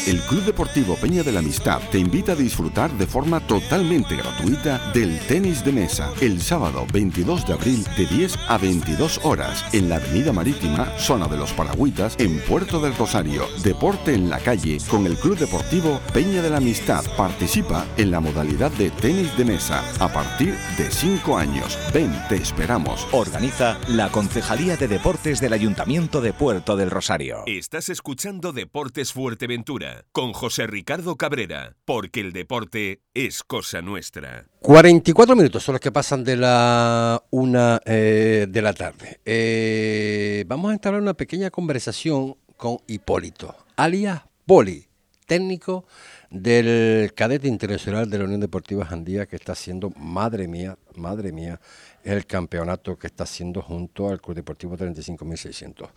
El 0.05 0.19
Club 0.23 0.43
Deportivo 0.43 0.97
Peña 0.97 1.23
de 1.23 1.31
la 1.31 1.39
Amistad 1.39 1.79
te 1.89 1.97
invita 1.97 2.33
a 2.33 2.35
disfrutar 2.35 2.91
de 2.97 3.07
forma 3.07 3.39
totalmente 3.39 4.17
gratuita 4.17 4.91
del 4.91 5.17
tenis 5.27 5.63
de 5.63 5.71
mesa 5.71 6.11
el 6.19 6.41
sábado 6.41 6.85
22 6.91 7.47
de 7.47 7.53
abril 7.53 7.85
de 7.95 8.05
10 8.05 8.37
a 8.49 8.57
22 8.57 9.21
horas 9.23 9.63
en 9.71 9.87
la 9.87 9.95
Avenida 9.95 10.33
Marítima, 10.33 10.91
zona 10.99 11.29
de 11.29 11.37
los 11.37 11.53
Paragüitas, 11.53 12.17
en 12.19 12.37
Puerto 12.41 12.81
del 12.81 12.93
Rosario. 12.95 13.47
Deporte 13.63 14.13
en 14.13 14.29
la 14.29 14.39
calle 14.39 14.79
con 14.89 15.05
el 15.05 15.15
Club 15.15 15.37
Deportivo 15.37 16.01
Peña 16.13 16.41
de 16.41 16.49
la 16.49 16.57
Amistad. 16.57 17.05
Participa 17.15 17.85
en 17.95 18.11
la 18.11 18.19
modalidad 18.19 18.71
de 18.71 18.89
tenis 18.89 19.37
de 19.37 19.45
mesa 19.45 19.85
a 20.01 20.11
partir 20.11 20.53
de 20.77 20.91
5 20.91 21.37
años. 21.37 21.79
Ven, 21.93 22.13
te 22.27 22.35
esperamos. 22.35 23.07
Organiza 23.13 23.77
la 23.87 24.09
Concejalía 24.09 24.75
de 24.75 24.89
Deportes 24.89 25.39
del 25.39 25.53
Ayuntamiento 25.53 26.19
de 26.19 26.33
Puerto 26.33 26.75
del 26.75 26.91
Rosario. 26.91 27.43
Estás 27.45 27.87
escuchando 27.87 28.51
Deportes 28.51 29.12
Fuerteventura 29.13 30.05
con 30.11 30.33
José 30.33 30.65
Ricardo 30.65 31.17
Cabrera, 31.17 31.75
porque 31.85 32.19
el 32.19 32.33
deporte 32.33 33.01
es 33.13 33.43
cosa 33.43 33.79
nuestra. 33.79 34.47
44 34.61 35.35
minutos 35.35 35.61
son 35.61 35.73
los 35.73 35.79
que 35.79 35.91
pasan 35.91 36.23
de 36.23 36.35
la 36.35 37.23
una 37.29 37.79
eh, 37.85 38.47
de 38.49 38.61
la 38.63 38.73
tarde. 38.73 39.19
Eh, 39.23 40.45
vamos 40.47 40.71
a 40.71 40.73
entrar 40.73 40.95
en 40.95 41.01
una 41.01 41.13
pequeña 41.13 41.51
conversación 41.51 42.37
con 42.57 42.79
Hipólito, 42.87 43.55
alias 43.75 44.23
Poli, 44.47 44.87
técnico 45.27 45.85
del 46.31 47.13
cadete 47.13 47.47
internacional 47.47 48.09
de 48.09 48.17
la 48.17 48.23
Unión 48.23 48.41
Deportiva 48.41 48.83
Jandía, 48.83 49.27
que 49.27 49.35
está 49.35 49.51
haciendo, 49.51 49.91
madre 49.91 50.47
mía, 50.47 50.75
madre 50.95 51.31
mía, 51.31 51.61
el 52.03 52.25
campeonato 52.25 52.97
que 52.97 53.05
está 53.05 53.25
haciendo 53.25 53.61
junto 53.61 54.09
al 54.09 54.19
Club 54.19 54.37
Deportivo 54.37 54.75
35.600. 54.75 55.87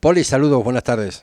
Poli, 0.00 0.24
saludos, 0.24 0.64
buenas 0.64 0.84
tardes. 0.84 1.22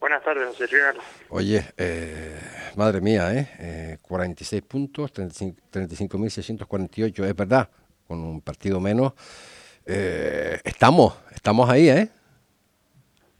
Buenas 0.00 0.22
tardes, 0.22 0.46
José 0.48 0.66
Ricardo. 0.66 1.00
Oye, 1.30 1.62
eh, 1.76 2.38
madre 2.76 3.00
mía, 3.00 3.32
¿eh? 3.34 3.98
46 4.00 4.62
eh, 4.62 4.66
puntos, 4.66 5.12
35.648, 5.12 7.24
es 7.24 7.36
verdad, 7.36 7.68
con 8.06 8.20
un 8.20 8.40
partido 8.40 8.80
menos. 8.80 9.12
eh, 9.86 10.60
estamos, 10.64 11.18
estamos 11.34 11.68
ahí, 11.68 11.88
¿eh? 11.88 12.08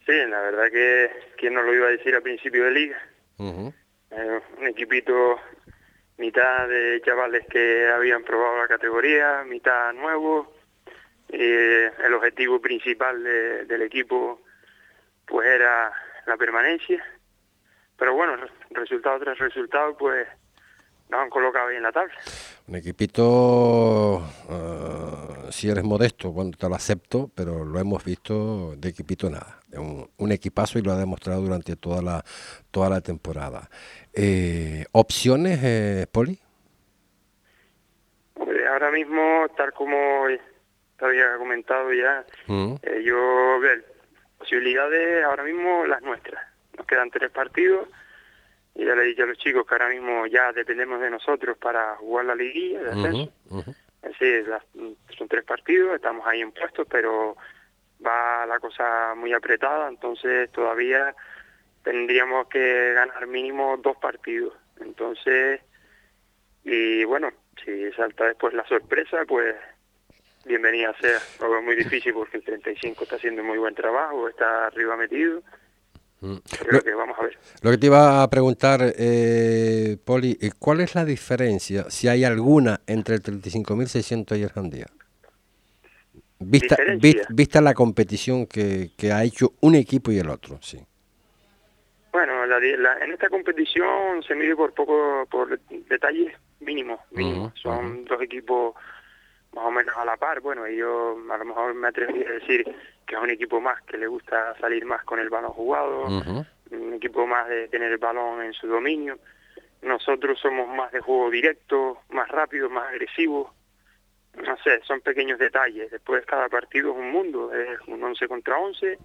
Sí, 0.05 0.12
la 0.28 0.41
verdad 0.41 0.64
que 0.72 1.11
quién 1.37 1.55
nos 1.55 1.64
lo 1.64 1.74
iba 1.74 1.87
a 1.87 1.91
decir 1.91 2.14
al 2.14 2.22
principio 2.22 2.64
de 2.64 2.70
liga. 2.70 2.99
Eh, 3.39 4.41
un 4.59 4.66
equipito, 4.66 5.39
mitad 6.16 6.66
de 6.66 7.01
chavales 7.05 7.47
que 7.47 7.89
habían 7.89 8.24
probado 8.24 8.59
la 8.59 8.68
categoría, 8.68 9.45
mitad 9.47 9.93
nuevo. 9.93 10.53
Eh, 11.28 11.93
el 12.05 12.14
objetivo 12.14 12.59
principal 12.59 13.22
del 13.22 13.82
equipo 13.82 14.41
pues 15.26 15.47
era 15.47 15.93
la 16.29 16.37
permanencia. 16.37 17.03
Pero 17.97 18.14
bueno, 18.14 18.37
resultado 18.70 19.18
tras 19.20 19.39
resultado, 19.39 19.97
pues 19.97 20.26
nos 21.11 21.20
han 21.20 21.31
colocado 21.31 21.68
ahí 21.68 21.76
en 21.76 21.83
la 21.83 21.93
tabla. 21.93 22.14
Un 22.68 22.76
equipito, 22.76 24.18
uh, 24.18 25.51
si 25.51 25.70
eres 25.70 25.83
modesto, 25.83 26.31
bueno, 26.31 26.53
te 26.57 26.68
lo 26.68 26.74
acepto, 26.74 27.31
pero 27.35 27.64
lo 27.64 27.81
hemos 27.81 28.05
visto 28.05 28.74
de 28.76 28.91
equipito 28.91 29.31
nada. 29.31 29.59
Un, 29.72 30.09
un 30.18 30.33
equipazo 30.33 30.79
y 30.79 30.83
lo 30.83 30.93
ha 30.93 30.97
demostrado 30.97 31.41
durante 31.41 31.76
toda 31.76 32.03
la, 32.03 32.24
toda 32.70 32.91
la 32.91 33.01
temporada. 33.01 33.68
Eh, 34.12 34.85
¿Opciones, 34.93 35.61
eh, 35.62 36.07
Poli? 36.12 36.39
ahora 38.68 38.91
mismo, 38.93 39.47
tal 39.57 39.72
como 39.72 39.97
te 40.99 41.05
había 41.05 41.37
comentado 41.37 41.93
ya, 41.93 42.24
mm. 42.47 42.74
eh, 42.83 43.03
yo, 43.05 43.16
posibilidades 44.49 45.24
ahora 45.24 45.44
mismo 45.44 45.84
las 45.86 46.01
nuestras. 46.01 46.42
Nos 46.76 46.86
quedan 46.86 47.11
tres 47.11 47.30
partidos 47.30 47.86
y 48.74 48.84
ya 48.86 48.94
le 48.94 49.03
he 49.03 49.07
dicho 49.09 49.24
a 49.24 49.26
los 49.26 49.36
chicos 49.36 49.66
que 49.66 49.74
ahora 49.74 49.90
mismo 49.90 50.26
ya 50.26 50.53
dependemos 50.53 51.01
de 51.03 51.11
nosotros 51.11 51.59
para 51.59 51.96
jugar 51.96 52.24
la 52.24 52.34
liguilla 52.34 52.82
de 52.82 52.90
ascenso. 52.90 53.32
son 55.18 55.28
tres 55.28 55.44
partidos, 55.44 55.96
estamos 55.96 56.26
ahí 56.26 56.40
en 56.40 56.53
puestos, 56.53 56.86
pero 56.90 57.36
va 58.05 58.46
la 58.46 58.59
cosa 58.59 59.14
muy 59.14 59.34
apretada, 59.34 59.88
entonces 59.88 60.51
todavía 60.51 61.14
tendríamos 61.82 62.49
que 62.49 62.94
ganar 62.94 63.26
mínimo 63.26 63.76
dos 63.76 63.99
partidos. 63.99 64.55
Entonces, 64.80 65.61
y 66.64 67.05
bueno, 67.05 67.32
si 67.62 67.92
salta 67.92 68.24
después 68.24 68.55
la 68.55 68.66
sorpresa, 68.66 69.24
pues 69.26 69.55
bienvenida 70.49 70.94
sea. 71.01 71.18
Lo 71.40 71.62
muy 71.62 71.76
difícil 71.76 72.14
porque 72.14 72.38
el 72.38 72.42
35 72.42 73.05
está 73.05 73.16
haciendo 73.16 73.44
muy 73.44 73.59
buen 73.59 73.74
trabajo, 73.74 74.28
está 74.28 74.66
arriba 74.66 74.96
metido. 74.96 75.42
Mm. 76.20 76.36
Creo 76.66 76.82
que 76.82 76.94
vamos 76.94 77.16
a 77.18 77.22
ver. 77.22 77.38
Lo 77.62 77.70
que 77.70 77.78
te 77.78 77.86
iba 77.86 78.22
a 78.22 78.30
preguntar, 78.30 78.80
eh, 78.82 79.96
Poli, 80.05 80.36
eh, 80.40 80.51
¿cuál 80.59 80.80
es 80.80 80.94
la 80.94 81.05
diferencia, 81.05 81.84
si 81.90 82.09
hay 82.09 82.24
alguna, 82.24 82.80
entre 82.86 83.14
el 83.16 83.22
35.600 83.22 84.38
y 84.38 84.42
el 84.42 84.49
Jandía? 84.51 84.86
Vista, 86.40 86.76
vista, 87.30 87.61
la 87.61 87.74
competición 87.74 88.46
que, 88.46 88.90
que 88.96 89.12
ha 89.12 89.24
hecho 89.24 89.55
un 89.61 89.74
equipo 89.74 90.12
y 90.12 90.18
el 90.18 90.30
otro, 90.30 90.59
sí. 90.62 90.78
Bueno, 92.12 92.44
en 92.44 93.12
esta 93.12 93.28
competición 93.28 94.22
se 94.22 94.34
mide 94.34 94.57
por 94.57 94.72
poco, 94.72 95.26
por 95.30 95.61
detalles 95.88 96.32
mínimos, 96.61 97.01
mínimos. 97.11 97.53
Son 97.61 98.05
dos 98.05 98.20
equipos 98.22 98.74
más 99.53 99.64
o 99.64 99.70
menos 99.70 99.96
a 99.96 100.05
la 100.05 100.16
par. 100.16 100.40
Bueno, 100.40 100.68
y 100.68 100.76
yo 100.76 101.16
a 101.30 101.36
lo 101.38 101.44
mejor 101.44 101.74
me 101.74 101.88
atrevería 101.88 102.28
a 102.28 102.32
decir 102.32 102.64
que 103.07 103.14
es 103.14 103.20
un 103.20 103.30
equipo 103.30 103.61
más 103.61 103.82
que 103.82 103.96
le 103.96 104.07
gusta 104.07 104.55
salir 104.61 104.84
más 104.84 105.05
con 105.05 105.18
el 105.18 105.30
balón 105.30 105.53
jugado, 105.53 106.07
un 106.70 106.94
equipo 106.94 107.26
más 107.26 107.49
de 107.49 107.68
tener 107.68 107.92
el 107.92 107.99
balón 107.99 108.42
en 108.42 108.53
su 108.53 108.66
dominio. 108.66 109.18
Nosotros 109.80 110.38
somos 110.40 110.68
más 110.68 110.92
de 110.92 111.01
juego 111.01 111.30
directo, 111.30 111.99
más 112.11 112.28
rápido, 112.28 112.68
más 112.68 112.88
agresivo. 112.88 113.55
No 114.34 114.57
sé, 114.59 114.80
son 114.86 115.01
pequeños 115.01 115.38
detalles. 115.38 115.90
Después 115.90 116.26
cada 116.26 116.49
partido 116.49 116.90
es 116.92 116.99
un 116.99 117.11
mundo, 117.11 117.53
es 117.53 117.80
un 117.86 118.03
11 118.03 118.28
contra 118.28 118.59
11, 118.59 118.99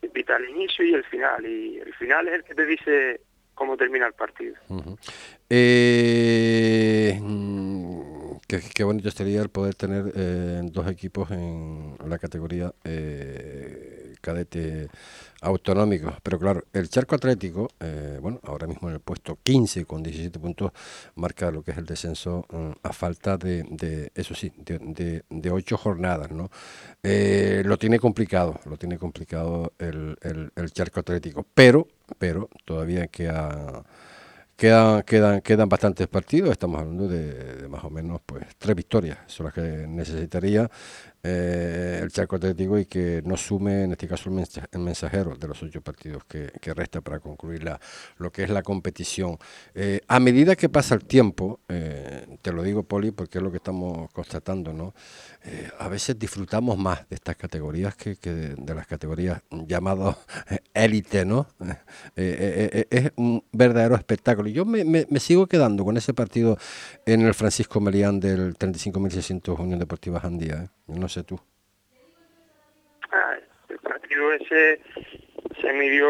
se 0.00 0.08
pita 0.08 0.36
el 0.36 0.48
inicio 0.50 0.84
y 0.84 0.94
el 0.94 1.04
final. 1.04 1.46
Y 1.46 1.78
el 1.78 1.94
final 1.94 2.28
es 2.28 2.34
el 2.34 2.44
que 2.44 2.54
te 2.54 2.66
dice 2.66 3.20
cómo 3.54 3.76
termina 3.76 4.06
el 4.06 4.14
partido. 4.14 4.56
eh 5.48 7.20
Qué, 8.46 8.84
bonito 8.84 9.10
sería 9.10 9.42
el 9.42 9.48
poder 9.48 9.74
tener 9.74 10.12
eh, 10.14 10.60
dos 10.62 10.88
equipos 10.88 11.32
en 11.32 11.96
la 12.06 12.16
categoría 12.16 12.72
eh, 12.84 14.14
cadete 14.20 14.88
autonómicos. 15.40 16.14
Pero 16.22 16.38
claro, 16.38 16.62
el 16.72 16.88
Charco 16.88 17.16
Atlético, 17.16 17.68
eh, 17.80 18.20
bueno, 18.22 18.38
ahora 18.44 18.68
mismo 18.68 18.88
en 18.88 18.94
el 18.94 19.00
puesto 19.00 19.36
15 19.42 19.84
con 19.84 20.00
17 20.00 20.38
puntos, 20.38 20.70
marca 21.16 21.50
lo 21.50 21.64
que 21.64 21.72
es 21.72 21.78
el 21.78 21.86
descenso 21.86 22.46
mm, 22.48 22.70
a 22.84 22.92
falta 22.92 23.36
de, 23.36 24.12
eso 24.14 24.32
sí, 24.36 24.52
de, 24.58 25.24
de, 25.28 25.50
ocho 25.50 25.76
jornadas, 25.76 26.30
¿no? 26.30 26.48
lo 27.02 27.78
tiene 27.78 27.98
complicado, 27.98 28.60
lo 28.64 28.76
tiene 28.76 28.96
complicado 28.96 29.72
el, 29.80 30.16
el, 30.22 30.52
el 30.54 30.70
Charco 30.70 31.00
Atlético, 31.00 31.44
pero, 31.52 31.88
pero 32.18 32.48
todavía 32.64 33.08
queda 33.08 33.84
Quedan, 34.56 35.02
quedan, 35.02 35.42
quedan 35.42 35.68
bastantes 35.68 36.08
partidos, 36.08 36.50
estamos 36.50 36.80
hablando 36.80 37.06
de, 37.06 37.68
más 37.68 37.84
o 37.84 37.90
menos 37.90 38.22
pues 38.24 38.46
tres 38.56 38.74
victorias, 38.74 39.18
son 39.26 39.44
las 39.44 39.52
que 39.54 39.60
necesitaría 39.86 40.70
eh, 41.28 41.98
el 42.02 42.12
Chaco 42.12 42.36
Atlético 42.36 42.78
y 42.78 42.86
que 42.86 43.20
no 43.24 43.36
sume 43.36 43.82
en 43.82 43.92
este 43.92 44.06
caso 44.06 44.30
el, 44.30 44.80
mensajero 44.80 45.34
de 45.34 45.48
los 45.48 45.60
ocho 45.60 45.80
partidos 45.80 46.22
que, 46.24 46.52
resta 46.72 47.00
para 47.00 47.18
concluir 47.18 47.64
la, 47.64 47.80
lo 48.18 48.30
que 48.30 48.44
es 48.44 48.50
la 48.50 48.62
competición. 48.62 49.36
Eh, 49.74 50.00
a 50.06 50.20
medida 50.20 50.54
que 50.54 50.68
pasa 50.68 50.94
el 50.94 51.04
tiempo, 51.04 51.58
eh, 51.68 52.38
te 52.42 52.52
lo 52.52 52.62
digo 52.62 52.84
Poli 52.84 53.10
porque 53.10 53.38
es 53.38 53.44
lo 53.44 53.50
que 53.50 53.56
estamos 53.56 54.08
constatando, 54.12 54.72
¿no? 54.72 54.94
a 55.78 55.86
veces 55.86 56.18
disfrutamos 56.18 56.76
más 56.76 57.08
de 57.08 57.14
estas 57.14 57.36
categorías 57.36 57.94
que, 57.94 58.16
de, 58.16 58.74
las 58.74 58.86
categorías 58.88 59.42
llamadas 59.50 60.16
élite, 60.74 61.24
¿no? 61.24 61.46
es 62.16 63.12
un 63.14 63.44
verdadero 63.52 63.94
espectáculo. 63.94 64.48
Yo 64.48 64.64
me, 64.64 64.84
me, 64.84 65.20
sigo 65.20 65.46
quedando 65.46 65.84
con 65.84 65.96
ese 65.96 66.14
partido 66.14 66.58
en 67.04 67.22
el 67.22 67.34
Francisco 67.34 67.80
Melián 67.80 68.18
del 68.18 68.56
35.600 68.58 69.56
Unión 69.60 69.78
Deportiva 69.78 70.18
Jandía. 70.18 70.68
No 70.86 71.08
sé 71.08 71.24
tú. 71.24 71.40
Ah, 73.10 73.36
el 73.68 73.78
partido 73.78 74.32
ese 74.32 74.80
se 75.60 75.72
midió 75.72 76.08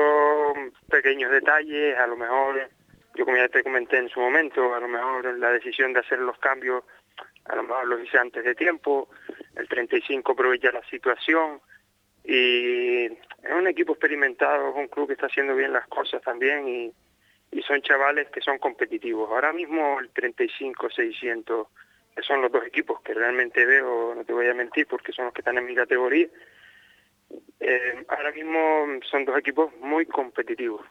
pequeños 0.91 1.31
detalles, 1.31 1.97
a 1.99 2.07
lo 2.07 2.17
mejor, 2.17 2.69
yo 3.15 3.25
como 3.25 3.37
ya 3.37 3.49
te 3.49 3.63
comenté 3.63 3.99
en 3.99 4.09
su 4.09 4.21
momento, 4.21 4.75
a 4.75 4.81
lo 4.81 4.89
mejor 4.89 5.39
la 5.39 5.51
decisión 5.51 5.93
de 5.93 6.01
hacer 6.01 6.19
los 6.19 6.39
cambios, 6.39 6.85
a 7.45 7.57
lo 7.57 7.63
mejor 7.63 7.87
lo 7.87 7.99
hice 7.99 8.19
antes 8.19 8.45
de 8.45 8.55
tiempo, 8.55 9.09
el 9.55 9.69
35 9.69 10.33
aprovecha 10.33 10.73
la 10.73 10.83
situación 10.85 11.61
y 12.25 13.05
es 13.07 13.53
un 13.57 13.69
equipo 13.69 13.93
experimentado, 13.93 14.71
es 14.71 14.77
un 14.77 14.89
club 14.89 15.07
que 15.07 15.13
está 15.13 15.27
haciendo 15.27 15.55
bien 15.55 15.73
las 15.73 15.87
cosas 15.87 16.21
también 16.23 16.69
y, 16.69 16.93
son 17.67 17.81
chavales 17.81 18.29
que 18.29 18.43
son 18.43 18.59
competitivos. 18.59 19.31
Ahora 19.31 19.53
mismo 19.53 19.99
el 19.99 20.13
35-600 20.13 21.67
son 22.23 22.43
los 22.43 22.51
dos 22.51 22.65
equipos 22.67 23.01
que 23.03 23.15
realmente 23.15 23.65
veo, 23.67 24.15
no 24.15 24.25
te 24.25 24.33
voy 24.33 24.49
a 24.49 24.55
mentir, 24.55 24.87
porque 24.87 25.13
son 25.13 25.27
los 25.27 25.35
que 25.35 25.41
están 25.41 25.59
en 25.59 25.67
mi 25.67 25.75
categoría. 25.75 26.29
Eh, 27.59 28.05
ahora 28.09 28.31
mismo 28.33 28.87
son 29.11 29.25
dos 29.25 29.37
equipos 29.39 29.73
muy 29.81 30.07
competitivos. 30.07 30.83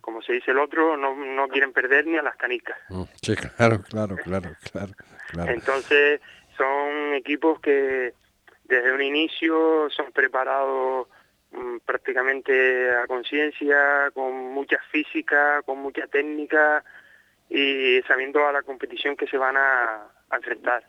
Como 0.00 0.22
se 0.22 0.34
dice 0.34 0.52
el 0.52 0.58
otro, 0.58 0.96
no, 0.96 1.14
no 1.14 1.48
quieren 1.48 1.72
perder 1.72 2.06
ni 2.06 2.16
a 2.16 2.22
las 2.22 2.36
canicas. 2.36 2.78
Sí, 3.20 3.34
claro, 3.36 3.82
claro, 3.82 4.16
claro, 4.16 4.50
claro, 4.72 4.92
Entonces, 5.52 6.20
son 6.56 7.14
equipos 7.14 7.60
que 7.60 8.14
desde 8.64 8.92
un 8.92 9.02
inicio 9.02 9.90
son 9.90 10.12
preparados 10.12 11.08
mm, 11.50 11.78
prácticamente 11.84 12.90
a 12.90 13.06
conciencia, 13.06 14.10
con 14.14 14.32
mucha 14.52 14.78
física, 14.90 15.62
con 15.62 15.78
mucha 15.78 16.06
técnica 16.06 16.82
y 17.50 18.00
sabiendo 18.08 18.46
a 18.46 18.52
la 18.52 18.62
competición 18.62 19.16
que 19.16 19.26
se 19.26 19.36
van 19.36 19.56
a, 19.58 20.06
enfrentar. 20.36 20.84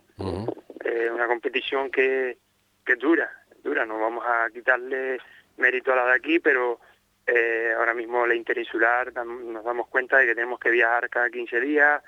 Eh, 0.84 1.10
una 1.12 1.28
competición 1.28 1.90
que, 1.90 2.38
que 2.86 2.96
dura, 2.96 3.32
dura, 3.64 3.86
no 3.86 4.00
vamos 4.00 4.24
a 4.26 4.50
quitarle 4.52 5.18
mérito 5.58 5.94
a 5.94 5.96
la 5.96 6.06
de 6.06 6.16
aquí, 6.16 6.40
pero 6.40 6.80
eh, 7.26 7.74
ahora 7.78 7.94
mismo 7.94 8.28
la 8.28 8.36
interinsular 8.36 9.14
nos 9.26 9.64
damos 9.64 9.88
cuenta 9.88 10.18
de 10.18 10.28
que 10.28 10.36
tenemos 10.36 10.60
que 10.60 10.72
viajar 10.72 11.10
cada 11.10 11.30
15 11.30 11.60
días, 11.62 12.04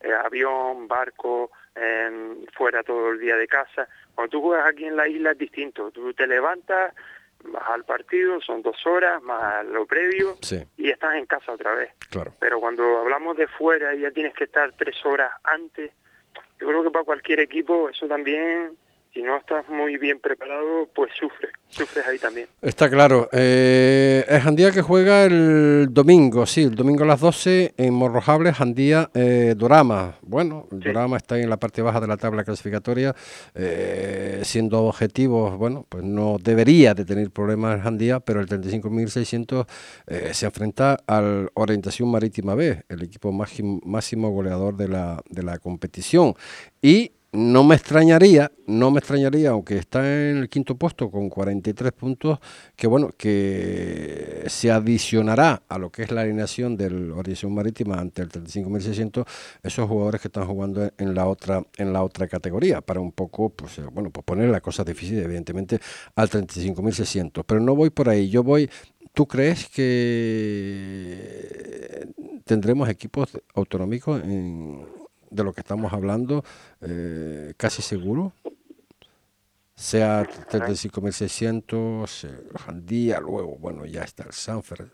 eh, 0.00 0.12
avión, 0.12 0.88
barco, 0.88 1.50
fuera 2.52 2.82
todo 2.82 3.10
el 3.10 3.20
día 3.20 3.36
de 3.36 3.46
casa. 3.46 3.88
Cuando 4.14 4.30
tú 4.30 4.42
juegas 4.42 4.68
aquí 4.68 4.84
en 4.84 4.96
la 4.96 5.08
isla 5.08 5.30
es 5.30 5.38
distinto, 5.38 5.90
tú 5.90 6.12
te 6.12 6.26
levantas, 6.26 6.94
vas 7.44 7.68
al 7.68 7.84
partido, 7.84 8.40
son 8.40 8.62
dos 8.62 8.76
horas 8.86 9.22
más 9.22 9.64
lo 9.66 9.86
previo 9.86 10.36
y 10.76 10.90
estás 10.90 11.14
en 11.14 11.26
casa 11.26 11.52
otra 11.52 11.74
vez. 11.74 11.92
Claro. 12.10 12.34
Pero 12.38 12.60
cuando 12.60 12.98
hablamos 12.98 13.36
de 13.36 13.46
fuera 13.46 13.94
y 13.94 14.00
ya 14.00 14.10
tienes 14.10 14.34
que 14.34 14.44
estar 14.44 14.72
tres 14.72 14.96
horas 15.04 15.32
antes, 15.44 15.92
yo 16.60 16.66
creo 16.66 16.82
que 16.82 16.90
para 16.90 17.04
cualquier 17.04 17.40
equipo 17.40 17.88
eso 17.88 18.06
también 18.06 18.76
si 19.12 19.22
no 19.22 19.36
estás 19.36 19.68
muy 19.68 19.96
bien 19.98 20.20
preparado, 20.20 20.88
pues 20.94 21.10
sufres, 21.18 21.50
sufres 21.68 22.06
ahí 22.06 22.18
también. 22.18 22.46
Está 22.62 22.88
claro. 22.88 23.28
Eh, 23.32 24.24
es 24.28 24.42
Jandía 24.42 24.70
que 24.70 24.82
juega 24.82 25.24
el 25.24 25.88
domingo, 25.90 26.46
sí, 26.46 26.62
el 26.62 26.76
domingo 26.76 27.02
a 27.02 27.06
las 27.06 27.20
12 27.20 27.74
en 27.76 27.94
Morrojable, 27.94 28.52
Jandía 28.52 29.10
eh, 29.14 29.54
Dorama. 29.56 30.14
Bueno, 30.22 30.68
el 30.70 30.80
Dorama 30.80 31.16
está 31.16 31.38
en 31.38 31.50
la 31.50 31.56
parte 31.56 31.82
baja 31.82 32.00
de 32.00 32.06
la 32.06 32.16
tabla 32.16 32.44
clasificatoria, 32.44 33.14
eh, 33.54 34.42
siendo 34.44 34.84
objetivos, 34.84 35.56
bueno, 35.58 35.86
pues 35.88 36.04
no 36.04 36.36
debería 36.40 36.94
de 36.94 37.04
tener 37.04 37.30
problemas 37.30 37.82
Jandía, 37.82 38.20
pero 38.20 38.40
el 38.40 38.46
35.600 38.46 39.66
eh, 40.06 40.30
se 40.32 40.46
enfrenta 40.46 40.98
al 41.06 41.50
Orientación 41.54 42.10
Marítima 42.10 42.54
B, 42.54 42.84
el 42.88 43.02
equipo 43.02 43.32
máximo 43.32 44.30
goleador 44.30 44.76
de 44.76 44.88
la, 44.88 45.20
de 45.28 45.42
la 45.42 45.58
competición. 45.58 46.34
Y 46.80 47.12
no 47.32 47.62
me 47.62 47.76
extrañaría, 47.76 48.50
no 48.66 48.90
me 48.90 48.98
extrañaría, 48.98 49.50
aunque 49.50 49.78
está 49.78 50.00
en 50.00 50.38
el 50.38 50.48
quinto 50.48 50.76
puesto 50.76 51.10
con 51.10 51.28
43 51.28 51.92
puntos, 51.92 52.40
que 52.74 52.88
bueno, 52.88 53.10
que 53.16 54.44
se 54.48 54.70
adicionará 54.70 55.62
a 55.68 55.78
lo 55.78 55.90
que 55.90 56.02
es 56.02 56.10
la 56.10 56.22
alineación 56.22 56.76
del 56.76 57.12
Orientación 57.12 57.54
Marítima 57.54 58.00
ante 58.00 58.22
el 58.22 58.30
35.600 58.30 59.24
esos 59.62 59.88
jugadores 59.88 60.20
que 60.20 60.28
están 60.28 60.46
jugando 60.46 60.90
en 60.98 61.14
la 61.14 61.26
otra 61.26 61.64
en 61.76 61.92
la 61.92 62.02
otra 62.02 62.26
categoría 62.26 62.80
para 62.80 63.00
un 63.00 63.12
poco 63.12 63.50
pues 63.50 63.78
eh, 63.78 63.82
bueno, 63.92 64.10
pues 64.10 64.24
poner 64.24 64.48
la 64.48 64.60
cosa 64.60 64.82
difícil 64.82 65.18
evidentemente 65.20 65.78
al 66.16 66.28
35.600, 66.28 67.44
pero 67.46 67.60
no 67.60 67.76
voy 67.76 67.90
por 67.90 68.08
ahí, 68.08 68.28
yo 68.28 68.42
voy 68.42 68.68
¿Tú 69.12 69.26
crees 69.26 69.68
que 69.68 69.88
tendremos 72.44 72.88
equipos 72.88 73.28
autonómicos 73.54 74.22
en, 74.22 74.86
de 75.30 75.44
lo 75.44 75.52
que 75.52 75.60
estamos 75.60 75.92
hablando, 75.92 76.42
eh, 76.80 77.52
casi 77.56 77.82
seguro. 77.82 78.32
Sea 79.74 80.24
35.600, 80.24 82.68
el 82.68 82.84
día, 82.84 83.18
luego, 83.18 83.56
bueno, 83.56 83.86
ya 83.86 84.02
está 84.02 84.24
el 84.24 84.32
Sanfer, 84.32 84.84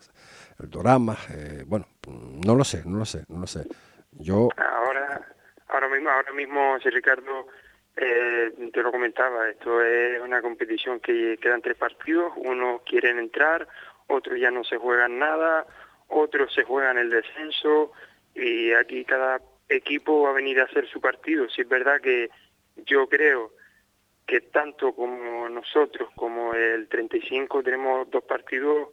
el 0.61 0.70
Dorama, 0.70 1.16
eh, 1.34 1.64
bueno, 1.66 1.89
no 2.07 2.55
lo 2.55 2.62
sé, 2.62 2.84
no 2.87 2.99
lo 2.99 3.05
sé, 3.05 3.24
no 3.28 3.41
lo 3.41 3.49
sé. 3.49 3.66
Yo... 4.12 4.49
Ahora, 4.57 5.26
ahora 5.66 5.89
mismo, 5.89 6.11
ahora 6.11 6.32
mismo, 6.32 6.78
si 6.80 6.89
Ricardo, 6.91 7.49
eh, 7.97 8.70
te 8.72 8.82
lo 8.82 8.93
comentaba, 8.93 9.49
esto 9.49 9.82
es 9.82 10.20
una 10.20 10.41
competición 10.41 11.01
que 11.01 11.37
quedan 11.43 11.62
tres 11.62 11.76
partidos, 11.76 12.32
unos 12.37 12.82
quieren 12.82 13.18
entrar, 13.18 13.66
otros 14.07 14.39
ya 14.39 14.53
no 14.53 14.62
se 14.62 14.76
juegan 14.76 15.18
nada, 15.18 15.66
otros 16.07 16.55
se 16.55 16.62
juegan 16.62 16.97
el 16.97 17.11
descenso, 17.11 17.91
y 18.37 18.72
aquí 18.72 19.05
cada 19.05 19.41
equipo 19.68 20.22
va 20.22 20.30
a 20.30 20.34
venir 20.34 20.60
a 20.60 20.64
hacer 20.64 20.88
su 20.88 21.00
partido. 21.00 21.48
Si 21.48 21.62
es 21.62 21.68
verdad 21.68 22.00
que 22.00 22.30
yo 22.84 23.08
creo 23.08 23.52
que 24.26 24.40
tanto 24.40 24.92
como 24.92 25.48
nosotros 25.48 26.10
como 26.14 26.52
el 26.54 26.88
35 26.88 27.62
tenemos 27.62 28.10
dos 28.10 28.24
partidos 28.24 28.88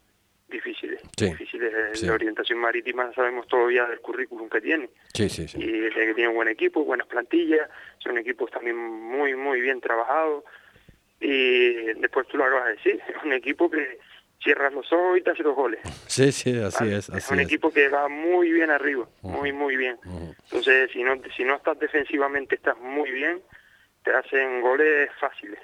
difíciles. 0.48 1.02
difíciles. 1.18 2.04
La 2.04 2.14
orientación 2.14 2.60
marítima 2.60 3.12
sabemos 3.14 3.48
todavía 3.48 3.86
del 3.88 4.00
currículum 4.00 4.48
que 4.50 4.62
tiene. 4.62 4.90
Sí, 5.14 5.28
sí, 5.30 5.48
sí. 5.48 5.58
Y 5.60 5.90
que 5.90 6.14
tiene 6.14 6.34
buen 6.34 6.48
equipo, 6.48 6.86
buenas 6.86 7.08
plantillas, 7.08 7.70
son 8.00 8.18
equipos 8.18 8.52
también 8.52 8.78
muy, 8.78 9.36
muy 9.36 9.62
bien 9.62 9.82
trabajados. 9.82 10.44
Y 11.20 11.94
después 11.94 12.28
tú 12.28 12.38
lo 12.38 12.46
acabas 12.46 12.66
de 12.66 12.74
decir, 12.74 13.02
es 13.08 13.24
un 13.24 13.34
equipo 13.34 13.70
que 13.70 14.00
cierras 14.44 14.74
los 14.74 14.92
ojos 14.92 15.18
y 15.18 15.22
te 15.22 15.32
hace 15.32 15.44
los 15.44 15.56
goles. 15.56 15.80
Sí, 16.08 16.32
sí, 16.32 16.58
así 16.60 16.94
es. 16.94 17.10
es 17.10 17.32
un 17.32 17.40
equipo 17.40 17.72
que 17.72 17.88
va 17.90 18.08
muy 18.10 18.52
bien 18.52 18.70
arriba, 18.70 19.08
muy, 19.22 19.52
muy 19.52 19.76
bien. 19.76 19.98
Entonces, 20.44 20.92
si 20.92 21.04
no, 21.04 21.14
si 21.36 21.44
no 21.44 21.56
estás 21.56 21.80
defensivamente, 21.80 22.56
estás 22.56 22.78
muy 22.80 23.10
bien, 23.12 23.42
te 24.04 24.14
hacen 24.14 24.62
goles 24.62 25.10
fáciles. 25.20 25.60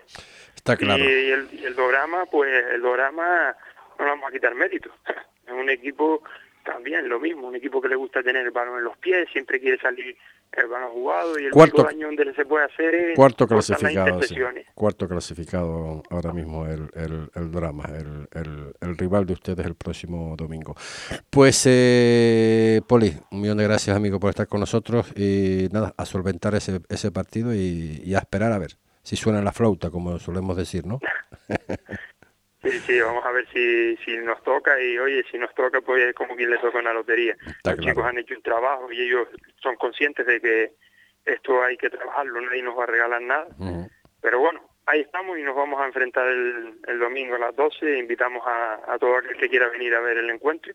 Está 0.55 0.77
claro. 0.77 1.03
Y, 1.03 1.31
el, 1.31 1.49
y 1.51 1.65
el 1.65 1.75
Dorama, 1.75 2.25
pues 2.25 2.49
el 2.73 2.81
Dorama 2.81 3.55
no 3.97 4.05
le 4.05 4.11
vamos 4.11 4.29
a 4.29 4.31
quitar 4.31 4.55
mérito. 4.55 4.89
es 5.47 5.53
un 5.53 5.69
equipo 5.69 6.23
también 6.63 7.07
lo 7.07 7.19
mismo, 7.19 7.47
un 7.47 7.55
equipo 7.55 7.81
que 7.81 7.87
le 7.87 7.95
gusta 7.95 8.21
tener 8.21 8.45
el 8.45 8.51
balón 8.51 8.77
en 8.79 8.83
los 8.83 8.97
pies, 8.97 9.27
siempre 9.31 9.59
quiere 9.59 9.77
salir 9.79 10.15
el 10.51 10.67
balón 10.67 10.91
jugado 10.91 11.39
y 11.39 11.45
el 11.45 11.51
cuarto, 11.51 11.83
daño 11.83 12.07
donde 12.07 12.33
se 12.33 12.45
puede 12.45 12.65
hacer 12.65 12.95
es 12.95 13.15
cuarto 13.15 13.47
clasificado, 13.47 14.19
cuarto 14.73 15.07
clasificado 15.07 16.03
ahora 16.09 16.33
mismo 16.33 16.65
el, 16.65 16.89
el, 16.95 17.29
el 17.35 17.51
drama, 17.51 17.83
el, 17.95 18.27
el, 18.33 18.73
el, 18.81 18.97
rival 18.97 19.25
de 19.25 19.33
ustedes 19.33 19.65
el 19.65 19.75
próximo 19.75 20.35
domingo. 20.35 20.75
Pues 21.29 21.63
eh, 21.67 22.81
Poli, 22.87 23.13
un 23.31 23.41
millón 23.41 23.57
de 23.57 23.65
gracias 23.65 23.95
amigo 23.95 24.19
por 24.19 24.31
estar 24.31 24.47
con 24.47 24.59
nosotros 24.59 25.11
y 25.15 25.67
nada, 25.71 25.93
a 25.97 26.05
solventar 26.05 26.55
ese, 26.55 26.81
ese 26.89 27.11
partido 27.11 27.53
y, 27.53 28.01
y 28.03 28.15
a 28.15 28.19
esperar 28.19 28.51
a 28.51 28.57
ver 28.57 28.77
si 29.03 29.15
suena 29.15 29.41
la 29.41 29.51
flauta, 29.51 29.89
como 29.89 30.19
solemos 30.19 30.57
decir, 30.57 30.85
¿no? 30.85 30.99
Sí, 32.61 32.71
sí, 32.79 32.99
vamos 32.99 33.25
a 33.25 33.31
ver 33.31 33.47
si, 33.53 33.95
si 34.03 34.17
nos 34.17 34.43
toca 34.43 34.81
y 34.81 34.97
oye, 34.97 35.23
si 35.31 35.37
nos 35.37 35.53
toca, 35.55 35.79
pues 35.81 36.13
como 36.13 36.35
quien 36.35 36.49
le 36.49 36.57
toca 36.57 36.79
una 36.79 36.93
lotería. 36.93 37.37
Los 37.63 37.79
chicos 37.79 38.05
han 38.05 38.17
hecho 38.17 38.35
un 38.35 38.41
trabajo 38.41 38.91
y 38.91 39.01
ellos 39.01 39.27
son 39.61 39.75
conscientes 39.77 40.25
de 40.25 40.41
que 40.41 40.73
esto 41.25 41.63
hay 41.63 41.77
que 41.77 41.89
trabajarlo, 41.89 42.41
nadie 42.41 42.61
nos 42.61 42.77
va 42.77 42.83
a 42.83 42.87
regalar 42.87 43.21
nada. 43.21 43.47
Pero 44.21 44.39
bueno, 44.39 44.61
ahí 44.85 45.01
estamos 45.01 45.37
y 45.39 45.43
nos 45.43 45.55
vamos 45.55 45.79
a 45.79 45.85
enfrentar 45.85 46.27
el, 46.27 46.79
el 46.85 46.99
domingo 46.99 47.35
a 47.35 47.39
las 47.39 47.55
12. 47.55 47.97
Invitamos 47.97 48.45
a, 48.45 48.93
a 48.93 48.99
todo 48.99 49.17
aquel 49.17 49.37
que 49.37 49.49
quiera 49.49 49.69
venir 49.69 49.95
a 49.95 50.01
ver 50.01 50.17
el 50.17 50.29
encuentro 50.29 50.73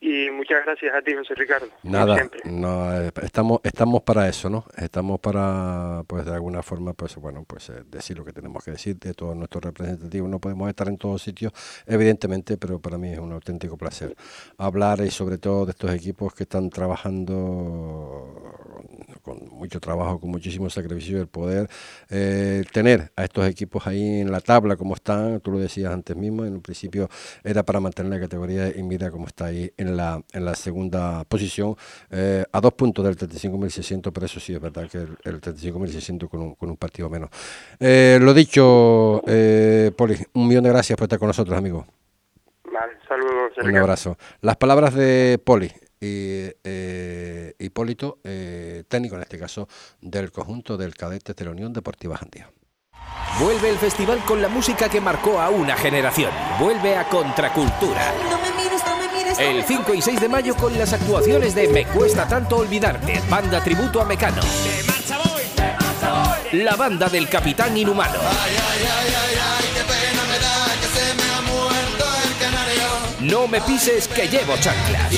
y 0.00 0.30
muchas 0.30 0.64
gracias 0.64 0.94
a 0.94 1.02
ti, 1.02 1.14
José 1.14 1.34
Ricardo. 1.34 1.68
Nada, 1.82 2.16
no, 2.44 3.00
eh, 3.00 3.10
estamos, 3.22 3.60
estamos 3.62 4.02
para 4.02 4.28
eso, 4.28 4.48
¿no? 4.48 4.64
Estamos 4.76 5.20
para, 5.20 6.02
pues 6.06 6.24
de 6.24 6.32
alguna 6.32 6.62
forma, 6.62 6.94
pues 6.94 7.16
bueno, 7.16 7.44
pues 7.46 7.68
eh, 7.68 7.82
decir 7.86 8.16
lo 8.16 8.24
que 8.24 8.32
tenemos 8.32 8.64
que 8.64 8.70
decir 8.70 8.96
de 8.96 9.12
todos 9.12 9.36
nuestros 9.36 9.62
representativos. 9.62 10.30
No 10.30 10.38
podemos 10.38 10.70
estar 10.70 10.88
en 10.88 10.96
todos 10.96 11.22
sitios, 11.22 11.52
evidentemente, 11.86 12.56
pero 12.56 12.80
para 12.80 12.96
mí 12.96 13.12
es 13.12 13.18
un 13.18 13.32
auténtico 13.32 13.76
placer 13.76 14.16
hablar 14.56 15.00
y 15.00 15.10
sobre 15.10 15.36
todo 15.36 15.66
de 15.66 15.72
estos 15.72 15.92
equipos 15.92 16.34
que 16.34 16.44
están 16.44 16.70
trabajando 16.70 18.50
con 19.22 19.48
mucho 19.50 19.80
trabajo, 19.80 20.18
con 20.18 20.30
muchísimo 20.30 20.70
sacrificio 20.70 21.20
el 21.20 21.26
poder 21.26 21.68
eh, 22.08 22.64
tener 22.72 23.12
a 23.16 23.24
estos 23.24 23.46
equipos 23.46 23.86
ahí 23.86 24.20
en 24.20 24.32
la 24.32 24.40
tabla 24.40 24.76
como 24.76 24.94
están, 24.94 25.40
tú 25.40 25.52
lo 25.52 25.58
decías 25.58 25.92
antes 25.92 26.16
mismo, 26.16 26.44
en 26.44 26.54
un 26.54 26.62
principio 26.62 27.08
era 27.44 27.62
para 27.62 27.80
mantener 27.80 28.12
la 28.12 28.20
categoría 28.20 28.74
y 28.74 28.82
mira 28.82 29.10
cómo 29.10 29.26
está 29.26 29.46
ahí 29.46 29.72
en 29.76 29.89
en 29.90 29.96
la, 29.96 30.22
en 30.32 30.44
la 30.44 30.54
segunda 30.54 31.24
posición, 31.24 31.76
eh, 32.10 32.44
a 32.50 32.60
dos 32.60 32.72
puntos 32.74 33.04
del 33.04 33.16
35.600, 33.16 34.12
pero 34.12 34.26
eso 34.26 34.40
sí 34.40 34.54
es 34.54 34.60
verdad 34.60 34.88
que 34.88 34.98
el, 34.98 35.16
el 35.24 35.40
35.600 35.40 36.28
con 36.28 36.40
un, 36.40 36.54
con 36.54 36.70
un 36.70 36.76
partido 36.76 37.10
menos. 37.10 37.30
Eh, 37.78 38.18
lo 38.20 38.32
dicho, 38.34 39.22
eh, 39.26 39.92
Poli, 39.96 40.16
un 40.34 40.48
millón 40.48 40.64
de 40.64 40.70
gracias 40.70 40.96
por 40.96 41.04
estar 41.04 41.18
con 41.18 41.28
nosotros, 41.28 41.56
amigo. 41.56 41.86
Vale, 42.72 42.92
saludos. 43.06 43.52
Un 43.62 43.76
abrazo. 43.76 44.16
Las 44.40 44.56
palabras 44.56 44.94
de 44.94 45.40
Poli. 45.44 45.70
Y, 46.02 46.48
eh, 46.64 47.54
Hipólito, 47.58 48.20
eh, 48.24 48.84
técnico 48.88 49.16
en 49.16 49.22
este 49.22 49.38
caso 49.38 49.68
del 50.00 50.32
conjunto 50.32 50.78
del 50.78 50.94
cadete 50.94 51.34
de 51.34 51.44
la 51.44 51.50
Unión 51.50 51.74
Deportiva 51.74 52.16
Jandía. 52.16 52.50
Vuelve 53.38 53.68
el 53.68 53.76
festival 53.76 54.20
con 54.24 54.40
la 54.40 54.48
música 54.48 54.88
que 54.88 55.00
marcó 55.00 55.38
a 55.38 55.50
una 55.50 55.76
generación. 55.76 56.30
Vuelve 56.58 56.96
a 56.96 57.08
Contracultura. 57.08 58.49
El 59.38 59.64
5 59.64 59.94
y 59.94 60.02
6 60.02 60.20
de 60.20 60.28
mayo 60.28 60.56
con 60.56 60.76
las 60.76 60.92
actuaciones 60.92 61.54
de 61.54 61.68
Me 61.68 61.84
Cuesta 61.84 62.26
Tanto 62.26 62.56
Olvidarte, 62.56 63.22
banda 63.28 63.62
tributo 63.62 64.00
a 64.00 64.04
Mecano. 64.04 64.42
La 66.52 66.74
banda 66.74 67.08
del 67.08 67.28
Capitán 67.28 67.76
Inhumano. 67.76 68.18
No 73.20 73.46
me 73.46 73.60
pises 73.60 74.08
que 74.08 74.26
llevo 74.28 74.56
chanclas. 74.56 75.12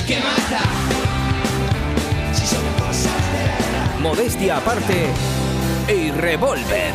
Modestia 4.00 4.58
aparte 4.58 5.06
y 5.88 6.10
Revolver. 6.10 6.92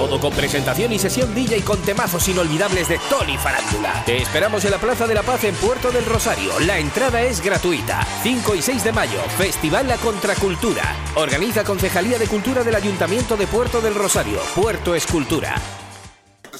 Todo 0.00 0.18
con 0.18 0.32
presentación 0.32 0.94
y 0.94 0.98
sesión 0.98 1.34
DJ 1.34 1.60
con 1.60 1.78
temazos 1.82 2.26
inolvidables 2.26 2.88
de 2.88 2.98
Tony 3.10 3.36
Farándula. 3.36 4.02
Te 4.06 4.16
esperamos 4.16 4.64
en 4.64 4.70
la 4.70 4.78
Plaza 4.78 5.06
de 5.06 5.12
la 5.14 5.22
Paz 5.22 5.44
en 5.44 5.54
Puerto 5.56 5.90
del 5.90 6.06
Rosario. 6.06 6.58
La 6.60 6.78
entrada 6.78 7.20
es 7.20 7.42
gratuita. 7.42 8.06
5 8.22 8.54
y 8.54 8.62
6 8.62 8.82
de 8.82 8.92
mayo, 8.92 9.20
Festival 9.36 9.86
La 9.86 9.98
Contracultura. 9.98 10.96
Organiza 11.16 11.64
Concejalía 11.64 12.18
de 12.18 12.28
Cultura 12.28 12.64
del 12.64 12.76
Ayuntamiento 12.76 13.36
de 13.36 13.46
Puerto 13.46 13.82
del 13.82 13.94
Rosario. 13.94 14.40
Puerto 14.54 14.94
Escultura. 14.94 15.56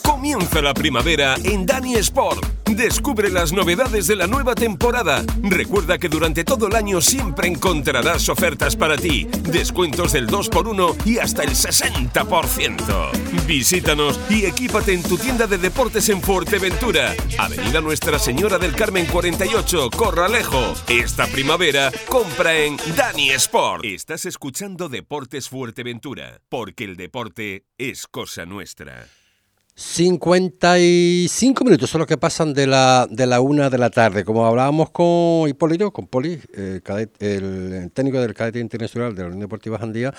Comienza 0.04 0.60
la 0.60 0.74
primavera 0.74 1.36
en 1.42 1.64
Dani 1.64 1.94
Sport 1.94 2.59
Descubre 2.76 3.30
las 3.30 3.52
novedades 3.52 4.06
de 4.06 4.14
la 4.14 4.28
nueva 4.28 4.54
temporada. 4.54 5.24
Recuerda 5.42 5.98
que 5.98 6.08
durante 6.08 6.44
todo 6.44 6.68
el 6.68 6.76
año 6.76 7.00
siempre 7.00 7.48
encontrarás 7.48 8.28
ofertas 8.28 8.76
para 8.76 8.96
ti, 8.96 9.26
descuentos 9.42 10.12
del 10.12 10.28
2x1 10.28 11.04
y 11.04 11.18
hasta 11.18 11.42
el 11.42 11.50
60%. 11.50 13.10
Visítanos 13.46 14.20
y 14.30 14.44
equípate 14.44 14.92
en 14.92 15.02
tu 15.02 15.18
tienda 15.18 15.48
de 15.48 15.58
deportes 15.58 16.08
en 16.10 16.22
Fuerteventura. 16.22 17.14
Avenida 17.38 17.80
Nuestra 17.80 18.20
Señora 18.20 18.56
del 18.58 18.74
Carmen 18.74 19.06
48, 19.06 19.90
Corralejo. 19.90 20.74
Esta 20.88 21.26
primavera 21.26 21.90
compra 22.08 22.56
en 22.56 22.76
Dani 22.96 23.30
Sport. 23.30 23.84
Estás 23.84 24.26
escuchando 24.26 24.88
Deportes 24.88 25.48
Fuerteventura, 25.48 26.40
porque 26.48 26.84
el 26.84 26.96
deporte 26.96 27.66
es 27.78 28.06
cosa 28.06 28.46
nuestra. 28.46 29.08
55 29.82 31.64
minutos 31.64 31.88
son 31.88 32.00
los 32.00 32.06
que 32.06 32.18
pasan 32.18 32.52
de 32.52 32.66
la, 32.66 33.06
de 33.10 33.26
la 33.26 33.40
una 33.40 33.70
de 33.70 33.78
la 33.78 33.88
tarde. 33.88 34.26
Como 34.26 34.44
hablábamos 34.44 34.90
con 34.90 35.48
Hipólito, 35.48 35.90
con 35.90 36.06
Poli, 36.06 36.38
el, 36.52 36.82
el 37.18 37.90
técnico 37.90 38.20
del 38.20 38.34
cadete 38.34 38.60
internacional 38.60 39.14
de 39.14 39.22
la 39.22 39.28
Unión 39.28 39.40
Deportiva 39.40 39.78
Jandía, 39.78 40.12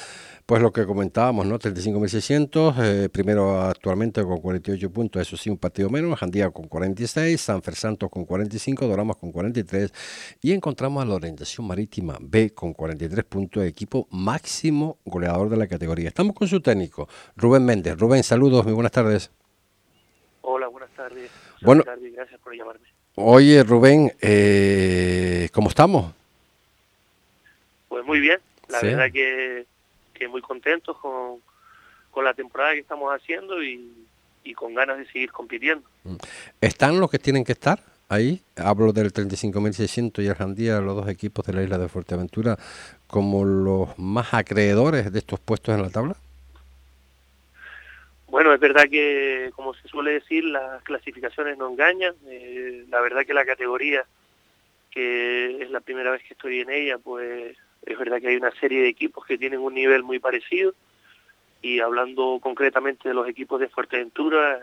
pues 0.47 0.63
lo 0.63 0.71
que 0.73 0.87
comentábamos, 0.87 1.45
¿no? 1.45 1.59
35.600, 1.59 2.73
eh, 2.79 3.09
primero 3.09 3.61
actualmente 3.61 4.23
con 4.23 4.39
48 4.39 4.91
puntos, 4.91 5.21
eso 5.21 5.37
sí, 5.37 5.51
un 5.51 5.59
partido 5.59 5.91
menos, 5.91 6.17
Jandía 6.17 6.49
con 6.49 6.67
46, 6.67 7.39
San 7.39 7.61
Santos 7.61 8.09
con 8.09 8.25
45, 8.25 8.87
Doramas 8.87 9.17
con 9.17 9.31
43 9.31 9.93
y 10.41 10.53
encontramos 10.53 11.03
a 11.03 11.05
la 11.05 11.13
Orientación 11.13 11.67
Marítima 11.67 12.17
B 12.19 12.49
con 12.55 12.73
43 12.73 13.25
puntos, 13.25 13.63
equipo 13.63 14.07
máximo 14.09 14.97
goleador 15.05 15.49
de 15.49 15.57
la 15.57 15.67
categoría. 15.67 16.07
Estamos 16.07 16.35
con 16.35 16.47
su 16.47 16.61
técnico, 16.61 17.07
Rubén 17.35 17.63
Méndez. 17.63 17.95
Rubén, 17.99 18.23
saludos, 18.23 18.65
muy 18.65 18.73
buenas 18.73 18.91
tardes. 18.91 19.29
Buenas 21.01 21.09
tardes. 21.09 21.31
Bueno, 21.61 21.83
gracias 22.15 22.39
por 22.41 22.55
llamarme. 22.55 22.87
Oye, 23.15 23.63
Rubén, 23.63 24.13
eh, 24.21 25.49
¿cómo 25.51 25.69
estamos? 25.69 26.13
Pues 27.89 28.05
muy 28.05 28.19
bien, 28.19 28.39
la 28.69 28.81
verdad 28.81 29.11
que, 29.11 29.65
que, 30.13 30.27
muy 30.27 30.41
contentos 30.41 30.97
con, 30.97 31.39
con, 32.11 32.23
la 32.23 32.33
temporada 32.33 32.73
que 32.73 32.79
estamos 32.79 33.13
haciendo 33.13 33.61
y, 33.61 34.07
y, 34.43 34.53
con 34.53 34.73
ganas 34.73 34.97
de 34.97 35.05
seguir 35.07 35.31
compitiendo. 35.31 35.83
Mm. 36.03 36.15
¿Están 36.61 36.99
los 36.99 37.11
que 37.11 37.19
tienen 37.19 37.43
que 37.43 37.51
estar 37.51 37.81
ahí? 38.07 38.41
Hablo 38.55 38.93
del 38.93 39.11
35.600 39.11 40.23
y 40.23 40.29
Arjandía, 40.29 40.79
los 40.79 40.95
dos 40.95 41.09
equipos 41.09 41.45
de 41.45 41.53
la 41.53 41.63
isla 41.63 41.77
de 41.77 41.89
Fuerteventura, 41.89 42.57
como 43.07 43.43
los 43.43 43.99
más 43.99 44.33
acreedores 44.33 45.11
de 45.11 45.19
estos 45.19 45.39
puestos 45.41 45.75
en 45.75 45.81
la 45.81 45.89
tabla. 45.89 46.15
Bueno, 48.31 48.53
es 48.53 48.61
verdad 48.61 48.85
que, 48.89 49.51
como 49.57 49.73
se 49.73 49.89
suele 49.89 50.13
decir, 50.13 50.45
las 50.45 50.81
clasificaciones 50.83 51.57
no 51.57 51.69
engañan. 51.69 52.15
Eh, 52.27 52.85
la 52.87 53.01
verdad 53.01 53.25
que 53.25 53.33
la 53.33 53.43
categoría, 53.43 54.05
que 54.89 55.61
es 55.61 55.69
la 55.69 55.81
primera 55.81 56.11
vez 56.11 56.23
que 56.23 56.33
estoy 56.33 56.61
en 56.61 56.69
ella, 56.69 56.97
pues 56.97 57.57
es 57.85 57.97
verdad 57.99 58.21
que 58.21 58.29
hay 58.29 58.37
una 58.37 58.51
serie 58.51 58.83
de 58.83 58.87
equipos 58.87 59.25
que 59.25 59.37
tienen 59.37 59.59
un 59.59 59.73
nivel 59.73 60.03
muy 60.03 60.19
parecido. 60.19 60.73
Y 61.61 61.81
hablando 61.81 62.39
concretamente 62.41 63.09
de 63.09 63.15
los 63.15 63.27
equipos 63.27 63.59
de 63.59 63.67
Fuerteventura, 63.67 64.61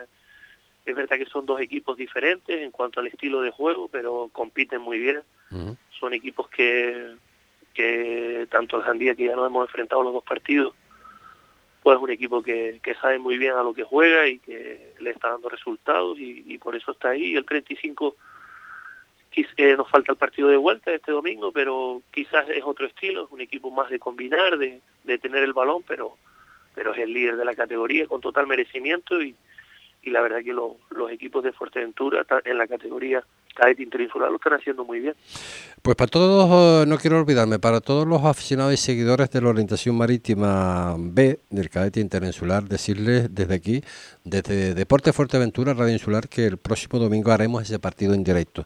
es 0.87 0.97
verdad 0.97 1.19
que 1.19 1.27
son 1.27 1.45
dos 1.45 1.61
equipos 1.61 1.99
diferentes 1.99 2.63
en 2.63 2.71
cuanto 2.71 3.01
al 3.01 3.09
estilo 3.09 3.43
de 3.43 3.51
juego, 3.51 3.89
pero 3.89 4.31
compiten 4.33 4.81
muy 4.81 4.99
bien. 4.99 5.21
Son 6.01 6.15
equipos 6.15 6.49
que, 6.49 7.17
que 7.75 8.49
tanto 8.51 8.79
el 8.79 8.85
Jandía, 8.85 9.15
que 9.15 9.27
ya 9.27 9.37
nos 9.37 9.47
hemos 9.47 9.69
enfrentado 9.69 10.03
los 10.03 10.15
dos 10.15 10.25
partidos, 10.25 10.75
pues 11.83 11.97
es 11.97 12.03
un 12.03 12.11
equipo 12.11 12.43
que, 12.43 12.81
sabe 13.01 13.19
muy 13.19 13.39
bien 13.39 13.55
a 13.55 13.63
lo 13.63 13.73
que 13.73 13.85
juega 13.85 14.27
y 14.27 14.39
que 14.39 14.95
le 15.01 15.11
está 15.11 15.31
dando 15.31 15.49
resultados 15.49 16.19
y, 16.19 16.59
por 16.59 16.77
eso 16.77 16.93
está 16.93 17.11
ahí. 17.11 17.37
El 17.37 17.45
35 17.45 18.17
eh, 19.57 19.77
nos 19.77 19.89
falta 19.89 20.13
el 20.13 20.19
partido 20.19 20.49
de 20.49 20.57
vuelta 20.57 20.93
este 20.93 21.13
domingo, 21.13 21.53
pero 21.53 22.03
quizás 22.11 22.49
es 22.49 22.63
otro 22.65 22.87
estilo, 22.87 23.25
es 23.25 23.31
un 23.31 23.41
equipo 23.41 23.71
más 23.71 23.89
de 23.91 23.99
combinar, 23.99 24.59
de, 24.59 24.81
de 25.05 25.19
tener 25.19 25.45
el 25.45 25.53
balón, 25.53 25.85
pero, 25.87 26.17
pero 26.75 26.93
es 26.93 26.99
el 26.99 27.13
líder 27.13 27.37
de 27.37 27.45
la 27.45 27.55
categoría 27.55 28.07
con 28.07 28.21
total 28.21 28.47
merecimiento 28.47 29.23
y, 29.23 29.37
y 30.03 30.11
la 30.11 30.21
verdad 30.21 30.43
que 30.43 30.53
los 30.53 31.11
equipos 31.11 31.45
de 31.45 31.53
Fuerteventura 31.53 32.25
en 32.45 32.59
la 32.59 32.67
categoría 32.67 33.25
cadete 33.59 33.83
interinsular 33.83 34.31
lo 34.31 34.37
están 34.37 34.55
haciendo 34.55 34.85
muy 34.85 35.01
bien. 35.01 35.15
Pues 35.83 35.97
para 35.97 36.09
todos, 36.09 36.87
no 36.87 36.99
quiero 36.99 37.19
olvidarme, 37.19 37.59
para 37.59 37.81
todos 37.81 38.07
los 38.07 38.25
aficionados 38.25 38.73
y 38.75 38.77
seguidores 38.77 39.31
de 39.31 39.41
la 39.41 39.49
orientación 39.49 39.97
marítima 39.97 40.97
B 40.99 41.41
del 41.51 41.69
cadete 41.69 42.01
interinsular, 42.01 42.65
decirles 42.65 43.35
desde 43.35 43.55
aquí, 43.55 43.83
desde 44.25 44.75
Deporte 44.75 45.13
Fuerteventura, 45.13 45.75
Radio 45.75 45.93
Insular, 45.93 46.29
que 46.29 46.47
el 46.47 46.59
próximo 46.59 46.99
domingo 46.99 47.33
haremos 47.33 47.63
ese 47.63 47.79
partido 47.79 48.15
en 48.15 48.23
directo 48.25 48.65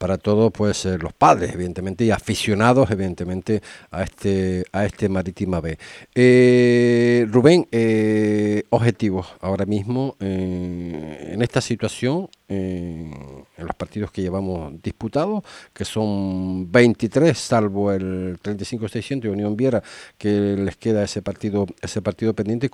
para 0.00 0.16
todos 0.16 0.50
pues 0.50 0.86
eh, 0.86 0.96
los 0.96 1.12
padres 1.12 1.52
evidentemente 1.52 2.06
y 2.06 2.10
aficionados 2.10 2.90
evidentemente 2.90 3.60
a 3.90 4.02
este 4.02 4.64
a 4.72 4.86
este 4.86 5.10
Marítima 5.10 5.60
B 5.60 5.76
eh, 6.14 7.26
Rubén 7.28 7.68
eh, 7.70 8.62
objetivos 8.70 9.26
ahora 9.42 9.66
mismo 9.66 10.16
en 10.20 11.42
esta 11.42 11.60
situación 11.60 12.30
en 12.50 13.66
los 13.66 13.76
partidos 13.76 14.10
que 14.10 14.22
llevamos 14.22 14.82
disputados 14.82 15.44
que 15.72 15.84
son 15.84 16.70
23 16.70 17.38
salvo 17.38 17.92
el 17.92 18.38
35-600 18.42 19.24
y 19.24 19.28
Unión 19.28 19.56
Viera 19.56 19.82
que 20.18 20.28
les 20.28 20.76
queda 20.76 21.04
ese 21.04 21.22
partido 21.22 21.66
ese 21.80 22.02
partido 22.02 22.34
pendiente. 22.34 22.70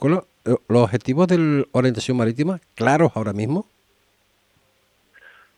Los 0.68 0.82
objetivos 0.82 1.28
de 1.28 1.66
orientación 1.72 2.16
marítima 2.16 2.60
claros 2.74 3.12
ahora 3.14 3.32
mismo 3.32 3.66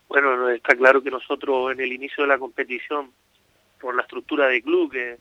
bueno, 0.09 0.49
está 0.49 0.75
claro 0.75 1.03
que 1.03 1.11
nosotros 1.11 1.73
en 1.73 1.81
el 1.81 1.93
inicio 1.93 2.25
de 2.25 2.29
la 2.29 2.39
competición, 2.39 3.13
por 3.81 3.95
la 3.95 4.03
estructura 4.03 4.49
de 4.49 4.63
club, 4.63 4.91
que, 4.91 5.19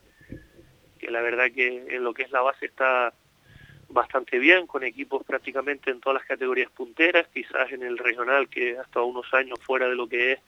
que 0.98 1.10
la 1.10 1.20
verdad 1.20 1.46
que 1.54 1.94
en 1.94 2.02
lo 2.02 2.14
que 2.14 2.22
es 2.22 2.30
la 2.30 2.40
base 2.40 2.66
está 2.66 3.12
bastante 3.88 4.38
bien, 4.38 4.66
con 4.66 4.84
equipos 4.84 5.24
prácticamente 5.24 5.90
en 5.90 6.00
todas 6.00 6.20
las 6.20 6.28
categorías 6.28 6.70
punteras, 6.70 7.26
quizás 7.32 7.72
en 7.72 7.82
el 7.82 7.98
regional, 7.98 8.48
que 8.48 8.78
hasta 8.78 9.00
unos 9.02 9.32
años 9.32 9.58
fuera 9.62 9.88
de 9.88 9.96
lo 9.96 10.08
que 10.08 10.32
es 10.32 10.40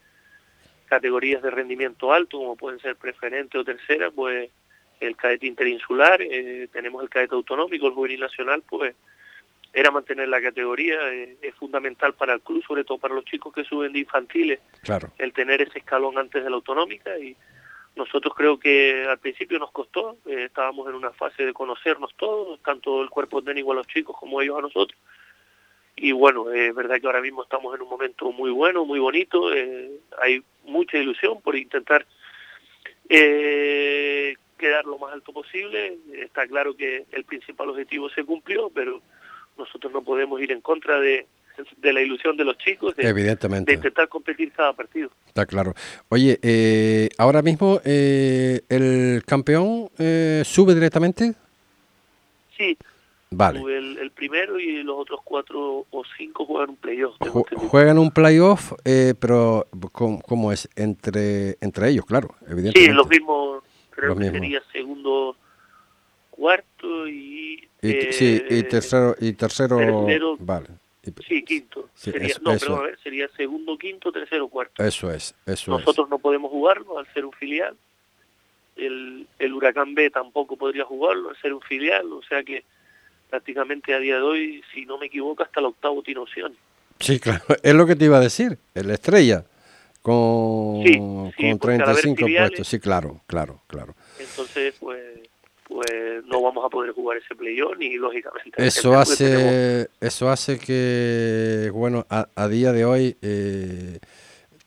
categorías 0.87 1.43
de 1.43 1.51
rendimiento 1.51 2.13
alto, 2.13 2.39
como 2.39 2.57
pueden 2.57 2.81
ser 2.81 2.97
preferente 2.97 3.57
o 3.57 3.65
tercera, 3.65 4.11
pues 4.11 4.51
el 4.99 5.17
cadete 5.17 5.47
interinsular, 5.47 6.21
eh, 6.21 6.69
tenemos 6.73 7.03
el 7.03 7.09
cadete 7.09 7.35
autonómico, 7.35 7.87
el 7.87 7.95
juvenil 7.95 8.21
nacional, 8.21 8.63
pues 8.69 8.95
era 9.73 9.91
mantener 9.91 10.29
la 10.29 10.43
categoría, 10.43 10.97
eh, 11.13 11.37
es 11.41 11.55
fundamental 11.55 12.13
para 12.15 12.35
el 12.35 12.41
club, 12.41 12.63
sobre 12.67 12.85
todo 12.85 12.99
para 12.99 13.15
los 13.15 13.25
chicos 13.25 13.55
que 13.55 13.65
suben 13.65 13.93
de 13.93 14.01
infantiles, 14.01 14.61
claro. 14.83 15.11
el 15.17 15.33
tener 15.33 15.63
ese 15.63 15.79
escalón 15.79 16.19
antes 16.19 16.43
de 16.43 16.51
la 16.51 16.57
autonómica 16.57 17.17
y 17.19 17.37
nosotros 17.97 18.35
creo 18.35 18.59
que 18.59 19.05
al 19.09 19.19
principio 19.19 19.59
nos 19.59 19.71
costó, 19.73 20.17
eh, 20.27 20.45
estábamos 20.45 20.89
en 20.89 20.95
una 20.95 21.11
fase 21.13 21.45
de 21.45 21.53
conocernos 21.53 22.15
todos, 22.17 22.61
tanto 22.63 23.03
el 23.03 23.11
cuerpo 23.11 23.43
técnico 23.43 23.73
a 23.73 23.77
los 23.77 23.87
chicos 23.87 24.17
como 24.19 24.41
ellos 24.41 24.59
a 24.59 24.63
nosotros. 24.63 24.99
Y 25.97 26.13
bueno, 26.13 26.51
es 26.51 26.75
verdad 26.75 27.01
que 27.01 27.07
ahora 27.07 27.21
mismo 27.21 27.43
estamos 27.43 27.75
en 27.75 27.83
un 27.83 27.89
momento 27.89 28.33
muy 28.33 28.51
bueno, 28.51 28.85
muy 28.85 28.99
bonito, 28.99 29.53
eh, 29.53 29.91
hay 30.21 30.43
mucha 30.65 30.99
ilusión 30.99 31.41
por 31.43 31.57
intentar 31.57 32.07
quedar 33.09 34.85
lo 34.85 34.99
más 34.99 35.13
alto 35.13 35.33
posible. 35.33 35.99
Está 36.15 36.47
claro 36.47 36.77
que 36.77 37.07
el 37.11 37.25
principal 37.25 37.71
objetivo 37.71 38.09
se 38.11 38.25
cumplió, 38.25 38.71
pero 38.71 39.03
nosotros 39.59 39.93
no 39.93 40.03
podemos 40.03 40.41
ir 40.41 40.53
en 40.53 40.61
contra 40.61 41.01
de, 41.01 41.27
la 41.83 42.01
ilusión 42.01 42.37
de 42.37 42.45
los 42.45 42.57
chicos, 42.59 42.95
de, 42.97 43.09
Evidentemente. 43.09 43.71
de 43.71 43.77
intentar 43.77 44.09
competir 44.09 44.53
cada 44.53 44.73
partido. 44.73 45.11
Está 45.27 45.47
claro. 45.47 45.75
Oye, 46.09 46.39
eh, 46.43 47.09
ahora 47.19 47.43
mismo 47.43 47.81
eh, 47.85 48.61
el 48.69 49.23
campeón 49.27 49.91
eh, 49.99 50.43
sube 50.45 50.75
directamente. 50.75 51.35
Sí. 52.57 52.77
Vale. 53.31 53.61
Sube 53.61 53.79
el, 53.79 54.11
primero 54.11 54.59
y 54.59 54.83
los 54.83 54.99
otros 54.99 55.21
cuatro 55.25 55.87
o 55.91 56.03
cinco 56.19 56.45
juegan 56.45 56.71
un 56.71 56.77
playoff. 56.77 57.17
juegan 57.71 57.99
un 57.99 58.11
playoff, 58.11 58.73
pero 58.85 59.67
¿cómo, 59.93 60.53
es? 60.53 60.69
Entre, 60.77 61.57
entre 61.61 61.91
ellos, 61.91 62.05
claro, 62.05 62.35
evidentemente. 62.43 62.81
Sí, 62.81 62.89
los 62.89 63.09
mismos, 63.09 63.63
creo 63.91 64.17
que 64.17 64.31
sería 64.31 64.61
segundo, 64.73 65.37
cuarto 66.31 67.09
y 67.09 67.71
y, 67.83 68.13
sí, 68.13 68.43
y 68.51 68.63
tercero, 68.65 69.17
y 69.19 69.33
tercero, 69.33 69.79
vale. 70.39 70.69
Sí, 71.27 71.45
quinto. 71.45 71.89
sería, 71.95 72.35
no, 72.43 72.53
perdón, 72.53 72.79
a 72.79 72.83
ver, 72.83 72.99
sería 73.03 73.29
segundo, 73.37 73.77
quinto, 73.79 74.13
tercero, 74.13 74.49
cuarto. 74.49 74.83
Eso 74.83 75.11
es, 75.13 75.35
eso 75.47 75.71
Nosotros 75.71 76.09
no 76.09 76.19
podemos 76.19 76.51
jugarlo 76.51 76.99
al 76.99 77.13
ser 77.13 77.25
un 77.25 77.33
filial. 77.33 77.77
El, 78.77 79.27
el 79.39 79.53
Huracán 79.53 79.95
B 79.95 80.11
tampoco 80.11 80.57
podría 80.57 80.85
jugarlo 80.85 81.31
al 81.31 81.37
ser 81.41 81.53
un 81.53 81.61
filial, 81.61 82.13
o 82.13 82.23
sea 82.23 82.43
que 82.43 82.65
prácticamente 83.29 83.95
a 83.95 83.99
día 83.99 84.17
de 84.17 84.23
hoy, 84.23 84.65
si 84.75 84.87
no 84.87 84.99
me 84.99 85.07
equivoco, 85.07 85.43
hasta 85.43 85.61
el 85.61 85.67
octavo 85.67 86.03
tiene 86.03 86.21
opción. 86.21 86.57
Sí, 86.99 87.19
claro, 87.21 87.43
es 87.63 87.75
lo 87.75 87.87
que 87.87 87.97
te 87.97 88.07
iba 88.07 88.19
a 88.19 88.21
decir, 88.21 88.59
el 88.75 88.91
Estrella, 88.91 89.45
con, 90.03 90.83
con 90.83 91.59
35 91.59 92.27
puestos, 92.27 92.69
sí, 92.69 92.81
claro, 92.81 93.23
claro, 93.27 93.63
claro. 93.67 93.95
Entonces, 94.19 94.75
pues 94.81 95.30
pues 95.71 96.25
no 96.27 96.43
vamos 96.43 96.65
a 96.65 96.69
poder 96.69 96.93
jugar 96.93 97.19
ese 97.19 97.35
playoff 97.37 97.77
ni 97.79 97.95
lógicamente 97.97 98.67
eso 98.67 98.99
hace 98.99 99.89
eso 100.01 100.29
hace 100.29 100.59
que 100.59 101.71
bueno 101.73 102.05
a, 102.11 102.49
día 102.49 102.73
de 102.73 102.85
hoy 102.85 103.17
eh, 103.23 103.99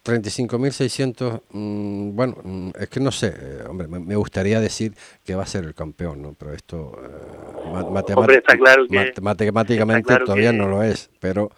35.600, 0.05 1.43
mm, 1.51 2.15
bueno, 2.15 2.35
mm, 2.43 2.69
es 2.77 2.89
que 2.89 2.99
no 2.99 3.09
sé, 3.11 3.33
eh, 3.39 3.63
hombre, 3.69 3.87
me, 3.87 4.15
gustaría 4.17 4.59
decir 4.59 4.93
que 5.23 5.33
va 5.33 5.43
a 5.43 5.47
ser 5.47 5.63
el 5.63 5.73
campeón, 5.73 6.21
¿no? 6.21 6.33
Pero 6.33 6.51
esto 6.53 6.99
eh, 7.01 7.69
ma- 7.71 7.83
matemáti- 7.83 8.13
Hombre, 8.19 8.35
está 8.37 8.57
claro 8.57 8.85
que- 8.85 8.95
mat- 8.97 9.19
matemáticamente 9.21 9.99
está 10.01 10.07
claro 10.15 10.25
todavía 10.25 10.51
que- 10.51 10.57
no 10.57 10.67
lo 10.67 10.83
es, 10.83 11.09
pero 11.19 11.49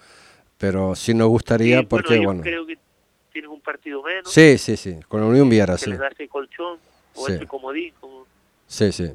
pero 0.57 0.95
sí 0.95 1.13
nos 1.13 1.27
gustaría 1.27 1.79
Sí, 1.79 1.85
porque, 1.89 2.15
yo 2.17 2.23
bueno, 2.23 2.41
creo 2.43 2.65
que 2.67 2.77
tienes 3.33 3.49
un 3.49 3.61
partido 3.61 4.01
menos. 4.03 4.31
sí, 4.31 4.57
sí, 4.59 4.77
sí, 4.77 4.95
con 5.07 5.21
la 5.21 5.25
Unión 5.27 5.49
Viera, 5.49 5.75
sí, 5.77 5.91
ese 5.91 6.27
colchón 6.29 6.77
o 7.15 7.25
Sí. 7.25 7.33
ese 7.33 7.47
comodín, 7.47 7.93
como- 7.99 8.25
sí, 8.67 8.91
sí, 8.91 9.11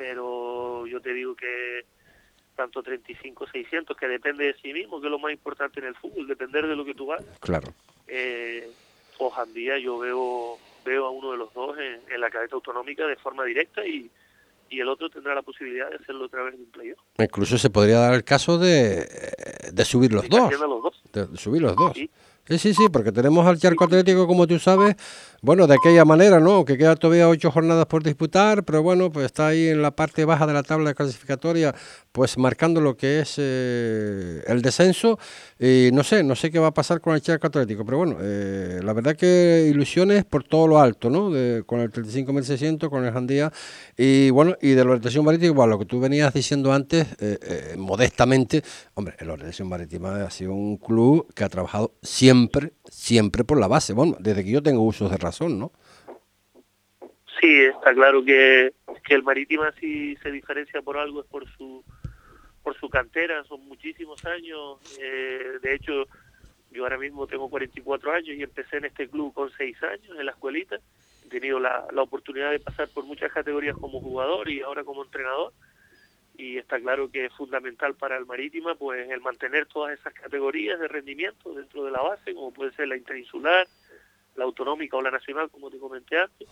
pero 0.00 0.86
yo 0.86 0.98
te 1.02 1.12
digo 1.12 1.34
que 1.34 1.84
tanto 2.56 2.82
35, 2.82 3.46
600, 3.52 3.94
que 3.94 4.08
depende 4.08 4.46
de 4.46 4.54
sí 4.54 4.72
mismo, 4.72 4.98
que 4.98 5.08
es 5.08 5.10
lo 5.10 5.18
más 5.18 5.30
importante 5.30 5.78
en 5.80 5.88
el 5.88 5.94
fútbol, 5.94 6.26
depender 6.26 6.66
de 6.66 6.74
lo 6.74 6.86
que 6.86 6.94
tú 6.94 7.12
hagas. 7.12 7.26
claro. 7.38 7.68
Eh, 8.08 8.70
o 9.18 9.28
Jandía, 9.28 9.78
yo 9.78 9.98
veo 9.98 10.56
veo 10.86 11.04
a 11.04 11.10
uno 11.10 11.32
de 11.32 11.36
los 11.36 11.52
dos 11.52 11.76
en, 11.78 12.00
en 12.10 12.20
la 12.20 12.30
cadeta 12.30 12.54
autonómica 12.54 13.06
de 13.06 13.16
forma 13.16 13.44
directa 13.44 13.86
y, 13.86 14.10
y 14.70 14.80
el 14.80 14.88
otro 14.88 15.10
tendrá 15.10 15.34
la 15.34 15.42
posibilidad 15.42 15.90
de 15.90 15.96
hacerlo 15.96 16.24
a 16.24 16.28
través 16.28 16.56
de 16.56 16.62
un 16.62 16.70
playoff. 16.70 16.98
Incluso 17.18 17.58
se 17.58 17.68
podría 17.68 17.98
dar 17.98 18.14
el 18.14 18.24
caso 18.24 18.56
de, 18.56 19.06
de 19.70 19.84
subir 19.84 20.14
los 20.14 20.26
dos. 20.30 20.40
haciendo 20.40 20.66
los 20.66 20.82
dos. 20.82 21.02
De 21.12 21.36
subir 21.36 21.60
los 21.60 21.76
dos. 21.76 21.92
Sí, 21.94 22.08
sí, 22.58 22.74
sí, 22.74 22.88
porque 22.92 23.12
tenemos 23.12 23.46
al 23.46 23.58
Charco 23.58 23.84
Atlético, 23.84 24.26
como 24.26 24.46
tú 24.46 24.58
sabes, 24.58 24.96
bueno, 25.42 25.66
de 25.66 25.74
aquella 25.74 26.04
manera, 26.04 26.38
¿no? 26.38 26.66
Que 26.66 26.76
queda 26.76 26.96
todavía 26.96 27.28
ocho 27.28 27.50
jornadas 27.50 27.86
por 27.86 28.02
disputar, 28.02 28.62
pero 28.64 28.82
bueno, 28.82 29.10
pues 29.10 29.26
está 29.26 29.48
ahí 29.48 29.68
en 29.68 29.80
la 29.80 29.90
parte 29.90 30.24
baja 30.26 30.46
de 30.46 30.52
la 30.52 30.62
tabla 30.62 30.92
clasificatoria, 30.92 31.74
pues 32.12 32.36
marcando 32.36 32.80
lo 32.80 32.96
que 32.96 33.20
es 33.20 33.36
eh, 33.38 34.42
el 34.46 34.60
descenso. 34.60 35.18
Y 35.58 35.90
no 35.92 36.02
sé, 36.02 36.22
no 36.22 36.36
sé 36.36 36.50
qué 36.50 36.58
va 36.58 36.68
a 36.68 36.74
pasar 36.74 37.00
con 37.00 37.14
el 37.14 37.22
Charco 37.22 37.46
Atlético, 37.46 37.84
pero 37.86 37.98
bueno, 37.98 38.16
eh, 38.20 38.80
la 38.82 38.92
verdad 38.92 39.16
que 39.16 39.66
ilusiones 39.70 40.24
por 40.24 40.44
todo 40.44 40.66
lo 40.66 40.78
alto, 40.78 41.08
¿no? 41.08 41.30
De, 41.30 41.62
con 41.64 41.80
el 41.80 41.90
35.600, 41.90 42.90
con 42.90 43.04
el 43.06 43.12
Jandía, 43.12 43.50
y 43.96 44.28
bueno, 44.30 44.56
y 44.60 44.70
de 44.70 44.84
la 44.84 44.90
orientación 44.90 45.24
marítima, 45.24 45.54
bueno, 45.54 45.70
lo 45.70 45.78
que 45.78 45.86
tú 45.86 46.00
venías 46.00 46.34
diciendo 46.34 46.72
antes, 46.72 47.06
eh, 47.20 47.76
modestamente, 47.78 48.62
hombre, 48.94 49.14
la 49.20 49.32
orientación 49.32 49.68
marítima 49.68 50.22
ha 50.24 50.30
sido 50.30 50.52
un 50.52 50.76
club 50.76 51.32
que 51.34 51.44
ha 51.44 51.48
trabajado 51.48 51.94
siempre, 52.02 52.39
siempre 52.84 53.44
por 53.44 53.58
la 53.58 53.68
base, 53.68 53.92
bueno, 53.92 54.16
desde 54.20 54.44
que 54.44 54.50
yo 54.50 54.62
tengo 54.62 54.82
usos 54.82 55.10
de 55.10 55.16
razón, 55.18 55.58
¿no? 55.58 55.72
Sí, 57.40 57.62
está 57.62 57.94
claro 57.94 58.22
que, 58.24 58.72
que 59.04 59.14
el 59.14 59.22
Marítima 59.22 59.72
si 59.80 60.16
se 60.16 60.30
diferencia 60.30 60.82
por 60.82 60.98
algo 60.98 61.20
es 61.22 61.26
por 61.26 61.48
su 61.56 61.82
por 62.62 62.78
su 62.78 62.90
cantera, 62.90 63.42
son 63.44 63.66
muchísimos 63.66 64.22
años. 64.26 64.78
eh, 65.00 65.58
de 65.62 65.74
hecho, 65.74 66.04
yo 66.70 66.82
ahora 66.84 66.98
mismo 66.98 67.26
tengo 67.26 67.48
44 67.48 68.12
años 68.12 68.36
y 68.36 68.42
empecé 68.42 68.76
en 68.76 68.84
este 68.84 69.08
club 69.08 69.32
con 69.32 69.50
6 69.56 69.82
años 69.82 70.18
en 70.18 70.26
la 70.26 70.32
escuelita. 70.32 70.76
He 71.24 71.28
tenido 71.28 71.58
la, 71.58 71.86
la 71.92 72.02
oportunidad 72.02 72.50
de 72.50 72.60
pasar 72.60 72.88
por 72.88 73.04
muchas 73.04 73.32
categorías 73.32 73.76
como 73.76 74.00
jugador 74.00 74.50
y 74.50 74.60
ahora 74.60 74.84
como 74.84 75.04
entrenador. 75.04 75.52
Y 76.40 76.56
está 76.56 76.80
claro 76.80 77.10
que 77.10 77.26
es 77.26 77.32
fundamental 77.34 77.94
para 77.96 78.16
el 78.16 78.24
Marítima 78.24 78.74
pues 78.74 79.10
el 79.10 79.20
mantener 79.20 79.66
todas 79.66 79.98
esas 79.98 80.14
categorías 80.14 80.80
de 80.80 80.88
rendimiento 80.88 81.52
dentro 81.52 81.84
de 81.84 81.90
la 81.90 82.00
base, 82.00 82.32
como 82.32 82.50
puede 82.50 82.72
ser 82.72 82.88
la 82.88 82.96
interinsular, 82.96 83.68
la 84.36 84.44
autonómica 84.44 84.96
o 84.96 85.02
la 85.02 85.10
nacional, 85.10 85.50
como 85.50 85.70
te 85.70 85.78
comenté 85.78 86.18
antes. 86.18 86.48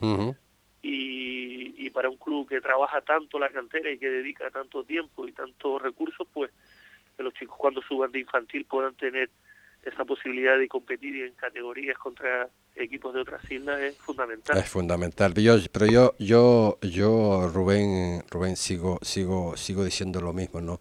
Y, 0.83 1.87
y 1.87 1.89
para 1.89 2.11
un 2.11 2.19
club 2.19 2.47
que 2.47 2.61
trabaja 2.61 3.01
tanto 3.01 3.39
la 3.39 3.49
cantera 3.49 3.91
y 3.91 3.99
que 3.99 4.11
dedica 4.11 4.51
tanto 4.51 4.85
tiempo 4.85 5.27
y 5.27 5.33
tantos 5.33 5.81
recursos, 5.81 6.29
pues 6.35 6.51
que 7.17 7.23
los 7.23 7.33
chicos 7.33 7.57
cuando 7.57 7.81
suban 7.81 8.13
de 8.13 8.21
infantil 8.21 8.67
puedan 8.67 8.95
tener 8.95 9.31
esa 9.85 10.05
posibilidad 10.05 10.59
de 10.59 10.69
competir 10.69 11.25
en 11.25 11.33
categorías 11.33 11.97
contra 11.97 12.51
equipos 12.81 13.15
de 13.15 13.21
otras 13.21 13.49
islas 13.51 13.81
es 13.81 13.97
fundamental. 13.97 14.57
Es 14.59 14.69
fundamental. 14.69 15.33
Pero 15.35 15.87
yo, 15.87 16.15
yo, 16.19 16.79
yo, 16.83 17.51
Rubén, 17.53 18.25
Rubén, 18.31 18.57
sigo, 18.57 18.99
sigo, 19.03 19.57
sigo 19.57 19.85
diciendo 19.85 20.21
lo 20.21 20.33
mismo, 20.33 20.61
¿no? 20.61 20.79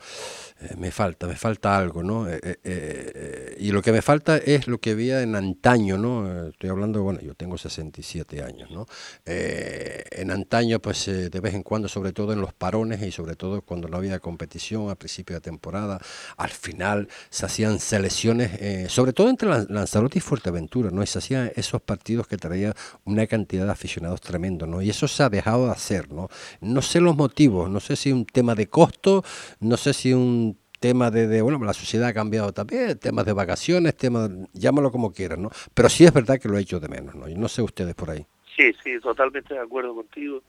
Eh, 0.61 0.75
me 0.77 0.91
falta, 0.91 1.27
me 1.27 1.35
falta 1.35 1.77
algo, 1.77 2.03
¿no? 2.03 2.27
Eh, 2.29 2.39
eh, 2.63 3.55
y 3.59 3.71
lo 3.71 3.81
que 3.81 3.91
me 3.91 4.01
falta 4.01 4.37
es 4.37 4.67
lo 4.67 4.79
que 4.79 4.91
había 4.91 5.21
en 5.21 5.35
antaño, 5.35 5.97
¿no? 5.97 6.47
Estoy 6.49 6.69
hablando, 6.69 7.03
bueno, 7.03 7.19
yo 7.21 7.33
tengo 7.35 7.57
67 7.57 8.41
años, 8.43 8.71
¿no? 8.71 8.85
En 9.25 10.31
antaño, 10.31 10.79
pues 10.79 11.05
de 11.05 11.39
vez 11.39 11.53
en 11.53 11.63
cuando, 11.63 11.87
sobre 11.87 12.13
todo 12.13 12.33
en 12.33 12.41
los 12.41 12.53
parones 12.53 13.01
y 13.01 13.11
sobre 13.11 13.35
todo 13.35 13.61
cuando 13.61 13.87
no 13.87 13.97
había 13.97 14.19
competición 14.19 14.89
al 14.89 14.95
principio 14.97 15.35
de 15.35 15.41
temporada, 15.41 15.99
al 16.37 16.49
final 16.49 17.07
se 17.29 17.45
hacían 17.45 17.79
selecciones, 17.79 18.91
sobre 18.91 19.13
todo 19.13 19.29
entre 19.29 19.49
Lan- 19.49 19.67
Lanzarote 19.69 20.17
y 20.17 20.21
Fuerteventura, 20.21 20.89
¿no? 20.91 21.05
Se 21.05 21.19
hacían 21.19 21.51
esos 21.55 21.81
partidos 21.87 22.27
que 22.27 22.37
traían 22.37 22.73
una 23.05 23.25
cantidad 23.25 23.65
de 23.65 23.71
aficionados 23.71 24.21
tremendo, 24.21 24.67
¿no? 24.67 24.83
Y 24.83 24.91
eso 24.91 25.07
se 25.07 25.23
ha 25.23 25.29
dejado 25.29 25.65
de 25.65 25.71
hacer, 25.71 26.11
¿no? 26.11 26.29
No 26.61 26.83
sé 26.83 27.01
los 27.01 27.15
motivos, 27.15 27.69
no 27.71 27.79
sé 27.79 27.95
si 27.95 28.11
un 28.11 28.25
tema 28.25 28.53
de 28.53 28.67
costo, 28.67 29.23
no 29.59 29.77
sé 29.77 29.93
si 29.93 30.13
un 30.13 30.57
tema 30.79 31.09
de, 31.09 31.27
de, 31.27 31.41
bueno, 31.41 31.63
la 31.63 31.73
sociedad 31.73 32.09
ha 32.09 32.13
cambiado 32.13 32.53
también, 32.53 32.99
temas 32.99 33.25
de 33.25 33.33
vacaciones, 33.33 33.95
temas, 33.95 34.29
llámalo 34.53 34.91
como 34.91 35.11
quieras, 35.11 35.39
¿no? 35.39 35.49
Pero 35.73 35.89
sí 35.89 36.05
es 36.05 36.13
verdad 36.13 36.39
que 36.39 36.49
lo 36.49 36.57
he 36.57 36.61
hecho 36.61 36.79
de 36.79 36.89
menos, 36.89 37.15
¿no? 37.15 37.27
Y 37.27 37.35
no 37.35 37.47
sé 37.47 37.61
ustedes 37.63 37.95
por 37.95 38.11
ahí. 38.11 38.25
Sí, 38.55 38.71
sí, 38.83 38.99
totalmente 38.99 39.53
de 39.53 39.59
acuerdo 39.59 39.95
contigo. 39.95 40.43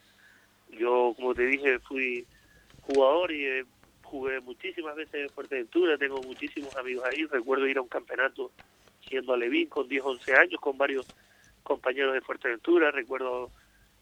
Yo, 0.78 1.14
como 1.16 1.34
te 1.34 1.47
dije, 1.47 1.78
fui 1.80 2.26
jugador 2.82 3.32
y 3.32 3.45
eh, 3.45 3.64
jugué 4.03 4.41
muchísimas 4.41 4.97
veces 4.97 5.14
en 5.14 5.30
Fuerteventura, 5.30 5.99
tengo 5.99 6.22
muchísimos 6.22 6.74
amigos 6.76 7.05
ahí, 7.05 7.24
recuerdo 7.26 7.66
ir 7.66 7.78
a 7.78 7.82
un 7.82 7.89
campeonato 7.89 8.51
siendo 9.07 9.32
alevín 9.32 9.68
con 9.68 9.89
10, 9.89 10.03
11 10.03 10.34
años, 10.34 10.61
con 10.61 10.76
varios 10.76 11.07
compañeros 11.69 12.14
de 12.14 12.21
Fuerteventura, 12.23 12.91
recuerdo 12.91 13.51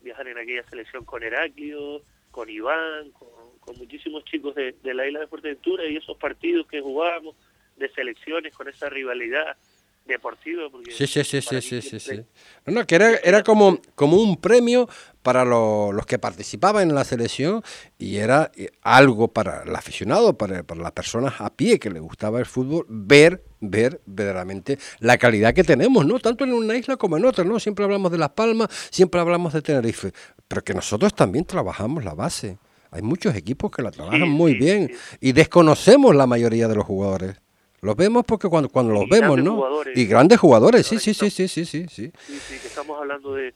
viajar 0.01 0.29
en 0.29 0.39
aquella 0.39 0.63
selección 0.71 1.05
con 1.05 1.23
Heraclio, 1.23 2.01
con 2.31 2.49
Iván, 2.49 3.11
con, 3.11 3.29
con 3.61 3.77
muchísimos 3.77 4.25
chicos 4.25 4.55
de, 4.55 4.77
de 4.83 4.95
la 4.95 5.07
isla 5.07 5.21
de 5.21 5.27
Fuerteventura 5.27 5.85
y 5.87 5.97
esos 5.97 6.17
partidos 6.17 6.67
que 6.69 6.81
jugábamos 6.81 7.35
de 7.77 7.89
selecciones 7.91 8.55
con 8.55 8.69
esa 8.69 8.89
rivalidad 8.89 9.57
deportiva. 10.05 10.71
Porque 10.71 10.93
Sí, 10.93 11.07
sí, 11.09 11.25
sí, 11.25 11.41
sí, 11.43 11.61
sí, 11.83 11.99
sí. 11.99 12.23
No, 12.67 12.73
no, 12.75 12.87
que 12.87 12.95
era, 12.95 13.17
era 13.17 13.43
como, 13.43 13.81
como 13.97 14.17
un 14.19 14.41
premio 14.41 14.89
para 15.23 15.45
lo- 15.45 15.91
los 15.93 16.07
que 16.07 16.19
participaban 16.21 16.89
en 16.89 16.95
la 16.95 17.05
selección 17.05 17.63
y 17.99 18.19
era 18.19 18.53
eh, 18.57 18.71
algo 18.83 19.29
para 19.29 19.65
el 19.65 19.75
aficionado, 19.75 20.39
para, 20.39 20.63
para 20.63 20.81
las 20.81 20.93
personas 20.93 21.41
a 21.41 21.51
pie 21.55 21.81
que 21.81 21.91
le 21.91 21.99
gustaba 21.99 22.39
el 22.39 22.47
fútbol, 22.47 22.87
ver, 22.89 23.43
ver 23.61 24.01
verdaderamente 24.07 24.79
la 25.01 25.19
calidad 25.19 25.55
que 25.55 25.65
tenemos, 25.65 26.07
¿no? 26.07 26.19
Tanto 26.19 26.45
en 26.45 26.53
una 26.53 26.77
isla 26.77 26.97
como 26.97 27.17
en 27.17 27.25
otra, 27.25 27.45
¿no? 27.45 27.59
Siempre 27.59 27.85
hablamos 27.85 28.13
de 28.13 28.19
Las 28.19 28.31
Palmas, 28.31 28.69
siempre 28.91 29.21
hablamos 29.21 29.53
de 29.53 29.63
Tenerife, 29.63 30.13
pero 30.49 30.63
que 30.63 30.75
nosotros 30.75 31.15
también 31.15 31.45
trabajamos 31.45 32.05
la 32.05 32.15
base. 32.15 32.59
Hay 32.91 33.03
muchos 33.03 33.35
equipos 33.35 33.71
que 33.71 33.83
la 33.83 33.91
trabajan 33.91 34.29
muy 34.29 34.55
bien 34.55 34.91
y 35.21 35.33
desconocemos 35.33 36.15
la 36.15 36.27
mayoría 36.27 36.69
de 36.69 36.77
los 36.77 36.85
jugadores. 36.85 37.37
Los 37.83 37.95
vemos 37.95 38.25
porque 38.25 38.49
cuando, 38.49 38.69
cuando 38.69 38.95
los 38.95 39.09
vemos, 39.09 39.39
¿no? 39.43 39.57
jugadores. 39.57 39.97
Y 39.97 40.07
grandes 40.07 40.39
jugadores, 40.39 40.87
sí, 40.87 40.99
sí, 40.99 41.13
sí, 41.13 41.31
sí, 41.31 41.47
sí, 41.47 41.65
sí, 41.65 41.87
sí. 41.89 42.13
Sí, 42.17 42.59
que 42.61 42.67
estamos 42.67 42.99
hablando 42.99 43.35
de, 43.35 43.53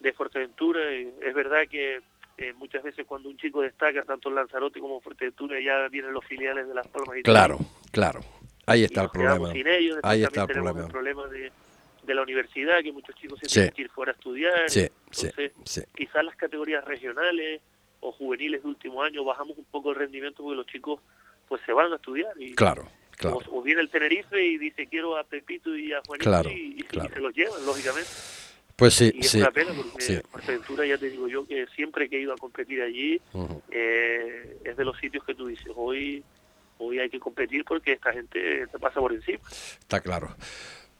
de 0.00 0.12
Fuerteventura. 0.12 0.80
y 0.94 1.12
es 1.22 1.34
verdad 1.34 1.60
que 1.70 2.00
eh, 2.38 2.52
muchas 2.54 2.82
veces 2.82 3.06
cuando 3.06 3.28
un 3.28 3.36
chico 3.36 3.62
destaca, 3.62 4.02
tanto 4.04 4.28
en 4.28 4.34
Lanzarote 4.36 4.80
como 4.80 4.96
en 4.96 5.00
Fuerteventura, 5.02 5.58
ya 5.60 5.88
vienen 5.88 6.12
los 6.12 6.24
filiales 6.24 6.68
de 6.68 6.74
Las 6.74 6.86
Palmas 6.88 7.18
y 7.18 7.22
Claro, 7.22 7.58
claro. 7.92 8.20
Ahí 8.66 8.84
está 8.84 9.02
el 9.04 9.10
problema. 9.10 9.52
sin 9.52 9.66
ellos. 9.66 9.98
Ahí 10.02 10.22
está 10.24 10.42
el 10.42 10.48
problema. 10.48 10.80
el 10.82 10.88
problema 10.88 11.26
de, 11.28 11.52
de 12.04 12.14
la 12.14 12.22
universidad, 12.22 12.82
que 12.82 12.92
muchos 12.92 13.14
chicos 13.16 13.38
se 13.40 13.46
Sí. 13.48 13.54
tienen 13.54 13.72
que 13.74 13.82
ir 13.82 13.88
fuera 13.90 14.12
a 14.12 14.14
estudiar. 14.14 14.68
Sí, 14.70 14.86
sí, 15.10 15.26
Entonces, 15.26 15.52
sí. 15.64 15.82
quizás 15.96 16.24
las 16.24 16.36
categorías 16.36 16.84
regionales 16.84 17.60
o 18.00 18.12
juveniles 18.12 18.62
de 18.62 18.68
último 18.68 19.02
año 19.02 19.24
bajamos 19.24 19.56
un 19.56 19.64
poco 19.64 19.90
el 19.90 19.96
rendimiento 19.96 20.42
porque 20.42 20.56
los 20.56 20.66
chicos 20.66 21.00
pues 21.48 21.62
se 21.64 21.72
van 21.72 21.92
a 21.92 21.96
estudiar. 21.96 22.32
Y, 22.40 22.54
Claro, 22.54 22.86
claro. 23.16 23.38
O, 23.50 23.58
o 23.58 23.62
viene 23.62 23.80
el 23.80 23.88
Tenerife 23.90 24.44
y 24.44 24.58
dice 24.58 24.86
quiero 24.88 25.16
a 25.16 25.24
Pepito 25.24 25.76
y 25.76 25.92
a 25.92 26.00
Juanito 26.06 26.28
Claro, 26.30 26.50
y, 26.50 26.76
y 26.78 26.82
claro. 26.82 27.14
se 27.14 27.20
los 27.20 27.34
llevan, 27.34 27.64
lógicamente. 27.64 28.10
Pues 28.76 28.92
sí, 28.92 29.10
y 29.14 29.20
es 29.20 29.30
sí. 29.30 29.38
una 29.40 29.50
pena 29.52 29.72
porque 29.74 30.02
sí. 30.02 30.18
Fuerteventura, 30.30 30.84
ya 30.84 30.98
te 30.98 31.08
digo 31.08 31.28
yo, 31.28 31.46
que 31.46 31.66
siempre 31.74 32.10
que 32.10 32.18
he 32.18 32.20
ido 32.20 32.34
a 32.34 32.36
competir 32.36 32.82
allí, 32.82 33.18
eh, 33.70 34.58
es 34.64 34.76
de 34.76 34.84
los 34.84 34.98
sitios 34.98 35.24
que 35.24 35.34
tú 35.34 35.46
dices, 35.46 35.66
hoy 35.74 36.22
hoy 36.78 36.98
hay 36.98 37.08
que 37.10 37.18
competir 37.20 37.64
porque 37.64 37.92
esta 37.92 38.12
gente 38.12 38.66
te 38.70 38.78
pasa 38.78 39.00
por 39.00 39.12
encima. 39.12 39.38
Está 39.80 40.00
claro. 40.00 40.34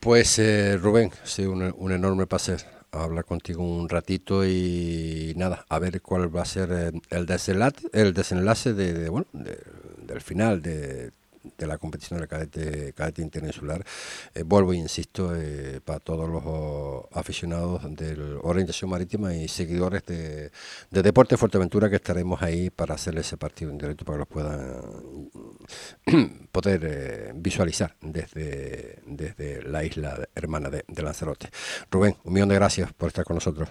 Pues 0.00 0.38
eh, 0.38 0.76
Rubén, 0.76 1.10
sido 1.24 1.52
un, 1.52 1.74
un 1.76 1.92
enorme 1.92 2.26
placer 2.26 2.60
hablar 2.92 3.24
contigo 3.24 3.62
un 3.62 3.88
ratito 3.88 4.46
y 4.46 5.34
nada, 5.36 5.66
a 5.68 5.78
ver 5.78 6.00
cuál 6.00 6.34
va 6.34 6.42
a 6.42 6.46
ser 6.46 6.68
eh, 6.72 6.92
el 7.10 7.26
desenlace, 7.26 7.88
el 7.92 8.14
desenlace 8.14 8.72
de, 8.72 9.08
bueno, 9.10 9.26
de- 9.32 9.58
del 10.06 10.20
final 10.20 10.62
de, 10.62 11.10
de 11.56 11.66
la 11.66 11.78
competición 11.78 12.18
de 12.18 12.24
la 12.24 12.28
cadete, 12.28 12.92
cadete 12.92 13.22
interinsular. 13.22 13.84
Eh, 14.34 14.42
vuelvo 14.44 14.72
e 14.72 14.76
insisto, 14.76 15.34
eh, 15.34 15.80
para 15.84 16.00
todos 16.00 16.28
los 16.28 17.04
aficionados 17.12 17.82
de 17.96 18.38
Orientación 18.42 18.90
Marítima 18.90 19.34
y 19.34 19.48
seguidores 19.48 20.04
de, 20.06 20.50
de 20.90 21.02
Deporte 21.02 21.36
Fuerteventura 21.36 21.88
que 21.90 21.96
estaremos 21.96 22.42
ahí 22.42 22.70
para 22.70 22.94
hacerle 22.94 23.20
ese 23.20 23.36
partido 23.36 23.70
en 23.70 23.78
directo 23.78 24.04
para 24.04 24.16
que 24.16 24.18
los 24.20 24.28
puedan 24.28 25.28
poder 26.52 26.80
eh, 26.84 27.32
visualizar 27.34 27.94
desde, 28.00 29.00
desde 29.06 29.62
la 29.62 29.84
isla 29.84 30.28
hermana 30.34 30.70
de, 30.70 30.84
Lanzarote. 31.02 31.48
Rubén, 31.90 32.14
un 32.24 32.32
millón 32.32 32.48
de 32.48 32.56
gracias 32.56 32.92
por 32.92 33.08
estar 33.08 33.24
con 33.24 33.34
nosotros. 33.34 33.68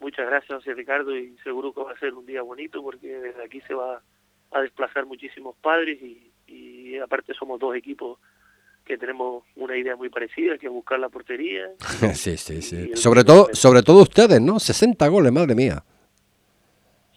Muchas 0.00 0.26
gracias, 0.26 0.58
José 0.58 0.74
Ricardo, 0.74 1.16
y 1.16 1.36
seguro 1.44 1.72
que 1.72 1.82
va 1.82 1.92
a 1.92 1.98
ser 1.98 2.14
un 2.14 2.26
día 2.26 2.42
bonito 2.42 2.82
porque 2.82 3.08
desde 3.08 3.44
aquí 3.44 3.60
se 3.62 3.74
va 3.74 4.02
a 4.52 4.60
desplazar 4.60 5.06
muchísimos 5.06 5.56
padres 5.56 6.00
y, 6.00 6.30
y 6.46 6.98
aparte 6.98 7.34
somos 7.34 7.60
dos 7.60 7.76
equipos 7.76 8.18
que 8.88 8.96
tenemos 8.96 9.44
una 9.56 9.76
idea 9.76 9.96
muy 9.96 10.08
parecida, 10.08 10.56
que 10.56 10.66
es 10.66 10.72
buscar 10.72 10.98
la 10.98 11.10
portería. 11.10 11.70
sí, 12.14 12.38
sí, 12.38 12.62
sí. 12.62 12.96
Sobre 12.96 13.22
todo, 13.22 13.50
sobre 13.52 13.82
todo 13.82 14.02
ustedes, 14.02 14.40
¿no? 14.40 14.58
60 14.58 15.06
goles, 15.08 15.30
madre 15.30 15.54
mía. 15.54 15.84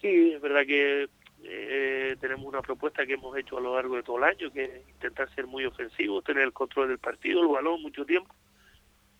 Sí, 0.02 0.34
es 0.34 0.42
verdad 0.42 0.66
que 0.66 1.08
eh, 1.44 2.18
tenemos 2.20 2.46
una 2.46 2.62
propuesta 2.62 3.06
que 3.06 3.14
hemos 3.14 3.38
hecho 3.38 3.58
a 3.58 3.62
lo 3.62 3.76
largo 3.76 3.96
de 3.96 4.04
todo 4.04 4.18
el 4.18 4.26
año, 4.26 4.52
que 4.52 4.66
es 4.66 4.90
intentar 4.90 5.34
ser 5.34 5.48
muy 5.48 5.66
ofensivos, 5.66 6.26
tener 6.26 6.44
el 6.44 6.52
control 6.52 6.90
del 6.90 7.00
partido, 7.00 7.42
el 7.42 7.48
balón 7.48 7.82
mucho 7.82 8.04
tiempo. 8.06 8.36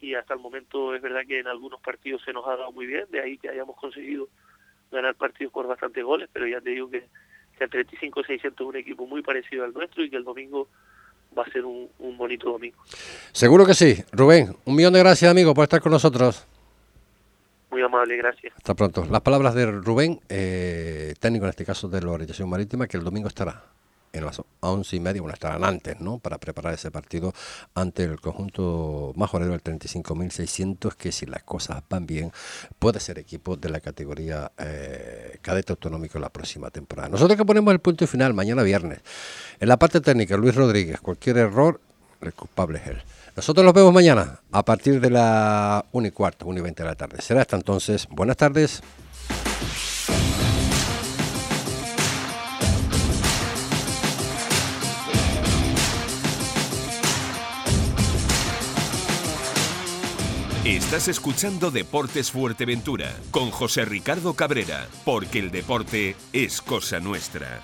Y 0.02 0.16
hasta 0.16 0.34
el 0.34 0.42
momento 0.42 0.94
es 0.94 1.02
verdad 1.02 1.22
que 1.26 1.40
en 1.40 1.48
algunos 1.48 1.80
partidos 1.80 2.22
se 2.26 2.34
nos 2.34 2.46
ha 2.48 2.58
dado 2.58 2.74
muy 2.74 2.86
bien, 2.86 3.06
de 3.12 3.22
ahí 3.22 3.38
que 3.38 3.48
hayamos 3.48 3.78
conseguido 3.78 4.28
ganar 4.92 5.16
partidos 5.16 5.54
por 5.54 5.68
bastantes 5.68 6.04
goles, 6.04 6.30
pero 6.34 6.48
ya 6.48 6.60
te 6.60 6.72
digo 6.72 6.90
que, 6.90 7.06
que 7.58 7.64
el 7.64 7.70
35-600 7.70 8.54
es 8.54 8.62
un 8.62 8.76
equipo 8.76 9.06
muy 9.06 9.22
parecido 9.22 9.64
al 9.64 9.74
nuestro 9.74 10.04
y 10.04 10.10
que 10.10 10.18
el 10.18 10.24
domingo 10.24 10.68
va 11.38 11.44
a 11.44 11.52
ser 11.52 11.66
un, 11.66 11.90
bonito 12.18 12.52
domingo. 12.52 12.78
Seguro 13.32 13.66
que 13.66 13.74
sí. 13.74 14.04
Rubén, 14.12 14.56
un 14.66 14.76
millón 14.76 14.94
de 14.94 15.00
gracias, 15.00 15.32
amigo, 15.32 15.54
por 15.54 15.64
estar 15.64 15.82
con 15.82 15.92
nosotros. 15.92 16.46
Muy 17.70 17.82
amable, 17.82 18.18
gracias. 18.18 18.54
Hasta 18.58 18.74
pronto. 18.74 19.06
Las 19.10 19.22
palabras 19.22 19.56
de 19.56 19.66
Rubén, 19.66 20.20
eh, 20.28 21.14
técnico 21.20 21.46
en 21.46 21.50
este 21.50 21.66
caso 21.66 21.88
de 21.88 22.02
la 22.02 22.12
Organización 22.12 22.50
Marítima, 22.50 22.88
que 22.88 22.98
el 22.98 23.04
domingo 23.04 23.30
estará 23.30 23.64
en 24.14 24.26
las 24.26 24.42
once 24.60 24.96
y 24.96 25.00
media, 25.00 25.22
bueno, 25.22 25.34
estarán 25.34 25.64
antes, 25.64 26.00
¿no? 26.00 26.20
Para 26.20 26.38
preparar 26.38 26.74
ese 26.74 26.92
partido 26.92 27.34
ante 27.76 28.04
el 28.04 28.20
conjunto 28.20 29.14
majorero 29.16 29.52
del 29.52 29.64
35.600, 29.64 30.96
que 30.96 31.12
si 31.12 31.26
las 31.26 31.44
cosas 31.44 31.82
van 31.90 32.06
bien, 32.06 32.32
puede 32.80 33.00
ser 33.00 33.20
equipo 33.20 33.56
de 33.56 33.70
la 33.70 33.80
categoría 33.80 34.52
eh, 34.58 35.40
cadete 35.42 35.74
autonómico 35.74 36.20
la 36.20 36.30
próxima 36.30 36.70
temporada. 36.70 37.10
Nosotros 37.10 37.38
que 37.38 37.46
ponemos 37.46 37.72
el 37.72 37.80
punto 37.80 38.06
final 38.08 38.34
mañana 38.34 38.64
viernes. 38.64 39.00
En 39.60 39.68
la 39.68 39.78
parte 39.78 40.02
técnica, 40.02 40.38
Luis 40.38 40.56
Rodríguez, 40.56 41.00
cualquier 41.00 41.38
error, 41.38 41.80
el 42.22 42.34
culpable 42.34 42.80
es 42.80 42.88
él. 42.88 43.02
Nosotros 43.36 43.66
los 43.66 43.74
vemos 43.74 43.94
mañana 43.94 44.42
a 44.52 44.64
partir 44.64 45.00
de 45.00 45.10
la 45.10 45.86
1 45.94 46.08
y 46.08 46.12
cuarto, 46.12 46.46
1 46.46 46.60
y 46.60 46.62
20 46.62 46.84
de 46.84 46.90
la 46.90 46.96
tarde. 46.96 47.22
Será 47.22 47.42
hasta 47.42 47.56
entonces. 47.56 48.08
Buenas 48.10 48.38
tardes. 48.38 48.82
Estás 60.72 61.10
escuchando 61.10 61.70
Deportes 61.70 62.32
Fuerteventura 62.32 63.14
con 63.32 63.52
José 63.52 63.84
Ricardo 63.84 64.36
Cabrera, 64.36 64.88
porque 65.04 65.40
el 65.40 65.52
deporte 65.52 66.16
es 66.32 66.62
cosa 66.62 67.02
nuestra. 67.02 67.60